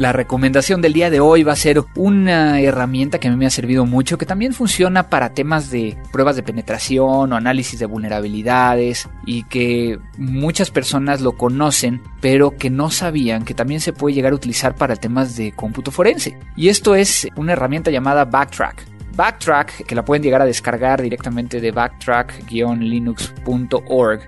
La 0.05 0.13
recomendación 0.13 0.81
del 0.83 0.93
día 0.93 1.09
de 1.09 1.19
hoy 1.19 1.41
va 1.41 1.53
a 1.53 1.55
ser 1.55 1.83
una 1.95 2.61
herramienta 2.61 3.19
que 3.19 3.27
a 3.27 3.31
mí 3.31 3.37
me 3.37 3.47
ha 3.47 3.49
servido 3.49 3.87
mucho, 3.87 4.19
que 4.19 4.27
también 4.27 4.53
funciona 4.53 5.09
para 5.09 5.33
temas 5.33 5.71
de 5.71 5.97
pruebas 6.11 6.35
de 6.35 6.43
penetración 6.43 7.33
o 7.33 7.35
análisis 7.35 7.79
de 7.79 7.87
vulnerabilidades 7.87 9.09
y 9.25 9.45
que 9.45 9.97
muchas 10.19 10.69
personas 10.69 11.21
lo 11.21 11.31
conocen, 11.31 12.03
pero 12.21 12.55
que 12.55 12.69
no 12.69 12.91
sabían 12.91 13.45
que 13.45 13.55
también 13.55 13.81
se 13.81 13.93
puede 13.93 14.13
llegar 14.13 14.33
a 14.33 14.35
utilizar 14.35 14.75
para 14.75 14.95
temas 14.95 15.35
de 15.37 15.53
cómputo 15.53 15.89
forense. 15.89 16.37
Y 16.55 16.69
esto 16.69 16.93
es 16.93 17.27
una 17.35 17.53
herramienta 17.53 17.89
llamada 17.89 18.25
Backtrack. 18.25 18.85
Backtrack, 19.15 19.87
que 19.87 19.95
la 19.95 20.05
pueden 20.05 20.21
llegar 20.21 20.43
a 20.43 20.45
descargar 20.45 21.01
directamente 21.01 21.59
de 21.59 21.73
backtrack-linux.org, 21.73 24.19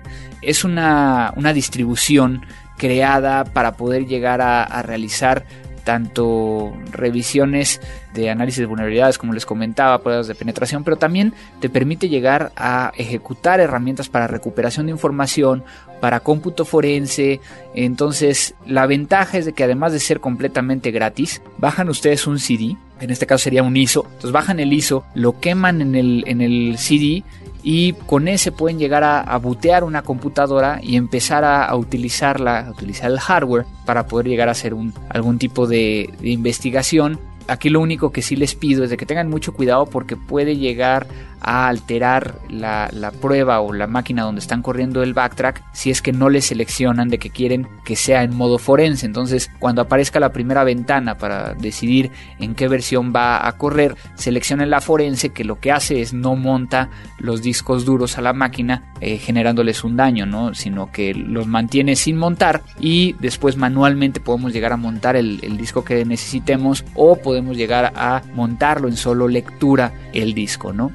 es 0.42 0.64
una, 0.64 1.32
una 1.36 1.52
distribución 1.52 2.42
creada 2.78 3.44
para 3.44 3.72
poder 3.72 4.06
llegar 4.06 4.40
a, 4.40 4.82
realizar 4.82 5.44
tanto 5.88 6.74
revisiones 6.92 7.80
de 8.12 8.28
análisis 8.28 8.60
de 8.60 8.66
vulnerabilidades, 8.66 9.16
como 9.16 9.32
les 9.32 9.46
comentaba, 9.46 10.02
pruebas 10.02 10.26
de 10.26 10.34
penetración, 10.34 10.84
pero 10.84 10.98
también 10.98 11.32
te 11.60 11.70
permite 11.70 12.10
llegar 12.10 12.52
a 12.56 12.92
ejecutar 12.98 13.58
herramientas 13.58 14.10
para 14.10 14.26
recuperación 14.26 14.84
de 14.84 14.92
información, 14.92 15.64
para 16.02 16.20
cómputo 16.20 16.66
forense. 16.66 17.40
Entonces, 17.74 18.54
la 18.66 18.86
ventaja 18.86 19.38
es 19.38 19.46
de 19.46 19.54
que 19.54 19.64
además 19.64 19.94
de 19.94 20.00
ser 20.00 20.20
completamente 20.20 20.90
gratis, 20.90 21.40
bajan 21.56 21.88
ustedes 21.88 22.26
un 22.26 22.38
CD, 22.38 22.76
en 23.00 23.08
este 23.08 23.24
caso 23.24 23.44
sería 23.44 23.62
un 23.62 23.74
ISO, 23.74 24.04
entonces 24.04 24.32
bajan 24.32 24.60
el 24.60 24.74
ISO, 24.74 25.06
lo 25.14 25.40
queman 25.40 25.80
en 25.80 25.94
el, 25.94 26.22
en 26.26 26.42
el 26.42 26.76
CD 26.76 27.24
y 27.62 27.92
con 27.92 28.28
ese 28.28 28.52
pueden 28.52 28.78
llegar 28.78 29.04
a, 29.04 29.20
a 29.20 29.36
bootear 29.38 29.84
una 29.84 30.02
computadora 30.02 30.80
y 30.82 30.96
empezar 30.96 31.44
a, 31.44 31.74
utilizarla, 31.74 32.60
a 32.60 32.70
utilizar 32.70 33.10
el 33.10 33.18
hardware 33.18 33.66
para 33.84 34.06
poder 34.06 34.28
llegar 34.28 34.48
a 34.48 34.52
hacer 34.52 34.74
un, 34.74 34.94
algún 35.08 35.38
tipo 35.38 35.66
de, 35.66 36.12
de 36.20 36.30
investigación. 36.30 37.18
Aquí 37.48 37.70
lo 37.70 37.80
único 37.80 38.12
que 38.12 38.22
sí 38.22 38.36
les 38.36 38.54
pido 38.54 38.84
es 38.84 38.90
de 38.90 38.96
que 38.96 39.06
tengan 39.06 39.28
mucho 39.28 39.54
cuidado 39.54 39.86
porque 39.86 40.16
puede 40.16 40.56
llegar 40.56 41.06
a 41.40 41.68
alterar 41.68 42.38
la, 42.48 42.90
prueba 43.20 43.60
o 43.60 43.72
la 43.72 43.86
máquina 43.86 44.22
donde 44.22 44.40
están 44.40 44.62
corriendo 44.62 45.02
el 45.02 45.14
backtrack 45.14 45.62
si 45.72 45.90
es 45.90 46.02
que 46.02 46.12
no 46.12 46.28
le 46.28 46.40
seleccionan 46.40 47.08
de 47.08 47.18
que 47.18 47.30
quieren 47.30 47.68
que 47.84 47.96
sea 47.96 48.22
en 48.22 48.36
modo 48.36 48.58
forense. 48.58 49.06
Entonces, 49.06 49.50
cuando 49.58 49.82
aparezca 49.82 50.20
la 50.20 50.32
primera 50.32 50.64
ventana 50.64 51.16
para 51.16 51.54
decidir 51.54 52.10
en 52.38 52.54
qué 52.54 52.68
versión 52.68 53.12
va 53.14 53.46
a 53.46 53.52
correr, 53.56 53.96
seleccionen 54.14 54.70
la 54.70 54.80
forense 54.80 55.30
que 55.30 55.44
lo 55.44 55.60
que 55.60 55.72
hace 55.72 56.00
es 56.00 56.12
no 56.12 56.36
monta 56.36 56.90
los 57.18 57.42
discos 57.42 57.84
duros 57.84 58.18
a 58.18 58.22
la 58.22 58.32
máquina 58.32 58.92
eh, 59.00 59.18
generándoles 59.18 59.84
un 59.84 59.96
daño, 59.96 60.26
¿no? 60.26 60.54
sino 60.54 60.90
que 60.90 61.14
los 61.14 61.46
mantiene 61.46 61.96
sin 61.96 62.16
montar 62.16 62.62
y 62.80 63.14
después 63.20 63.56
manualmente 63.56 64.20
podemos 64.20 64.52
llegar 64.52 64.72
a 64.72 64.76
montar 64.76 65.16
el, 65.16 65.38
disco 65.58 65.84
que 65.84 66.04
necesitemos 66.04 66.84
o 66.94 67.16
podemos 67.16 67.56
llegar 67.56 67.92
a 67.96 68.22
montarlo 68.34 68.88
en 68.88 68.96
solo 68.96 69.28
lectura 69.28 69.92
el 70.12 70.34
disco, 70.34 70.72
¿no? 70.72 70.92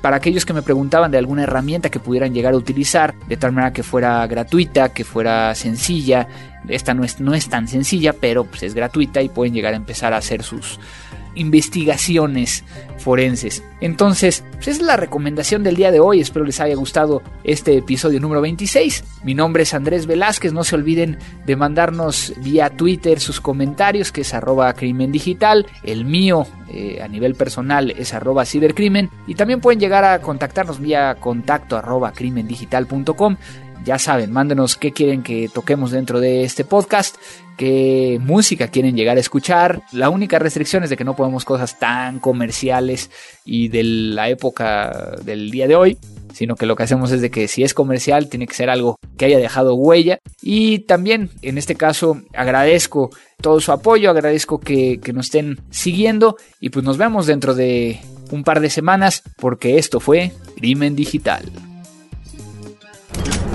Para 0.00 0.16
aquellos 0.16 0.44
que 0.44 0.52
me 0.52 0.62
preguntaban 0.62 1.10
de 1.10 1.18
alguna 1.18 1.44
herramienta 1.44 1.90
que 1.90 2.00
pudieran 2.00 2.34
llegar 2.34 2.54
a 2.54 2.56
utilizar, 2.56 3.14
de 3.26 3.36
tal 3.36 3.52
manera 3.52 3.72
que 3.72 3.82
fuera 3.82 4.26
gratuita, 4.26 4.90
que 4.90 5.04
fuera 5.04 5.54
sencilla, 5.54 6.28
esta 6.68 6.94
no 6.94 7.04
es, 7.04 7.20
no 7.20 7.34
es 7.34 7.48
tan 7.48 7.68
sencilla, 7.68 8.12
pero 8.12 8.44
pues 8.44 8.62
es 8.62 8.74
gratuita 8.74 9.22
y 9.22 9.28
pueden 9.28 9.54
llegar 9.54 9.74
a 9.74 9.76
empezar 9.76 10.12
a 10.12 10.18
hacer 10.18 10.42
sus 10.42 10.78
investigaciones 11.34 12.64
forenses. 12.98 13.62
Entonces, 13.80 14.44
pues 14.54 14.68
es 14.68 14.80
la 14.80 14.96
recomendación 14.96 15.62
del 15.62 15.76
día 15.76 15.90
de 15.90 16.00
hoy. 16.00 16.20
Espero 16.20 16.44
les 16.44 16.60
haya 16.60 16.74
gustado 16.74 17.22
este 17.42 17.76
episodio 17.76 18.20
número 18.20 18.40
26. 18.40 19.04
Mi 19.24 19.34
nombre 19.34 19.64
es 19.64 19.74
Andrés 19.74 20.06
Velázquez. 20.06 20.52
No 20.52 20.64
se 20.64 20.74
olviden 20.74 21.18
de 21.44 21.56
mandarnos 21.56 22.32
vía 22.38 22.70
Twitter 22.70 23.20
sus 23.20 23.40
comentarios, 23.40 24.12
que 24.12 24.22
es 24.22 24.32
arroba 24.32 24.72
crimen 24.74 25.12
digital. 25.12 25.66
El 25.82 26.04
mío 26.04 26.46
eh, 26.68 27.00
a 27.02 27.08
nivel 27.08 27.34
personal 27.34 27.90
es 27.90 28.14
arroba 28.14 28.44
cibercrimen. 28.44 29.10
Y 29.26 29.34
también 29.34 29.60
pueden 29.60 29.80
llegar 29.80 30.04
a 30.04 30.20
contactarnos 30.20 30.80
vía 30.80 31.16
contacto 31.20 31.76
arroba 31.76 32.12
crimendigital.com. 32.12 33.36
Ya 33.84 33.98
saben, 33.98 34.32
mándenos 34.32 34.76
qué 34.76 34.92
quieren 34.92 35.22
que 35.22 35.50
toquemos 35.52 35.90
dentro 35.90 36.18
de 36.18 36.42
este 36.44 36.64
podcast, 36.64 37.16
qué 37.56 38.18
música 38.20 38.68
quieren 38.68 38.96
llegar 38.96 39.16
a 39.16 39.20
escuchar. 39.20 39.82
La 39.92 40.10
única 40.10 40.38
restricción 40.38 40.84
es 40.84 40.90
de 40.90 40.96
que 40.96 41.04
no 41.04 41.16
podemos 41.16 41.44
cosas 41.44 41.78
tan 41.78 42.18
comerciales 42.20 43.10
y 43.44 43.68
de 43.68 43.84
la 43.84 44.28
época 44.28 45.16
del 45.24 45.50
día 45.50 45.66
de 45.66 45.76
hoy 45.76 45.98
sino 46.34 46.56
que 46.56 46.66
lo 46.66 46.76
que 46.76 46.82
hacemos 46.82 47.12
es 47.12 47.20
de 47.20 47.30
que 47.30 47.48
si 47.48 47.62
es 47.62 47.74
comercial 47.74 48.28
tiene 48.28 48.46
que 48.46 48.54
ser 48.54 48.68
algo 48.68 48.98
que 49.16 49.26
haya 49.26 49.38
dejado 49.38 49.74
huella 49.74 50.18
y 50.42 50.80
también 50.80 51.30
en 51.42 51.58
este 51.58 51.76
caso 51.76 52.20
agradezco 52.34 53.10
todo 53.40 53.60
su 53.60 53.72
apoyo, 53.72 54.10
agradezco 54.10 54.58
que, 54.58 54.98
que 55.00 55.12
nos 55.12 55.26
estén 55.26 55.60
siguiendo 55.70 56.36
y 56.60 56.70
pues 56.70 56.84
nos 56.84 56.98
vemos 56.98 57.26
dentro 57.26 57.54
de 57.54 58.00
un 58.30 58.42
par 58.42 58.60
de 58.60 58.70
semanas 58.70 59.22
porque 59.36 59.78
esto 59.78 60.00
fue 60.00 60.32
Crimen 60.56 60.96
Digital. 60.96 61.44